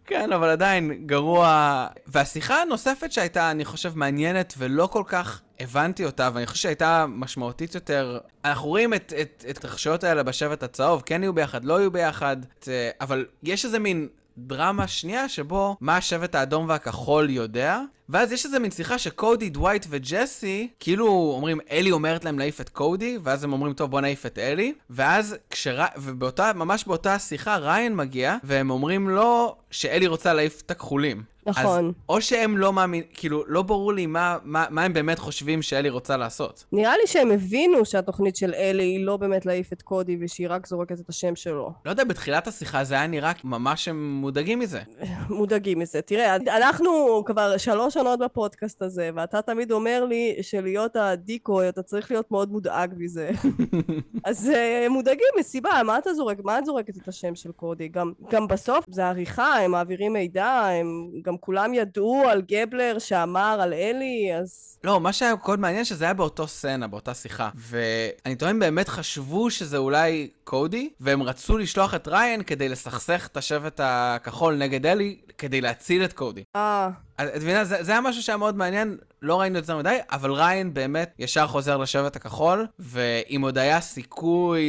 כן, 0.06 0.32
אבל 0.32 0.48
עדיין 0.48 1.06
גרוע. 1.06 1.86
והשיחה 2.06 2.62
הנוספת 2.62 3.12
שהייתה, 3.12 3.50
אני 3.50 3.64
חושב, 3.64 3.92
מעניינת 3.98 4.54
ולא 4.58 4.86
כל 4.86 5.02
כך 5.06 5.40
הבנתי 5.60 6.04
אותה, 6.04 6.30
ואני 6.34 6.46
חושב 6.46 6.62
שהייתה 6.62 7.06
משמעותית 7.08 7.74
יותר. 7.74 8.18
אנחנו 8.44 8.68
רואים 8.68 8.94
את, 8.94 9.12
התרחשויות 9.50 10.04
האלה 10.04 10.22
בשבט 10.22 10.62
הצהוב, 10.62 11.02
כן 11.06 11.22
יהיו 11.22 11.32
ביחד, 11.32 11.64
לא 11.64 11.80
יהיו 11.80 11.90
ביחד, 11.90 12.36
את, 12.58 12.68
אבל 13.00 13.26
יש 13.42 13.64
איזה 13.64 13.78
מין 13.78 14.08
דרמה 14.38 14.86
שנייה 14.88 15.28
שבו 15.28 15.76
מה 15.80 15.96
השבט 15.96 16.34
האדום 16.34 16.68
והכחול 16.68 17.30
יודע, 17.30 17.80
ואז 18.08 18.32
יש 18.32 18.44
איזה 18.44 18.58
מין 18.58 18.70
שיחה 18.70 18.98
שקודי, 18.98 19.50
דווייט 19.50 19.86
וג'סי, 19.90 20.68
כאילו 20.80 21.32
אומרים, 21.36 21.58
אלי 21.70 21.90
אומרת 21.90 22.24
להם 22.24 22.38
להעיף 22.38 22.60
את 22.60 22.68
קודי, 22.68 23.18
ואז 23.22 23.44
הם 23.44 23.52
אומרים, 23.52 23.72
טוב, 23.72 23.90
בוא 23.90 24.00
נעיף 24.00 24.26
את 24.26 24.38
אלי, 24.38 24.74
ואז 24.90 25.36
כשר... 25.50 25.84
ובאותה, 25.96 26.52
ממש 26.54 26.84
באותה 26.84 27.18
שיחה 27.18 27.56
ריין 27.56 27.96
מגיע, 27.96 28.36
והם 28.44 28.70
אומרים 28.70 29.08
לו 29.08 29.56
שאלי 29.70 30.06
רוצה 30.06 30.34
להעיף 30.34 30.60
את 30.60 30.70
הכחולים. 30.70 31.31
נכון. 31.46 31.88
אז 31.88 31.94
או 32.08 32.20
שהם 32.20 32.58
לא 32.58 32.72
מאמינים, 32.72 33.08
כאילו, 33.14 33.44
לא 33.46 33.62
ברור 33.62 33.92
לי 33.92 34.06
מה, 34.06 34.38
מה, 34.44 34.64
מה 34.70 34.82
הם 34.82 34.92
באמת 34.92 35.18
חושבים 35.18 35.62
שאלי 35.62 35.90
רוצה 35.90 36.16
לעשות. 36.16 36.64
נראה 36.72 36.96
לי 36.96 37.06
שהם 37.06 37.30
הבינו 37.30 37.84
שהתוכנית 37.84 38.36
של 38.36 38.54
אלי 38.54 38.82
היא 38.82 39.04
לא 39.04 39.16
באמת 39.16 39.46
להעיף 39.46 39.72
את 39.72 39.82
קודי 39.82 40.16
ושהיא 40.20 40.46
רק 40.50 40.66
זורקת 40.66 41.00
את 41.00 41.08
השם 41.08 41.36
שלו. 41.36 41.72
לא 41.84 41.90
יודע, 41.90 42.04
בתחילת 42.04 42.46
השיחה 42.46 42.84
זה 42.84 42.94
היה 42.94 43.06
נראה 43.06 43.32
ממש 43.44 43.88
הם 43.88 44.14
מודאגים 44.14 44.58
מזה. 44.58 44.80
מודאגים 45.30 45.78
מזה. 45.78 46.02
תראה, 46.02 46.36
אנחנו 46.36 47.22
כבר 47.26 47.56
שלוש 47.56 47.94
שנות 47.94 48.18
בפודקאסט 48.18 48.82
הזה, 48.82 49.10
ואתה 49.14 49.42
תמיד 49.42 49.72
אומר 49.72 50.04
לי 50.04 50.36
שלהיות 50.42 50.96
הדיקוי, 50.96 51.68
אתה 51.68 51.82
צריך 51.82 52.10
להיות 52.10 52.30
מאוד 52.30 52.52
מודאג 52.52 52.94
מזה. 52.96 53.30
אז 54.24 54.50
uh, 54.54 54.88
מודאגים 54.88 55.26
מסיבה, 55.38 55.70
מה 55.86 55.98
אתה 55.98 56.14
זורק? 56.14 56.36
מה 56.44 56.58
את 56.58 56.66
זורקת 56.66 56.96
את 56.96 57.08
השם 57.08 57.34
של 57.34 57.52
קודי? 57.52 57.88
גם, 57.88 58.12
גם 58.30 58.48
בסוף 58.48 58.84
זה 58.88 59.06
עריכה, 59.06 59.54
הם 59.54 59.70
מעבירים 59.70 60.12
מידע, 60.12 60.46
הם 60.50 61.10
גם 61.22 61.31
כולם 61.40 61.74
ידעו 61.74 62.22
על 62.28 62.42
גבלר 62.42 62.98
שאמר 62.98 63.58
על 63.62 63.72
אלי, 63.72 64.30
אז... 64.40 64.78
לא, 64.84 65.00
מה 65.00 65.12
שהיה 65.12 65.34
מאוד 65.34 65.60
מעניין 65.60 65.84
שזה 65.84 66.04
היה 66.04 66.14
באותו 66.14 66.46
סצנה, 66.46 66.86
באותה 66.86 67.14
שיחה. 67.14 67.50
ואני 67.54 68.36
טוען 68.36 68.58
באמת 68.58 68.88
חשבו 68.88 69.50
שזה 69.50 69.76
אולי 69.76 70.28
קודי, 70.44 70.90
והם 71.00 71.22
רצו 71.22 71.58
לשלוח 71.58 71.94
את 71.94 72.08
ריין 72.08 72.42
כדי 72.42 72.68
לסכסך 72.68 73.28
את 73.32 73.36
השבט 73.36 73.80
הכחול 73.82 74.54
נגד 74.54 74.86
אלי, 74.86 75.16
כדי 75.38 75.60
להציל 75.60 76.04
את 76.04 76.12
קודי. 76.12 76.44
אה. 76.56 76.90
את 77.20 77.36
מבינה, 77.36 77.64
זה, 77.64 77.82
זה 77.82 77.92
היה 77.92 78.00
משהו 78.00 78.22
שהיה 78.22 78.36
מאוד 78.36 78.56
מעניין, 78.56 78.96
לא 79.22 79.40
ראינו 79.40 79.58
את 79.58 79.64
זה 79.64 79.74
מדי, 79.74 79.98
אבל 80.10 80.32
ריין 80.32 80.74
באמת 80.74 81.14
ישר 81.18 81.46
חוזר 81.46 81.76
לשבט 81.76 82.16
הכחול, 82.16 82.66
ואם 82.78 83.40
עוד 83.42 83.58
היה 83.58 83.80
סיכוי 83.80 84.62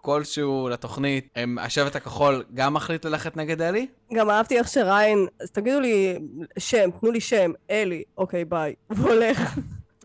כלשהו 0.00 0.68
לתוכנית, 0.68 1.28
הם, 1.36 1.58
השבט 1.58 1.96
הכחול 1.96 2.44
גם 2.54 2.74
מחליט 2.74 3.04
ללכת 3.04 3.36
נגד 3.36 3.62
אלי? 3.62 3.86
גם 4.14 4.30
אהבתי 4.30 4.58
איך 4.58 4.68
שריין, 4.68 5.26
אז 5.40 5.50
תגידו 5.50 5.80
לי 5.80 6.18
שם, 6.58 6.90
תנו 7.00 7.10
לי 7.10 7.20
שם, 7.20 7.52
אלי, 7.70 8.02
אוקיי 8.18 8.44
ביי, 8.44 8.74
והולך. 8.90 9.58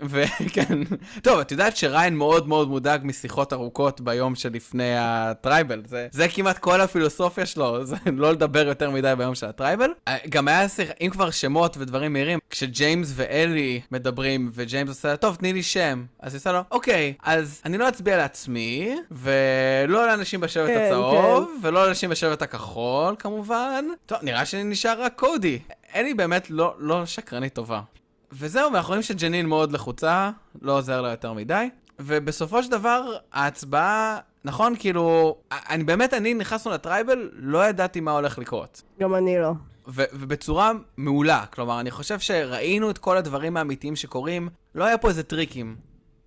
וכן, 0.09 0.79
טוב, 1.21 1.39
את 1.39 1.51
יודעת 1.51 1.77
שריין 1.77 2.15
מאוד 2.15 2.47
מאוד 2.47 2.69
מודאג 2.69 3.01
משיחות 3.03 3.53
ארוכות 3.53 4.01
ביום 4.01 4.35
שלפני 4.35 4.93
ה 4.97 5.08
tribal. 5.08 5.81
זה, 5.85 6.07
זה 6.11 6.27
כמעט 6.27 6.57
כל 6.57 6.81
הפילוסופיה 6.81 7.45
שלו, 7.45 7.85
זה 7.85 7.95
לא 8.13 8.31
לדבר 8.31 8.67
יותר 8.67 8.89
מדי 8.89 9.13
ביום 9.17 9.35
של 9.35 9.45
ה 9.45 9.51
tribal. 9.51 9.89
אה, 10.07 10.17
גם 10.29 10.47
היה 10.47 10.69
שיח, 10.69 10.89
אם 11.01 11.09
כבר 11.09 11.31
שמות 11.31 11.77
ודברים 11.77 12.13
מהירים, 12.13 12.39
כשג'יימס 12.49 13.11
ואלי 13.15 13.81
מדברים, 13.91 14.51
וג'יימס 14.53 14.89
עושה, 14.89 15.15
טוב, 15.15 15.35
תני 15.35 15.53
לי 15.53 15.63
שם. 15.63 16.05
אז 16.19 16.33
היא 16.33 16.39
עושה 16.39 16.51
לו, 16.51 16.59
אוקיי, 16.71 17.13
אז 17.23 17.61
אני 17.65 17.77
לא 17.77 17.89
אצביע 17.89 18.17
לעצמי, 18.17 18.95
ולא 19.11 20.07
לאנשים 20.07 20.41
בשבט 20.41 20.67
כן, 20.67 20.85
הצהוב, 20.85 21.51
ולא 21.61 21.85
לאנשים 21.85 22.09
בשבט 22.09 22.41
הכחול, 22.41 23.15
כמובן. 23.19 23.85
טוב, 24.05 24.17
נראה 24.21 24.45
שנשאר 24.45 25.01
רק 25.01 25.13
קודי. 25.15 25.59
אלי 25.95 26.13
באמת 26.13 26.49
לא, 26.49 26.75
לא 26.77 27.05
שקרנית 27.05 27.53
טובה. 27.53 27.81
וזהו, 28.33 28.73
ואנחנו 28.73 28.89
רואים 28.89 29.01
שג'נין 29.01 29.45
מאוד 29.45 29.71
לחוצה, 29.71 30.29
לא 30.61 30.77
עוזר 30.77 31.01
לה 31.01 31.09
יותר 31.09 31.33
מדי. 31.33 31.69
ובסופו 31.99 32.63
של 32.63 32.71
דבר, 32.71 33.17
ההצבעה, 33.33 34.17
נכון, 34.45 34.75
כאילו, 34.79 35.35
אני 35.51 35.83
באמת, 35.83 36.13
אני 36.13 36.33
נכנסנו 36.33 36.71
ל 36.71 36.79
tribal, 36.79 37.29
לא 37.33 37.65
ידעתי 37.65 37.99
מה 37.99 38.11
הולך 38.11 38.37
לקרות. 38.37 38.81
גם 38.99 39.15
אני 39.15 39.37
לא. 39.37 39.51
ו- 39.87 40.03
ובצורה 40.13 40.71
מעולה, 40.97 41.45
כלומר, 41.53 41.79
אני 41.79 41.91
חושב 41.91 42.19
שראינו 42.19 42.89
את 42.89 42.97
כל 42.97 43.17
הדברים 43.17 43.57
האמיתיים 43.57 43.95
שקורים, 43.95 44.49
לא 44.75 44.83
היה 44.83 44.97
פה 44.97 45.09
איזה 45.09 45.23
טריקים. 45.23 45.75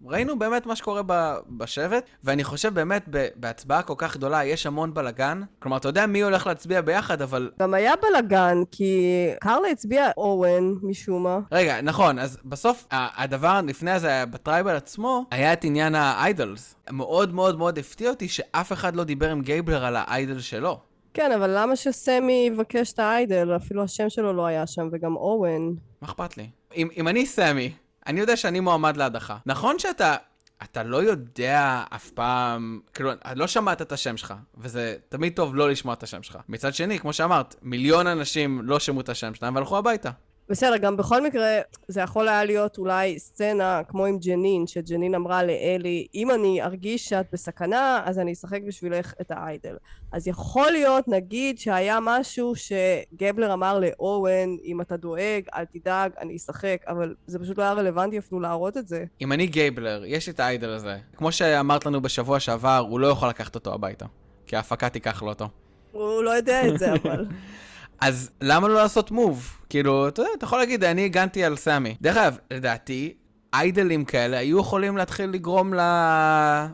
ראינו 0.05 0.39
באמת 0.39 0.67
מה 0.67 0.77
שקורה 0.77 1.03
ב- 1.07 1.37
בשבט, 1.49 2.05
ואני 2.25 2.45
חושב 2.45 2.75
באמת, 2.75 3.05
ב- 3.11 3.29
בהצבעה 3.37 3.83
כל 3.83 3.95
כך 3.99 4.17
גדולה, 4.17 4.45
יש 4.45 4.67
המון 4.67 4.95
בלאגן. 4.95 5.43
כלומר, 5.59 5.77
אתה 5.77 5.89
יודע 5.89 6.07
מי 6.07 6.21
הולך 6.21 6.47
להצביע 6.47 6.81
ביחד, 6.81 7.23
אבל 7.23 7.51
גם 7.61 7.75
היה 7.75 7.93
בלאגן, 8.03 8.59
כי 8.71 9.11
קרלה 9.41 9.69
הצביעה 9.69 10.11
אורן, 10.17 10.75
משום 10.83 11.23
מה. 11.23 11.39
רגע, 11.53 11.81
נכון, 11.83 12.19
אז 12.19 12.39
בסוף 12.45 12.87
הדבר 12.91 13.61
לפני 13.67 13.91
הזה 13.91 14.25
ב 14.31 14.37
tribal 14.37 14.77
עצמו, 14.77 15.25
היה 15.31 15.53
את 15.53 15.65
עניין 15.65 15.95
ה 15.95 16.06
idols. 16.06 16.75
מאוד 16.91 17.35
מאוד 17.35 17.59
מאוד 17.59 17.79
הפתיע 17.79 18.11
אותי 18.11 18.29
שאף 18.29 18.73
אחד 18.73 18.97
לא 18.97 19.05
דיבר 19.05 19.31
עם 19.31 19.41
גייבלר 19.43 19.85
על 19.85 19.97
ה 19.97 20.05
idol 20.05 20.39
שלו. 20.41 20.79
כן, 21.15 21.33
אבל 21.33 21.51
למה 21.59 21.77
שסמי 21.77 22.45
יבקש 22.53 22.93
את 22.93 22.99
ה 22.99 23.09
idol? 23.09 23.57
אפילו 23.57 23.83
השם 23.85 24.09
שלו 24.09 24.33
לא 24.33 24.47
היה 24.47 24.67
שם, 24.67 24.89
וגם 24.93 25.17
אורן. 25.17 25.63
מה 26.03 26.09
אכפת 26.09 26.37
לי? 26.37 26.47
אם, 26.77 26.89
אם 26.97 27.09
אני 27.09 27.27
סמי, 27.27 27.73
אני 28.07 28.21
יודע 28.21 28.37
שאני 28.37 28.61
מועמד 28.61 28.97
להדחה. 28.97 29.37
נכון 29.47 29.79
שאתה... 29.79 30.17
אתה 30.63 30.83
לא 30.83 31.03
יודע 31.03 31.85
אף 31.95 32.11
פעם, 32.11 32.81
כאילו, 32.95 33.11
לא 33.35 33.47
שמעת 33.47 33.83
את 33.83 33.93
השם 33.93 34.17
שלך, 34.17 34.35
וזה 34.59 34.97
תמיד 35.09 35.33
טוב 35.37 35.55
לא 35.55 35.71
לשמוע 35.71 35.95
את 35.95 36.03
השם 36.03 36.23
שלך. 36.23 36.39
מצד 36.49 36.75
שני, 36.75 36.99
כמו 36.99 37.13
שאמרת, 37.13 37.55
מיליון 37.63 38.07
אנשים 38.07 38.61
לא 38.65 38.79
שמעו 38.79 39.01
את 39.01 39.09
השם 39.09 39.35
שלהם 39.35 39.55
והלכו 39.55 39.79
הביתה. 39.79 40.11
בסדר, 40.49 40.77
גם 40.77 40.97
בכל 40.97 41.23
מקרה, 41.23 41.61
זה 41.89 42.01
יכול 42.01 42.29
היה 42.29 42.45
להיות 42.45 42.79
אולי 42.79 43.19
סצנה 43.19 43.81
כמו 43.89 44.07
עם 44.07 44.19
ג'נין, 44.19 44.67
שג'נין 44.67 45.15
אמרה 45.15 45.43
לאלי, 45.43 46.07
אם 46.15 46.31
אני 46.31 46.63
ארגיש 46.63 47.09
שאת 47.09 47.27
בסכנה, 47.33 48.03
אז 48.05 48.19
אני 48.19 48.33
אשחק 48.33 48.61
בשבילך 48.67 49.15
את 49.21 49.31
האיידל. 49.31 49.77
אז 50.13 50.29
יכול 50.29 50.71
להיות, 50.71 51.09
נגיד, 51.09 51.59
שהיה 51.59 51.99
משהו 52.03 52.53
שגבלר 52.57 53.53
אמר 53.53 53.79
לאורן, 53.79 54.57
אם 54.65 54.81
אתה 54.81 54.97
דואג, 54.97 55.43
אל 55.55 55.65
תדאג, 55.65 56.11
אני 56.21 56.37
אשחק, 56.37 56.83
אבל 56.89 57.15
זה 57.27 57.39
פשוט 57.39 57.59
לא 57.59 57.63
היה 57.63 57.73
רלוונטי 57.73 58.19
אפילו 58.19 58.41
להראות 58.41 58.77
את 58.77 58.89
זה. 58.89 59.05
אם 59.21 59.33
אני 59.33 59.47
גייבלר, 59.47 60.03
יש 60.07 60.29
את 60.29 60.41
האיידל 60.41 60.71
הזה. 60.71 60.97
כמו 61.17 61.33
שאמרת 61.33 61.87
לנו 61.87 62.03
בשבוע 62.03 62.41
שעבר, 62.41 62.87
הוא 62.89 63.01
לא 63.01 63.07
יכול 63.07 63.29
לקחת 63.29 63.55
אותו 63.55 63.75
הביתה. 63.75 64.07
כי 64.47 64.57
ההפקה 64.57 64.89
תיקח 64.89 65.23
לו 65.23 65.29
אותו. 65.29 65.49
הוא 65.93 66.23
לא 66.23 66.31
יודע 66.31 66.69
את 66.69 66.79
זה, 66.79 66.93
אבל... 66.93 67.27
אז 68.01 68.31
למה 68.41 68.69
לא 68.69 68.75
לעשות 68.75 69.11
מוב? 69.11 69.59
כאילו, 69.69 70.09
אתה 70.09 70.23
יודע, 70.23 70.31
אתה 70.37 70.45
יכול 70.45 70.59
להגיד, 70.59 70.85
אני 70.85 71.05
הגנתי 71.05 71.45
על 71.45 71.57
סמי. 71.57 71.97
דרך 72.01 72.17
אגב, 72.17 72.37
לדעתי, 72.51 73.15
איידלים 73.55 74.05
כאלה 74.05 74.39
היו 74.39 74.61
יכולים 74.61 74.97
להתחיל 74.97 75.31
לגרום 75.31 75.75
ל... 75.75 75.81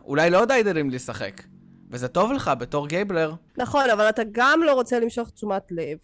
אולי 0.05 0.29
לעוד 0.29 0.51
איידלים 0.51 0.89
לשחק. 0.89 1.41
וזה 1.91 2.07
טוב 2.07 2.31
לך 2.31 2.51
בתור 2.59 2.87
גייבלר. 2.87 3.33
נכון, 3.57 3.89
אבל 3.89 4.09
אתה 4.09 4.21
גם 4.31 4.59
לא 4.65 4.73
רוצה 4.73 4.99
למשוך 4.99 5.29
תשומת 5.29 5.71
לב, 5.71 5.97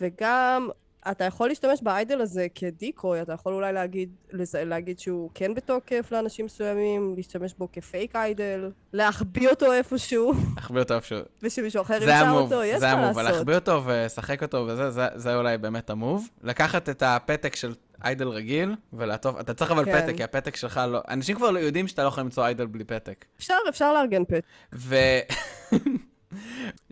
וגם 0.00 0.68
אתה 1.10 1.24
יכול 1.24 1.48
להשתמש 1.48 1.82
באיידל 1.82 2.20
הזה 2.20 2.46
כדיקוי, 2.54 3.22
אתה 3.22 3.32
יכול 3.32 3.52
אולי 3.54 3.72
להגיד, 3.72 4.10
להגיד 4.54 4.98
שהוא 4.98 5.30
כן 5.34 5.54
בתוקף 5.54 6.08
לאנשים 6.12 6.46
מסוימים, 6.46 7.14
להשתמש 7.16 7.54
בו 7.58 7.68
כפייק 7.72 8.16
איידל, 8.16 8.70
להחביא 8.92 9.48
אותו 9.48 9.72
איפשהו, 9.72 10.32
להחביא 10.56 10.80
אותו 10.80 10.94
איפשהו. 10.94 11.18
ושמישהו 11.42 11.82
אחר 11.82 11.98
זה 11.98 12.04
ימצא 12.04 12.26
המוב, 12.26 12.52
אותו, 12.52 12.64
יש 12.64 12.80
זה 12.80 12.86
מה 12.86 12.92
המוב, 12.92 13.10
אבל 13.10 13.22
לעשות. 13.22 13.36
להחביא 13.36 13.54
אותו 13.54 13.82
ולשחק 13.84 14.42
אותו 14.42 14.66
וזה, 14.68 14.90
זה, 14.90 15.06
זה 15.14 15.36
אולי 15.36 15.58
באמת 15.58 15.90
המוב. 15.90 16.28
לקחת 16.42 16.88
את 16.88 17.02
הפתק 17.02 17.56
של 17.56 17.74
איידל 18.04 18.28
רגיל 18.28 18.74
ולעטוף, 18.92 19.40
אתה 19.40 19.54
צריך 19.54 19.70
אבל 19.70 19.84
כן. 19.84 20.02
פתק, 20.02 20.16
כי 20.16 20.24
הפתק 20.24 20.56
שלך 20.56 20.80
לא... 20.88 21.00
אנשים 21.08 21.36
כבר 21.36 21.50
לא 21.50 21.58
יודעים 21.58 21.88
שאתה 21.88 22.02
לא 22.02 22.08
יכול 22.08 22.22
למצוא 22.22 22.44
איידל 22.44 22.66
בלי 22.66 22.84
פתק. 22.84 23.24
אפשר, 23.38 23.54
אפשר 23.68 23.92
לארגן 23.92 24.24
פט. 24.24 24.42
ו... 24.74 24.96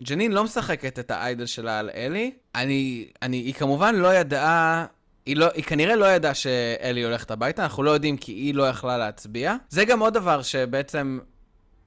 ג'נין 0.01 0.31
לא 0.31 0.43
משחקת 0.43 0.99
את 0.99 1.11
האיידל 1.11 1.45
שלה 1.45 1.79
על 1.79 1.89
אלי. 1.95 2.31
אני, 2.55 3.07
אני, 3.21 3.37
היא 3.37 3.53
כמובן 3.53 3.95
לא 3.95 4.13
ידעה, 4.13 4.85
היא, 5.25 5.35
לא, 5.35 5.47
היא 5.53 5.63
כנראה 5.63 5.95
לא 5.95 6.05
ידעה 6.05 6.33
שאלי 6.33 7.03
הולכת 7.03 7.31
הביתה, 7.31 7.63
אנחנו 7.63 7.83
לא 7.83 7.91
יודעים 7.91 8.17
כי 8.17 8.31
היא 8.31 8.55
לא 8.55 8.69
יכלה 8.69 8.97
להצביע. 8.97 9.55
זה 9.69 9.85
גם 9.85 9.99
עוד 9.99 10.13
דבר 10.13 10.41
שבעצם 10.41 11.19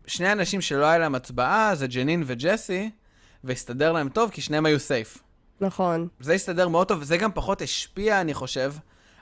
שני 0.07 0.33
אנשים 0.33 0.61
שלא 0.61 0.85
היה 0.85 0.99
להם 0.99 1.15
הצבעה, 1.15 1.75
זה 1.75 1.87
ג'נין 1.87 2.23
וג'סי, 2.27 2.91
והסתדר 3.45 3.93
להם 3.93 4.09
טוב 4.09 4.31
כי 4.31 4.41
שניהם 4.41 4.67
היו 4.67 4.81
סייף. 4.81 5.19
נכון. 5.61 6.09
זה 6.21 6.33
הסתדר 6.33 6.69
מאוד 6.69 6.89
טוב, 6.89 6.99
וזה 7.01 7.17
גם 7.17 7.31
פחות 7.35 7.63
השפיע, 7.63 8.21
אני 8.21 8.35
חושב, 8.35 8.73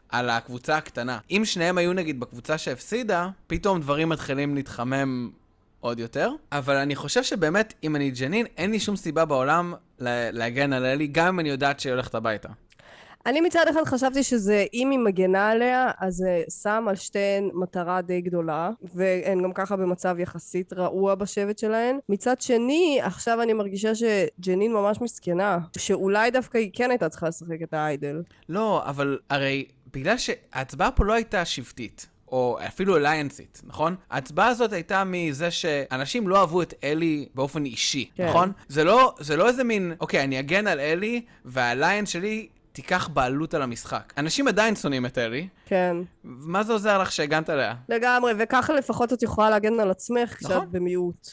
על 0.08 0.30
הקבוצה 0.30 0.76
הקטנה. 0.76 1.18
אם 1.30 1.42
שניהם 1.44 1.78
היו 1.78 1.92
נגיד 1.92 2.20
בקבוצה 2.20 2.58
שהפסידה, 2.58 3.28
פתאום 3.46 3.80
דברים 3.80 4.08
מתחילים 4.08 4.54
להתחמם 4.54 5.30
עוד 5.86 5.98
יותר. 5.98 6.30
אבל 6.52 6.76
אני 6.76 6.94
חושב 6.96 7.22
שבאמת, 7.22 7.74
אם 7.84 7.96
אני 7.96 8.10
ג'נין, 8.10 8.46
אין 8.56 8.70
לי 8.70 8.80
שום 8.80 8.96
סיבה 8.96 9.24
בעולם 9.24 9.74
לה- 9.98 10.30
להגן 10.30 10.72
על 10.72 10.84
אלי, 10.84 11.06
גם 11.06 11.26
אם 11.26 11.40
אני 11.40 11.48
יודעת 11.48 11.80
שהיא 11.80 11.92
הולכת 11.92 12.14
הביתה. 12.14 12.48
אני 13.26 13.40
מצד 13.40 13.64
אחד 13.70 13.84
חשבתי 13.84 14.22
שזה, 14.22 14.64
אם 14.74 14.90
היא 14.90 14.98
מגנה 14.98 15.50
עליה, 15.50 15.90
אז 15.98 16.14
זה 16.14 16.42
שם 16.62 16.84
על 16.88 16.96
שתיהן 16.96 17.50
מטרה 17.54 18.02
די 18.02 18.20
גדולה, 18.20 18.70
והן 18.94 19.42
גם 19.42 19.52
ככה 19.52 19.76
במצב 19.76 20.16
יחסית 20.18 20.72
רעוע 20.72 21.14
בשבט 21.14 21.58
שלהן. 21.58 21.98
מצד 22.08 22.40
שני, 22.40 22.98
עכשיו 23.02 23.42
אני 23.42 23.52
מרגישה 23.52 23.92
שג'נין 23.94 24.72
ממש 24.72 25.00
מסכנה, 25.00 25.58
שאולי 25.78 26.30
דווקא 26.30 26.58
היא 26.58 26.70
כן 26.72 26.90
הייתה 26.90 27.08
צריכה 27.08 27.28
לשחק 27.28 27.62
את 27.62 27.74
האיידל. 27.74 28.22
לא, 28.48 28.82
אבל 28.86 29.18
הרי 29.30 29.64
בגלל 29.92 30.16
שההצבעה 30.18 30.90
פה 30.90 31.04
לא 31.04 31.12
הייתה 31.12 31.44
שבטית. 31.44 32.06
או 32.32 32.58
אפילו 32.66 32.96
אליינסית, 32.96 33.62
נכון? 33.64 33.96
ההצבעה 34.10 34.48
הזאת 34.48 34.72
הייתה 34.72 35.02
מזה 35.06 35.50
שאנשים 35.50 36.28
לא 36.28 36.40
אהבו 36.40 36.62
את 36.62 36.74
אלי 36.84 37.28
באופן 37.34 37.64
אישי, 37.64 38.10
כן. 38.14 38.28
נכון? 38.28 38.52
זה 38.68 38.84
לא, 38.84 39.14
זה 39.18 39.36
לא 39.36 39.48
איזה 39.48 39.64
מין, 39.64 39.94
אוקיי, 40.00 40.24
אני 40.24 40.40
אגן 40.40 40.66
על 40.66 40.80
אלי, 40.80 41.24
והאליינס 41.44 42.08
שלי 42.08 42.48
תיקח 42.72 43.08
בעלות 43.08 43.54
על 43.54 43.62
המשחק. 43.62 44.12
אנשים 44.18 44.48
עדיין 44.48 44.76
שונאים 44.76 45.06
את 45.06 45.18
אלי, 45.18 45.48
כן. 45.66 45.96
מה 46.24 46.62
זה 46.62 46.72
עוזר 46.72 46.98
לך 46.98 47.12
שהגנת 47.12 47.48
עליה? 47.48 47.74
לגמרי, 47.88 48.32
וככה 48.38 48.72
לפחות 48.72 49.12
את 49.12 49.22
יכולה 49.22 49.50
להגן 49.50 49.80
על 49.80 49.90
עצמך 49.90 50.34
כשאת 50.38 50.50
נכון. 50.50 50.66
במיעוט. 50.70 51.28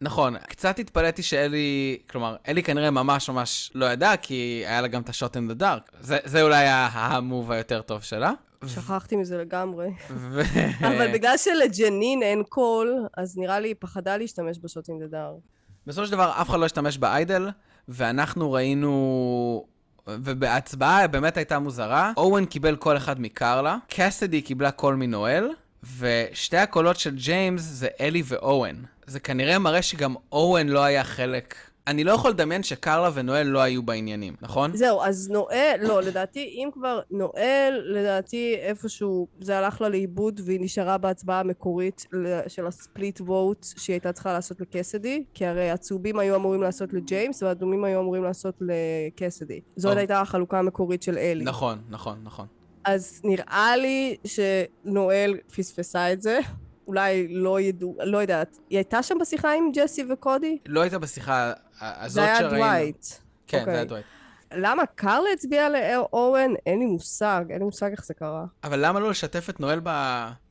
נכון, 0.00 0.36
קצת 0.38 0.78
התפלאתי 0.78 1.22
שאלי, 1.22 1.98
כלומר, 2.10 2.36
אלי 2.48 2.62
כנראה 2.62 2.90
ממש 2.90 3.30
ממש 3.30 3.70
לא 3.74 3.86
ידע, 3.86 4.16
כי 4.22 4.62
היה 4.66 4.80
לה 4.80 4.88
גם 4.88 5.02
את 5.02 5.08
השוט 5.08 5.36
אין 5.36 5.48
דה 5.48 5.54
דארק. 5.54 5.90
זה, 6.00 6.42
אולי 6.42 6.64
המוב 6.68 7.52
היותר 7.52 7.82
טוב 7.82 8.02
שלה. 8.02 8.32
שכחתי 8.66 9.16
מזה 9.16 9.38
לגמרי. 9.38 9.88
ו... 10.10 10.40
אבל 10.80 11.12
בגלל 11.12 11.36
שלג'נין 11.36 12.22
אין 12.22 12.42
קול, 12.48 13.06
אז 13.16 13.38
נראה 13.38 13.60
לי 13.60 13.68
היא 13.68 13.74
פחדה 13.78 14.16
להשתמש 14.16 14.58
ב 14.58 14.64
shot 14.64 14.87
in 14.87 14.98
the 14.98 15.06
dark. 15.06 15.38
בסופו 15.86 16.06
של 16.06 16.12
דבר 16.12 16.32
אף 16.40 16.50
אחד 16.50 16.58
לא 16.58 16.64
השתמש 16.64 16.98
ב 16.98 17.06
idol, 17.06 17.48
ואנחנו 17.88 18.52
ראינו... 18.52 19.64
ובהצבעה 20.06 21.06
באמת 21.06 21.36
הייתה 21.36 21.58
מוזרה. 21.58 22.12
אורן 22.16 22.44
קיבל 22.44 22.76
קול 22.76 22.96
אחד 22.96 23.20
מקרלה, 23.20 23.76
קאסידי 23.88 24.42
קיבלה 24.42 24.70
קול 24.70 24.94
מנואל, 24.94 25.48
ושתי 25.98 26.56
הקולות 26.56 26.96
של 26.96 27.14
ג'יימס 27.14 27.62
זה 27.62 27.88
אלי 28.00 28.22
ואורן. 28.24 28.76
זה 29.08 29.20
כנראה 29.20 29.58
מראה 29.58 29.82
שגם 29.82 30.14
אורן 30.32 30.68
לא 30.68 30.82
היה 30.82 31.04
חלק... 31.04 31.54
אני 31.86 32.04
לא 32.04 32.12
יכול 32.12 32.30
לדמיין 32.30 32.62
שקרלה 32.62 33.10
ונואל 33.14 33.46
לא 33.46 33.58
היו 33.58 33.82
בעניינים, 33.82 34.36
נכון? 34.42 34.76
זהו, 34.76 35.02
אז 35.02 35.30
נואל, 35.30 35.76
לא, 35.82 36.02
לדעתי, 36.02 36.40
אם 36.40 36.68
כבר 36.72 37.00
נואל, 37.10 37.82
לדעתי 37.84 38.54
איפשהו 38.54 39.28
זה 39.40 39.58
הלך 39.58 39.80
לה 39.80 39.88
לאיבוד 39.88 40.40
והיא 40.44 40.60
נשארה 40.60 40.98
בהצבעה 40.98 41.40
המקורית 41.40 42.06
של 42.48 42.66
הספליט 42.66 43.20
ווט 43.20 43.66
שהיא 43.76 43.94
הייתה 43.94 44.12
צריכה 44.12 44.32
לעשות 44.32 44.60
לקסדי, 44.60 45.24
כי 45.34 45.46
הרי 45.46 45.70
הצהובים 45.70 46.18
היו 46.18 46.36
אמורים 46.36 46.62
לעשות 46.62 46.92
לג'יימס 46.92 47.42
והאדומים 47.42 47.84
היו 47.84 48.00
אמורים 48.00 48.24
לעשות 48.24 48.54
לקסדי. 48.60 49.60
זאת 49.76 49.90
טוב. 49.90 49.98
הייתה 49.98 50.20
החלוקה 50.20 50.58
המקורית 50.58 51.02
של 51.02 51.18
אלי. 51.18 51.44
נכון, 51.44 51.78
נכון, 51.88 52.18
נכון. 52.22 52.46
אז 52.84 53.20
נראה 53.24 53.76
לי 53.76 54.16
שנואל 54.24 55.36
פספסה 55.56 56.12
את 56.12 56.22
זה. 56.22 56.38
אולי 56.88 57.28
לא 57.30 57.60
ידעו, 57.60 57.96
לא 58.04 58.18
יודעת. 58.18 58.58
היא 58.70 58.78
הייתה 58.78 59.02
שם 59.02 59.14
בשיחה 59.20 59.52
עם 59.52 59.70
ג'סי 59.74 60.04
וקודי? 60.10 60.58
לא 60.66 60.80
הייתה 60.80 60.98
בשיחה 60.98 61.52
הזאת 61.80 62.12
זה 62.12 62.22
היה 62.22 62.38
שראינו. 62.38 62.56
דווייט. 62.56 63.06
כן, 63.46 63.58
אוקיי. 63.58 63.72
זה 63.72 63.78
היה 63.78 63.84
דווייט. 63.84 64.06
למה 64.54 64.86
קרלה 64.86 65.22
הצביעה 65.32 65.68
לאורן? 65.68 66.50
אין 66.66 66.78
לי 66.78 66.86
מושג, 66.86 67.44
אין 67.50 67.58
לי 67.58 67.64
מושג 67.64 67.90
איך 67.90 68.04
זה 68.04 68.14
קרה. 68.14 68.44
אבל 68.64 68.86
למה 68.86 69.00
לא 69.00 69.10
לשתף 69.10 69.50
את 69.50 69.60
נואל. 69.60 69.80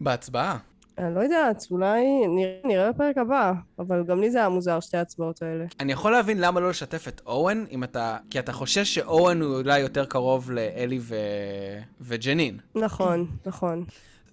בהצבעה? 0.01 0.57
אני 0.97 1.15
לא 1.15 1.19
יודעת, 1.19 1.63
אולי 1.71 2.27
נראה, 2.27 2.59
נראה 2.63 2.91
בפרק 2.91 3.17
הבא, 3.17 3.53
אבל 3.79 4.03
גם 4.03 4.21
לי 4.21 4.31
זה 4.31 4.37
היה 4.37 4.49
מוזר, 4.49 4.79
שתי 4.79 4.97
ההצבעות 4.97 5.41
האלה. 5.41 5.65
אני 5.79 5.91
יכול 5.91 6.11
להבין 6.11 6.41
למה 6.41 6.59
לא 6.59 6.69
לשתף 6.69 7.07
את 7.07 7.21
אורן, 7.25 7.65
אם 7.71 7.83
אתה... 7.83 8.17
כי 8.29 8.39
אתה 8.39 8.53
חושש 8.53 8.95
שאורן 8.95 9.41
הוא 9.41 9.55
אולי 9.55 9.79
יותר 9.79 10.05
קרוב 10.05 10.51
לאלי 10.51 10.99
ו... 11.01 11.15
וג'נין. 12.01 12.57
נכון, 12.75 13.27
נכון. 13.45 13.85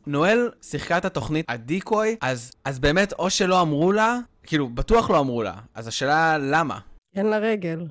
נואל 0.07 0.51
שיחקה 0.63 0.99
את 0.99 1.05
התוכנית 1.05 1.47
ה 1.49 1.58
decoy, 1.58 2.17
אז, 2.21 2.53
אז 2.65 2.79
באמת, 2.79 3.13
או 3.13 3.31
שלא 3.31 3.61
אמרו 3.61 3.93
לה, 3.93 4.19
כאילו, 4.43 4.69
בטוח 4.69 5.11
לא 5.11 5.21
אמרו 5.21 5.43
לה. 5.43 5.55
אז 5.75 5.89
השאלה, 5.89 6.39
למה? 6.39 6.79
אין 7.17 7.27
לה 7.27 7.39
רגל. 7.39 7.87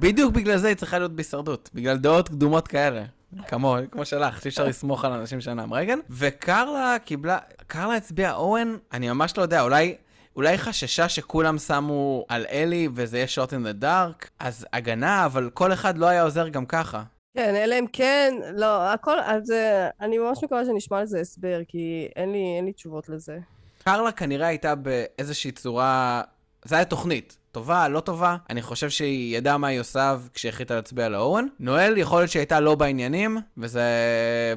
בדיוק 0.00 0.34
בגלל 0.34 0.56
זה 0.56 0.68
היא 0.68 0.76
צריכה 0.76 0.98
להיות 0.98 1.12
בהישרדות, 1.12 1.70
בגלל 1.74 1.96
דעות 1.96 2.28
קדומות 2.28 2.68
כאלה. 2.68 3.04
כמו, 3.48 3.76
כמו 3.90 4.04
שלך, 4.04 4.42
שאי 4.42 4.48
אפשר 4.48 4.64
לסמוך 4.64 5.04
על 5.04 5.12
אנשים 5.12 5.40
שאין 5.40 5.56
להם 5.56 5.74
רגל. 5.74 5.98
וקרלה 6.10 6.96
קיבלה, 7.04 7.38
קרלה 7.66 7.96
הצביעה 7.96 8.34
אורן, 8.34 8.76
אני 8.92 9.08
ממש 9.08 9.36
לא 9.36 9.42
יודע, 9.42 9.62
אולי... 9.62 9.96
אולי 10.36 10.58
חששה 10.58 11.08
שכולם 11.08 11.58
שמו 11.58 12.24
על 12.28 12.46
אלי 12.50 12.88
וזה 12.94 13.16
יהיה 13.16 13.28
שוט 13.28 13.52
אין 13.52 13.62
דה 13.62 13.72
דארק, 13.72 14.30
אז 14.40 14.66
הגנה, 14.72 15.26
אבל 15.26 15.50
כל 15.54 15.72
אחד 15.72 15.98
לא 15.98 16.06
היה 16.06 16.22
עוזר 16.22 16.48
גם 16.48 16.66
ככה. 16.66 17.02
כן, 17.34 17.54
אלא 17.54 17.78
אם 17.78 17.86
כן, 17.92 18.34
לא, 18.54 18.92
הכל, 18.92 19.20
אז 19.20 19.52
אני 20.00 20.18
ממש 20.18 20.44
מקווה 20.44 20.64
שנשמע 20.64 21.02
לזה 21.02 21.20
הסבר, 21.20 21.60
כי 21.68 22.08
אין 22.16 22.32
לי, 22.32 22.54
אין 22.56 22.64
לי 22.64 22.72
תשובות 22.72 23.08
לזה. 23.08 23.38
קרלה 23.84 24.12
כנראה 24.12 24.46
הייתה 24.46 24.74
באיזושהי 24.74 25.52
צורה, 25.52 26.22
זה 26.64 26.74
היה 26.74 26.84
תוכנית. 26.84 27.38
טובה, 27.52 27.88
לא 27.88 28.00
טובה, 28.00 28.36
אני 28.50 28.62
חושב 28.62 28.90
שהיא 28.90 29.36
ידעה 29.36 29.58
מה 29.58 29.66
היא 29.66 29.80
עושה 29.80 30.16
כשהחליטה 30.34 30.74
להצביע 30.74 31.08
לאורן. 31.08 31.46
נואל, 31.60 31.98
יכול 31.98 32.20
להיות 32.20 32.30
שהיא 32.30 32.40
הייתה 32.40 32.60
לא 32.60 32.74
בעניינים, 32.74 33.38
וזה 33.58 33.82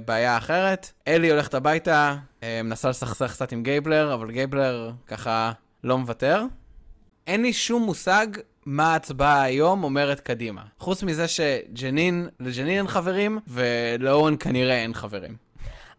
בעיה 0.05 0.37
אחרת. 0.37 0.91
אלי 1.07 1.31
הולכת 1.31 1.53
הביתה, 1.53 2.15
אה, 2.43 2.61
מנסה 2.63 2.89
לסכסך 2.89 3.31
קצת 3.31 3.51
עם 3.51 3.63
גייבלר, 3.63 4.13
אבל 4.13 4.31
גייבלר 4.31 4.91
ככה 5.07 5.51
לא 5.83 5.97
מוותר. 5.97 6.43
אין 7.27 7.41
לי 7.41 7.53
שום 7.53 7.83
מושג 7.83 8.27
מה 8.65 8.93
ההצבעה 8.93 9.41
היום 9.41 9.83
אומרת 9.83 10.19
קדימה. 10.19 10.61
חוץ 10.79 11.03
מזה 11.03 11.27
שג'נין, 11.27 12.29
לג'נין 12.39 12.77
אין 12.77 12.87
חברים, 12.87 13.39
ולאורן 13.47 14.35
כנראה 14.39 14.81
אין 14.81 14.93
חברים. 14.93 15.35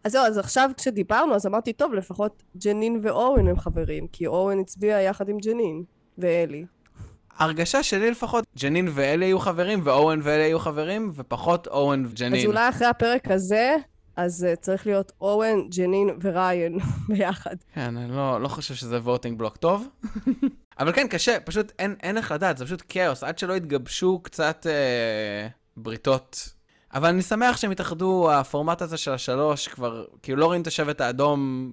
אז 0.03 0.11
זהו, 0.11 0.25
אז 0.25 0.37
עכשיו 0.37 0.69
כשדיברנו, 0.77 1.35
אז 1.35 1.47
אמרתי, 1.47 1.73
טוב, 1.73 1.93
לפחות 1.93 2.43
ג'נין 2.57 2.99
ואורן 3.03 3.47
הם 3.47 3.59
חברים, 3.59 4.07
כי 4.07 4.27
אורן 4.27 4.59
הצביע 4.59 5.01
יחד 5.01 5.29
עם 5.29 5.37
ג'נין 5.37 5.83
ואלי. 6.17 6.65
הרגשה 7.37 7.83
שלי 7.83 8.11
לפחות, 8.11 8.45
ג'נין 8.59 8.87
ואלי 8.93 9.25
היו 9.25 9.39
חברים, 9.39 9.81
ואורן 9.83 10.19
ואלי 10.23 10.43
היו 10.43 10.59
חברים, 10.59 11.11
ופחות 11.15 11.67
אורן 11.67 12.05
וג'נין. 12.05 12.41
אז 12.41 12.45
אולי 12.45 12.69
אחרי 12.69 12.87
הפרק 12.87 13.31
הזה, 13.31 13.75
אז 14.15 14.47
uh, 14.53 14.55
צריך 14.55 14.87
להיות 14.87 15.11
אורן, 15.21 15.69
ג'נין 15.69 16.09
וריין 16.21 16.77
ביחד. 17.09 17.55
כן, 17.73 17.97
אני 17.97 18.11
לא, 18.11 18.41
לא 18.41 18.47
חושב 18.47 18.75
שזה 18.75 18.97
voting 18.97 19.39
block 19.39 19.57
טוב. 19.57 19.87
אבל 20.79 20.93
כן, 20.93 21.07
קשה, 21.07 21.39
פשוט 21.39 21.71
אין, 21.79 21.95
אין 22.03 22.17
איך 22.17 22.31
לדעת, 22.31 22.57
זה 22.57 22.65
פשוט 22.65 22.83
כאוס, 22.89 23.23
עד 23.23 23.39
שלא 23.39 23.53
יתגבשו 23.53 24.19
קצת 24.23 24.67
אה, 24.69 25.47
בריתות. 25.77 26.49
אבל 26.93 27.09
אני 27.09 27.21
שמח 27.21 27.57
שהם 27.57 27.71
התאחדו, 27.71 28.31
הפורמט 28.31 28.81
הזה 28.81 28.97
של 28.97 29.11
השלוש, 29.11 29.67
כבר, 29.67 30.05
כאילו 30.23 30.37
לא 30.37 30.45
רואים 30.45 30.61
את 30.61 30.67
השבט 30.67 31.01
האדום, 31.01 31.71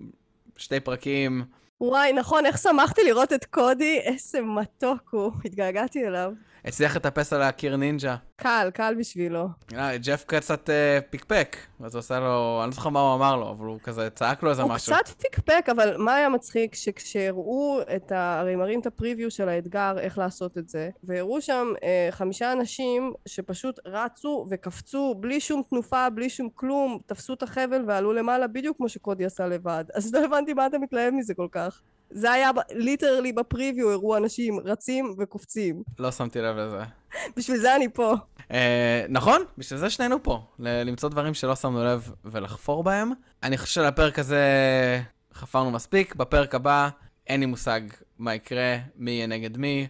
שתי 0.57 0.81
פרקים. 0.81 1.45
וואי, 1.81 2.13
נכון, 2.13 2.47
איך 2.47 2.59
שמחתי 2.59 3.05
לראות 3.05 3.33
את 3.33 3.45
קודי, 3.45 4.01
איזה 4.05 4.41
מתוק 4.41 5.09
הוא, 5.11 5.33
התגעגעתי 5.45 6.07
אליו. 6.07 6.33
הצליח 6.65 6.97
לטפס 6.97 7.33
על 7.33 7.43
הקיר 7.43 7.77
נינג'ה. 7.77 8.17
קל, 8.37 8.71
קל 8.75 8.95
בשבילו. 8.99 9.49
אה, 9.75 9.97
ג'ף 9.99 10.25
קצת 10.27 10.71
אה, 10.71 10.99
פיקפק, 11.11 11.57
אז 11.81 11.95
הוא 11.95 11.99
עושה 11.99 12.21
לו, 12.21 12.61
אני 12.63 12.71
לא 12.71 12.75
זוכר 12.75 12.89
מה 12.89 13.01
הוא 13.01 13.15
אמר 13.15 13.37
לו, 13.37 13.51
אבל 13.51 13.67
הוא 13.67 13.79
כזה 13.83 14.11
צעק 14.11 14.43
לו 14.43 14.51
איזה 14.51 14.63
הוא 14.63 14.71
משהו. 14.71 14.95
הוא 14.95 15.03
קצת 15.03 15.23
פיקפק, 15.23 15.67
אבל 15.71 15.97
מה 15.97 16.15
היה 16.15 16.29
מצחיק? 16.29 16.75
שכשהראו 16.75 17.81
את 17.97 18.13
ה... 18.13 18.41
הרי 18.41 18.57
מראים 18.57 18.81
את 18.81 18.87
הפריוויו 18.87 19.31
של 19.31 19.49
האתגר, 19.49 19.99
איך 19.99 20.19
לעשות 20.19 20.59
את 20.59 20.69
זה, 20.69 20.91
והראו 21.05 21.41
שם 21.41 21.73
אה, 21.83 22.09
חמישה 22.11 22.53
אנשים 22.53 23.13
שפשוט 23.27 23.81
רצו 23.87 24.47
וקפצו 24.51 25.15
בלי 25.21 25.41
שום 25.41 25.63
תנופה, 25.71 26.11
בלי 26.11 26.31
שום 26.31 26.49
כלום, 26.55 26.99
תפסו 27.07 27.35
את 27.35 27.43
החבל 27.43 27.85
ועלו 27.87 28.13
למעלה 28.13 28.47
בדיוק 28.47 28.77
כמו 28.77 28.89
שקודי 28.89 29.25
עשה 29.25 29.47
לבד. 29.47 29.85
אז 29.95 30.15
לא 30.15 30.25
הבנתי 30.25 30.55
מה 30.55 30.67
אתה 30.67 30.79
מתלהב 30.79 31.15
מזה 31.15 31.35
כל 31.35 31.49
כך. 31.53 31.83
זה 32.15 32.33
היה 32.33 32.51
ליטרלי 32.73 33.33
בפריוויו, 33.33 33.91
הראו 33.91 34.17
אנשים 34.17 34.61
רצים 34.65 35.15
וקופצים. 35.19 35.83
לא 35.99 36.11
שמתי 36.11 36.41
לב 36.41 36.57
לזה. 36.57 36.83
בשביל 37.37 37.57
זה 37.57 37.77
אני 37.77 37.89
פה. 37.89 38.15
אה, 38.51 39.07
נכון, 39.09 39.43
בשביל 39.59 39.81
זה 39.81 39.91
שנינו 39.91 40.23
פה. 40.23 40.41
למצוא 40.59 41.09
דברים 41.09 41.35
שלא 41.35 41.57
שמנו 41.57 41.85
לב 41.85 42.11
ולחפור 42.25 42.85
בהם. 42.85 43.13
אני 43.43 43.59
חושב 43.59 43.73
שלפרק 43.73 44.19
הזה 44.19 44.43
חפרנו 45.35 45.71
מספיק. 45.71 46.15
בפרק 46.15 46.55
הבא 46.55 46.89
אין 47.27 47.41
לי 47.41 47.47
מושג 47.47 47.81
מה 48.19 48.35
יקרה, 48.35 48.77
מי 48.97 49.11
יהיה 49.11 49.27
נגד 49.27 49.57
מי. 49.57 49.87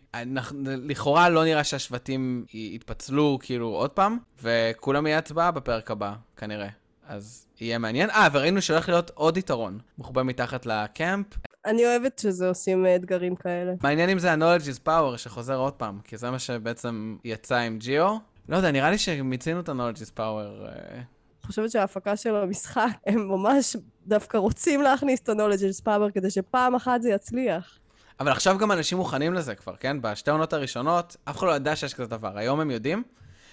לכאורה 0.65 1.29
לא 1.29 1.45
נראה 1.45 1.65
שהשבטים 1.65 2.45
יתפצלו 2.53 3.39
כאילו 3.43 3.69
עוד 3.69 3.91
פעם, 3.91 4.19
וכולם 4.43 5.07
יהיה 5.07 5.19
הצבעה 5.19 5.51
בפרק 5.51 5.91
הבא, 5.91 6.15
כנראה. 6.37 6.69
אז 7.07 7.47
יהיה 7.61 7.79
מעניין. 7.79 8.11
אה, 8.11 8.29
וראינו 8.33 8.63
שהולך 8.63 8.89
להיות 8.89 9.11
עוד 9.15 9.37
יתרון. 9.37 9.79
מחובר 9.99 10.23
מתחת 10.23 10.67
לקמפ. 10.67 11.27
אני 11.67 11.87
אוהבת 11.87 12.19
שזה 12.19 12.49
עושים 12.49 12.87
אה, 12.87 12.97
אתגרים 12.97 13.37
כאלה. 13.37 13.73
מעניין 13.83 14.11
אם 14.11 14.19
זה 14.19 14.33
ה-knowledge 14.33 14.67
is 14.67 14.89
power 14.89 15.17
שחוזר 15.17 15.57
עוד 15.57 15.73
פעם, 15.73 15.99
כי 16.05 16.17
זה 16.17 16.31
מה 16.31 16.39
שבעצם 16.39 17.17
יצא 17.25 17.57
עם 17.57 17.79
ג'יו. 17.79 18.17
לא 18.49 18.57
יודע, 18.57 18.71
נראה 18.71 18.91
לי 18.91 18.99
שמיצינו 18.99 19.61
את 19.61 19.69
ה-knowledge 19.69 20.01
is 20.01 20.11
power. 20.19 20.67
אה. 20.67 21.01
חושבת 21.47 21.71
שההפקה 21.71 22.17
של 22.17 22.37
המשחק, 22.37 22.91
הם 23.07 23.29
ממש 23.29 23.77
דווקא 24.07 24.37
רוצים 24.37 24.83
להכניס 24.83 25.21
את 25.21 25.29
ה-knowledge 25.29 25.81
is 25.81 25.87
power 25.87 26.13
כדי 26.15 26.31
שפעם 26.31 26.75
אחת 26.75 27.03
זה 27.03 27.11
יצליח. 27.11 27.79
אבל 28.21 28.33
עכשיו 28.33 28.59
גם 28.59 28.73
אנשים 28.73 28.99
מוכנים 28.99 29.35
לזה 29.35 29.55
כבר, 29.55 29.77
כן? 29.77 30.03
בשתי 30.03 30.31
העונות 30.31 30.53
הראשונות, 30.53 31.17
אף 31.25 31.39
אחד 31.39 31.47
לא 31.47 31.57
ידע 31.57 31.77
שיש 31.77 31.95
כזה 31.95 32.07
דבר. 32.07 32.39
היום 32.39 32.61
הם 32.61 32.71
יודעים. 32.71 33.03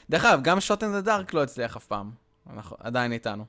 דרך 0.09 0.25
אגב, 0.25 0.41
גם 0.43 0.59
שוט 0.59 0.83
אין 0.83 0.91
דה 0.91 1.01
דארק 1.01 1.33
לא 1.33 1.43
הצליח 1.43 1.77
אף 1.77 1.85
פעם. 1.85 2.11
אנחנו 2.53 2.77
עדיין 2.79 3.11
איתנו. 3.11 3.45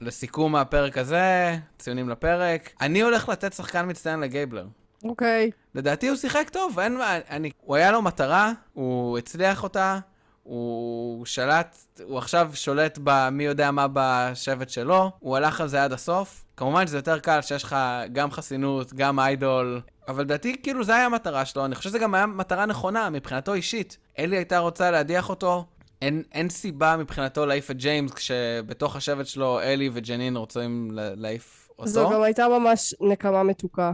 לסיכום 0.00 0.56
הפרק 0.56 0.98
הזה, 0.98 1.56
ציונים 1.78 2.08
לפרק. 2.08 2.70
אני 2.80 3.00
הולך 3.00 3.28
לתת 3.28 3.52
שחקן 3.52 3.90
מצטיין 3.90 4.20
לגייבלר. 4.20 4.66
אוקיי. 5.04 5.50
Okay. 5.52 5.56
לדעתי 5.74 6.08
הוא 6.08 6.16
שיחק 6.16 6.48
טוב, 6.52 6.78
אין 6.78 6.96
מה, 6.96 7.18
אני... 7.30 7.50
הוא 7.60 7.76
היה 7.76 7.92
לו 7.92 8.02
מטרה, 8.02 8.52
הוא 8.72 9.18
הצליח 9.18 9.62
אותה, 9.62 9.98
הוא 10.42 11.26
שלט, 11.26 11.78
הוא 12.04 12.18
עכשיו 12.18 12.50
שולט 12.54 12.98
במי 13.02 13.44
יודע 13.44 13.70
מה 13.70 13.86
בשבט 13.92 14.70
שלו, 14.70 15.10
הוא 15.18 15.36
הלך 15.36 15.60
על 15.60 15.68
זה 15.68 15.84
עד 15.84 15.92
הסוף. 15.92 16.44
כמובן 16.56 16.86
שזה 16.86 16.98
יותר 16.98 17.18
קל 17.18 17.40
שיש 17.42 17.64
לך 17.64 17.76
גם 18.12 18.30
חסינות, 18.30 18.92
גם 18.92 19.20
איידול, 19.20 19.80
אבל 20.08 20.22
לדעתי 20.22 20.56
כאילו 20.62 20.84
זה 20.84 20.94
היה 20.94 21.06
המטרה 21.06 21.44
שלו, 21.44 21.64
אני 21.64 21.74
חושב 21.74 21.88
שזה 21.88 21.98
גם 21.98 22.14
היה 22.14 22.26
מטרה 22.26 22.66
נכונה 22.66 23.10
מבחינתו 23.10 23.54
אישית. 23.54 23.98
אלי 24.18 24.36
הייתה 24.36 24.58
רוצה 24.58 24.90
להדיח 24.90 25.28
אותו, 25.28 25.66
אין, 26.02 26.22
אין 26.32 26.48
סיבה 26.48 26.96
מבחינתו 26.96 27.46
להעיף 27.46 27.70
את 27.70 27.76
ג'יימס, 27.76 28.12
כשבתוך 28.12 28.96
השבט 28.96 29.26
שלו 29.26 29.60
אלי 29.60 29.90
וג'נין 29.92 30.36
רוצים 30.36 30.88
להעיף 30.92 31.68
אותו. 31.78 31.90
זו 31.90 32.10
גם 32.10 32.22
הייתה 32.22 32.48
ממש 32.48 32.94
נקמה 33.00 33.42
מתוקה. 33.42 33.92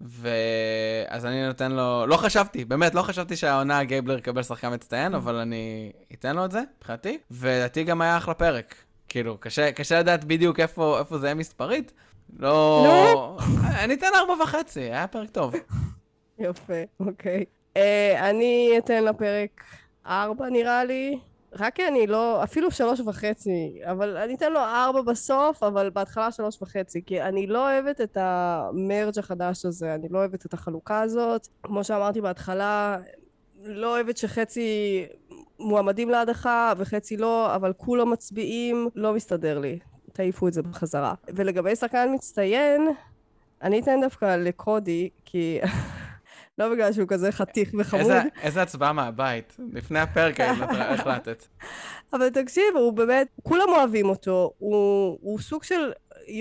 ואז 0.00 1.26
אני 1.26 1.46
נותן 1.46 1.72
לו, 1.72 2.06
לא 2.06 2.16
חשבתי, 2.16 2.64
באמת, 2.64 2.94
לא 2.94 3.02
חשבתי 3.02 3.36
שהעונה 3.36 3.84
גייבלר 3.84 4.18
יקבל 4.18 4.42
שחקן 4.42 4.74
מצטיין, 4.74 5.14
אבל 5.14 5.34
אני 5.34 5.92
אתן 6.12 6.36
לו 6.36 6.44
את 6.44 6.50
זה, 6.50 6.60
מבחינתי. 6.78 7.18
ולדעתי 7.30 7.84
גם 7.84 8.00
היה 8.00 8.16
אחלה 8.16 8.34
פרק. 8.34 8.74
כאילו, 9.08 9.38
קשה, 9.40 9.72
קשה 9.72 9.98
לדעת 9.98 10.24
בדיוק 10.24 10.60
איפה, 10.60 10.98
איפה 10.98 11.18
זה 11.18 11.26
יהיה 11.26 11.34
מספרית. 11.34 11.92
לא... 12.38 12.48
לא. 12.86 13.38
אני 13.84 13.94
אתן 13.94 14.06
ארבע 14.16 14.42
וחצי, 14.42 14.80
היה 14.80 15.06
פרק 15.06 15.30
טוב. 15.30 15.54
יפה, 16.38 16.82
אוקיי. 17.00 17.44
Uh, 17.74 17.78
אני 18.20 18.74
אתן 18.78 19.04
לפרק 19.04 19.62
ארבע 20.06 20.48
נראה 20.48 20.84
לי. 20.84 21.18
רק 21.58 21.74
כי 21.74 21.88
אני 21.88 22.06
לא, 22.06 22.44
אפילו 22.44 22.70
שלוש 22.70 23.00
וחצי, 23.00 23.80
אבל 23.84 24.16
אני 24.16 24.34
אתן 24.34 24.52
לו 24.52 24.60
ארבע 24.60 25.02
בסוף, 25.02 25.62
אבל 25.62 25.90
בהתחלה 25.90 26.32
שלוש 26.32 26.62
וחצי, 26.62 27.02
כי 27.06 27.22
אני 27.22 27.46
לא 27.46 27.72
אוהבת 27.72 28.00
את 28.00 28.16
המרג' 28.20 29.18
החדש 29.18 29.64
הזה, 29.64 29.94
אני 29.94 30.08
לא 30.08 30.18
אוהבת 30.18 30.46
את 30.46 30.54
החלוקה 30.54 31.00
הזאת. 31.00 31.48
כמו 31.62 31.84
שאמרתי 31.84 32.20
בהתחלה, 32.20 32.96
לא 33.64 33.94
אוהבת 33.94 34.16
שחצי 34.16 35.04
מועמדים 35.58 36.10
להדחה 36.10 36.72
וחצי 36.76 37.16
לא, 37.16 37.54
אבל 37.54 37.72
כולם 37.72 38.10
מצביעים, 38.10 38.88
לא 38.94 39.12
מסתדר 39.12 39.58
לי. 39.58 39.78
תעיפו 40.12 40.48
את 40.48 40.52
זה 40.52 40.62
בחזרה. 40.62 41.14
ולגבי 41.28 41.76
שחקן 41.76 42.08
מצטיין, 42.14 42.88
אני 43.62 43.80
אתן 43.80 44.00
דווקא 44.00 44.36
לקודי, 44.36 45.08
כי 45.24 45.60
לא 46.58 46.72
בגלל 46.72 46.92
שהוא 46.92 47.08
כזה 47.08 47.32
חתיך 47.32 47.70
וחמוד. 47.78 48.02
איזה, 48.02 48.22
איזה 48.42 48.62
הצבעה 48.62 48.92
מהבית, 48.92 49.56
לפני 49.72 49.98
הפרק 49.98 50.40
החלטת. 50.40 51.44
אבל 52.12 52.30
תקשיב, 52.30 52.64
הוא 52.74 52.92
באמת, 52.92 53.28
כולם 53.42 53.68
אוהבים 53.68 54.08
אותו, 54.08 54.52
הוא, 54.58 55.18
הוא 55.20 55.38
סוג 55.38 55.62
של, 55.62 55.92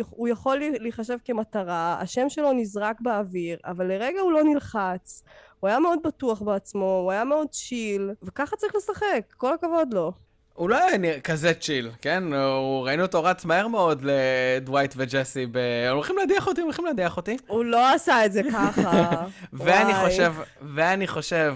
הוא 0.09 0.27
יכול 0.27 0.57
להיחשב 0.79 1.17
כמטרה, 1.25 1.97
השם 1.99 2.29
שלו 2.29 2.53
נזרק 2.53 3.01
באוויר, 3.01 3.57
אבל 3.65 3.87
לרגע 3.87 4.19
הוא 4.19 4.31
לא 4.31 4.43
נלחץ. 4.43 5.23
הוא 5.25 5.65
הוא 5.65 5.69
היה 5.69 5.79
מאוד 5.79 5.99
בטוח 6.03 6.41
בעצמו, 6.41 6.99
הוא 7.03 7.11
היה 7.11 7.23
מאוד 7.23 7.47
צ'יל, 7.49 8.11
וככה 8.23 8.55
צריך 8.55 8.75
לשחק, 8.75 9.33
כל 9.37 9.53
הכבוד 9.53 9.93
לו. 9.93 10.11
הוא 10.55 10.69
לא 10.69 10.77
היה 10.77 11.19
כזה 11.19 11.53
צ'יל, 11.53 11.89
כן? 12.01 12.33
הוא, 12.33 12.85
ראינו 12.85 13.03
אותו 13.03 13.23
רץ 13.23 13.45
מהר 13.45 13.67
מאוד 13.67 14.03
לדווייט 14.05 14.93
וג'סי 14.97 15.45
ב... 15.51 15.57
הולכים 15.91 16.17
להדיח 16.17 16.47
אותי, 16.47 16.61
הולכים 16.61 16.85
להדיח 16.85 17.17
אותי. 17.17 17.37
הוא 17.47 17.65
לא 17.65 17.93
עשה 17.93 18.25
את 18.25 18.33
זה 18.33 18.41
ככה. 18.53 19.25
ואני. 19.53 19.93
חושב, 19.93 20.33
ואני 20.61 21.07
חושב 21.07 21.55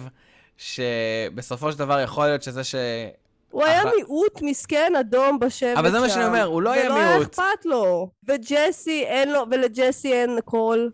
שבסופו 0.58 1.72
של 1.72 1.80
דבר 1.80 2.00
יכול 2.00 2.26
להיות 2.26 2.44
שזה 2.44 2.64
ש... 2.64 2.76
הוא 3.52 3.64
היה 3.64 3.82
אבל- 3.82 3.92
מיעוט 3.96 4.42
מסכן 4.42 4.94
אדום 5.00 5.40
בשבט 5.40 5.52
שם. 5.74 5.78
אבל 5.78 5.92
זה 5.92 6.00
מה 6.00 6.10
שאני 6.10 6.26
אומר, 6.26 6.44
הוא 6.44 6.62
לא 6.62 6.72
היה 6.72 6.86
ולא 6.86 6.96
היה 6.96 7.10
מיעוט. 7.14 7.28
אכפת 7.28 7.66
לו. 7.66 8.10
וג'סי 8.28 9.04
אין 9.06 9.32
לו, 9.32 9.46
ולג'סי 9.52 10.14
אין 10.14 10.40
קול. 10.46 10.92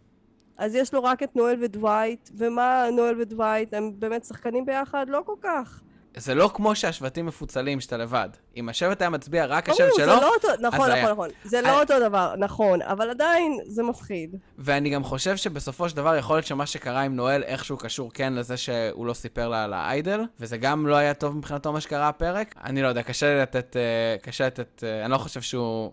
אז 0.57 0.75
יש 0.75 0.93
לו 0.93 1.03
רק 1.03 1.23
את 1.23 1.35
נואל 1.35 1.57
ודווייט, 1.61 2.29
ומה 2.37 2.85
נואל 2.91 3.21
ודווייט, 3.21 3.73
הם 3.73 3.91
באמת 3.99 4.25
שחקנים 4.25 4.65
ביחד? 4.65 5.05
לא 5.09 5.21
כל 5.25 5.35
כך. 5.41 5.81
זה 6.17 6.35
לא 6.35 6.51
כמו 6.53 6.75
שהשבטים 6.75 7.25
מפוצלים 7.25 7.81
שאתה 7.81 7.97
לבד. 7.97 8.29
אם 8.57 8.69
השבט 8.69 9.01
היה 9.01 9.09
מצביע 9.09 9.45
רק 9.45 9.69
השבט 9.69 9.93
שלו, 9.95 10.05
זה 10.05 10.05
לא 10.05 10.33
אותו, 10.35 10.47
נכון. 10.61 10.91
נכון, 10.91 11.11
נכון. 11.11 11.29
זה 11.43 11.57
אה, 11.57 11.61
לא 11.61 11.81
אותו 11.81 11.93
דבר, 11.99 12.33
נכון, 12.37 12.81
אבל 12.81 13.09
עדיין 13.09 13.59
זה 13.67 13.83
מפחיד. 13.83 14.35
ואני 14.57 14.89
גם 14.89 15.03
חושב 15.03 15.37
שבסופו 15.37 15.89
של 15.89 15.95
דבר 15.95 16.15
יכול 16.15 16.35
להיות 16.35 16.45
שמה 16.45 16.65
שקרה 16.65 17.01
עם 17.01 17.15
נואל 17.15 17.43
איכשהו 17.43 17.77
קשור 17.77 18.11
כן 18.13 18.33
לזה 18.33 18.57
שהוא 18.57 19.05
לא 19.05 19.13
סיפר 19.13 19.47
לה 19.47 19.63
על 19.63 19.73
האיידל, 19.73 20.21
וזה 20.39 20.57
גם 20.57 20.87
לא 20.87 20.95
היה 20.95 21.13
טוב 21.13 21.37
מבחינתו 21.37 21.73
מה 21.73 21.81
שקרה 21.81 22.07
הפרק. 22.07 22.55
אני 22.63 22.81
לא 22.81 22.87
יודע, 22.87 23.03
קשה 23.03 23.33
לי 23.33 23.41
לתת, 23.41 23.77
אה, 23.77 24.15
קשה 24.21 24.47
לתת, 24.47 24.83
אה, 24.83 25.05
אני 25.05 25.11
לא 25.11 25.17
חושב 25.17 25.41
שהוא... 25.41 25.91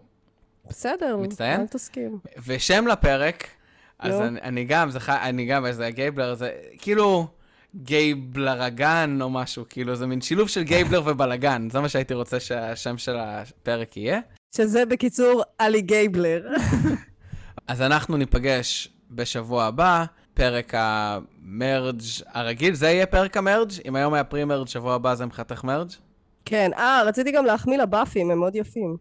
בסדר, 0.68 1.16
מצטיין? 1.16 1.60
אל 1.60 1.66
תסכים. 1.66 2.18
ושם 2.46 2.86
לפרק, 2.86 3.46
אז. 3.98 4.20
אני, 4.20 4.40
אני 4.40 4.64
גם, 4.64 4.90
זה, 4.90 4.98
אני 5.08 5.46
גם, 5.46 5.66
איזה 5.66 5.90
גייבלר, 5.90 6.34
זה 6.34 6.50
כאילו 6.78 7.26
גייבלרגן 7.76 9.18
או 9.22 9.30
משהו, 9.30 9.64
כאילו 9.68 9.96
זה 9.96 10.06
מין 10.06 10.20
שילוב 10.20 10.48
של 10.48 10.62
גייבלר 10.62 11.02
ובלאגן, 11.06 11.68
זה 11.70 11.80
מה 11.80 11.88
שהייתי 11.88 12.14
רוצה 12.14 12.40
שהשם 12.40 12.98
של 12.98 13.16
הפרק 13.18 13.96
יהיה. 13.96 14.20
שזה 14.56 14.86
בקיצור 14.86 15.42
עלי 15.58 15.80
גייבלר. 15.82 16.42
אז 17.68 17.82
אנחנו 17.82 18.16
ניפגש 18.16 18.88
בשבוע 19.10 19.64
הבא, 19.64 20.04
פרק 20.34 20.72
ה 20.76 20.97
merge 20.97 22.00
הרגיל, 22.26 22.74
זה 22.74 22.86
יהיה 22.86 23.06
פרק 23.06 23.36
ה 23.36 23.41
merge? 23.41 23.70
אם 23.88 23.96
היום 23.96 24.14
היה 24.14 24.24
pre-merge, 24.24 24.66
שבוע 24.66 24.94
הבא 24.94 25.14
זה 25.14 25.26
מבחינתך 25.26 25.64
merge? 25.64 25.90
כן, 26.44 26.70
אה, 26.76 27.02
רציתי 27.06 27.32
גם 27.32 27.44
להחמיא 27.44 27.78
לבאפים, 27.78 28.30
הם 28.30 28.38
מאוד 28.38 28.56
יפים. 28.56 28.96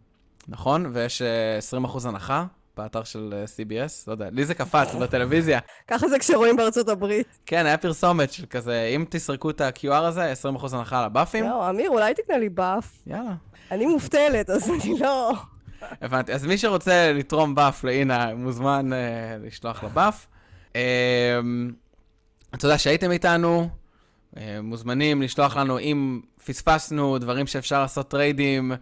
נכון? 0.48 0.86
ויש 0.92 1.22
אה, 1.22 1.58
20% 1.84 2.08
הנחה 2.08 2.44
באתר 2.76 3.04
של 3.04 3.34
אה, 3.36 3.44
CBS, 3.44 4.04
לא 4.06 4.12
יודע, 4.12 4.28
לי 4.32 4.44
זה 4.44 4.54
קפץ 4.54 4.94
בטלוויזיה. 4.94 5.58
ככה 5.88 6.08
זה 6.08 6.18
כשרואים 6.18 6.56
בארצות 6.56 6.88
הברית. 6.88 7.38
כן, 7.46 7.66
היה 7.66 7.78
פרסומת 7.78 8.32
של 8.32 8.46
כזה, 8.46 8.92
אם 8.94 9.04
תסרקו 9.08 9.50
את 9.50 9.60
ה-QR 9.60 9.92
הזה, 9.92 10.32
20% 10.56 10.76
הנחה 10.76 10.98
על 10.98 11.04
הבאפים. 11.04 11.44
יואו, 11.44 11.70
אמיר, 11.70 11.90
אולי 11.90 12.14
תקנה 12.14 12.38
לי 12.38 12.48
buff. 12.48 13.02
יאללה. 13.06 13.34
אני 13.70 13.86
מובטלת, 13.86 14.50
אז 14.50 14.70
אני 14.70 15.00
לא... 15.00 15.32
הבנתי. 16.02 16.32
אז 16.32 16.46
מי 16.46 16.58
שרוצה 16.58 17.12
לתרום 17.12 17.54
buff 17.54 17.84
לאינה, 17.84 18.34
מוזמן 18.34 18.90
אה, 18.92 19.46
לשלוח 19.46 19.82
לה 19.82 19.88
buff. 19.88 20.26
אה, 20.72 20.76
תודה 22.58 22.78
שהייתם 22.78 23.10
איתנו. 23.10 23.68
אה, 24.34 24.38
מוזמנים 24.62 25.22
לשלוח 25.22 25.56
לנו 25.56 25.78
אם 25.78 26.20
פספסנו 26.44 27.18
דברים 27.18 27.46
שאפשר 27.46 27.80
לעשות 27.80 28.10
טריידים, 28.10 28.72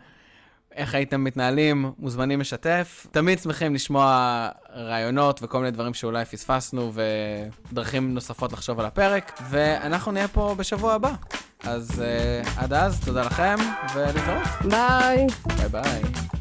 איך 0.75 0.95
הייתם 0.95 1.25
מתנהלים, 1.25 1.93
מוזמנים 1.99 2.41
לשתף. 2.41 3.07
תמיד 3.11 3.39
שמחים 3.39 3.75
לשמוע 3.75 4.49
רעיונות 4.77 5.41
וכל 5.43 5.59
מיני 5.59 5.71
דברים 5.71 5.95
שאולי 5.95 6.25
פספסנו 6.25 6.93
ודרכים 6.95 8.15
נוספות 8.15 8.53
לחשוב 8.53 8.81
על 8.81 8.87
הפרק, 8.87 9.41
ואנחנו 9.51 10.13
נהיה 10.13 10.29
פה 10.29 10.55
בשבוע 10.59 10.95
הבא. 10.95 11.13
אז 11.63 11.91
אה, 11.91 12.49
עד 12.57 12.73
אז, 12.73 13.01
תודה 13.05 13.23
לכם, 13.23 13.57
ולהתראות. 13.95 14.49
ביי. 14.71 15.27
ביי 15.57 15.69
ביי. 15.69 16.40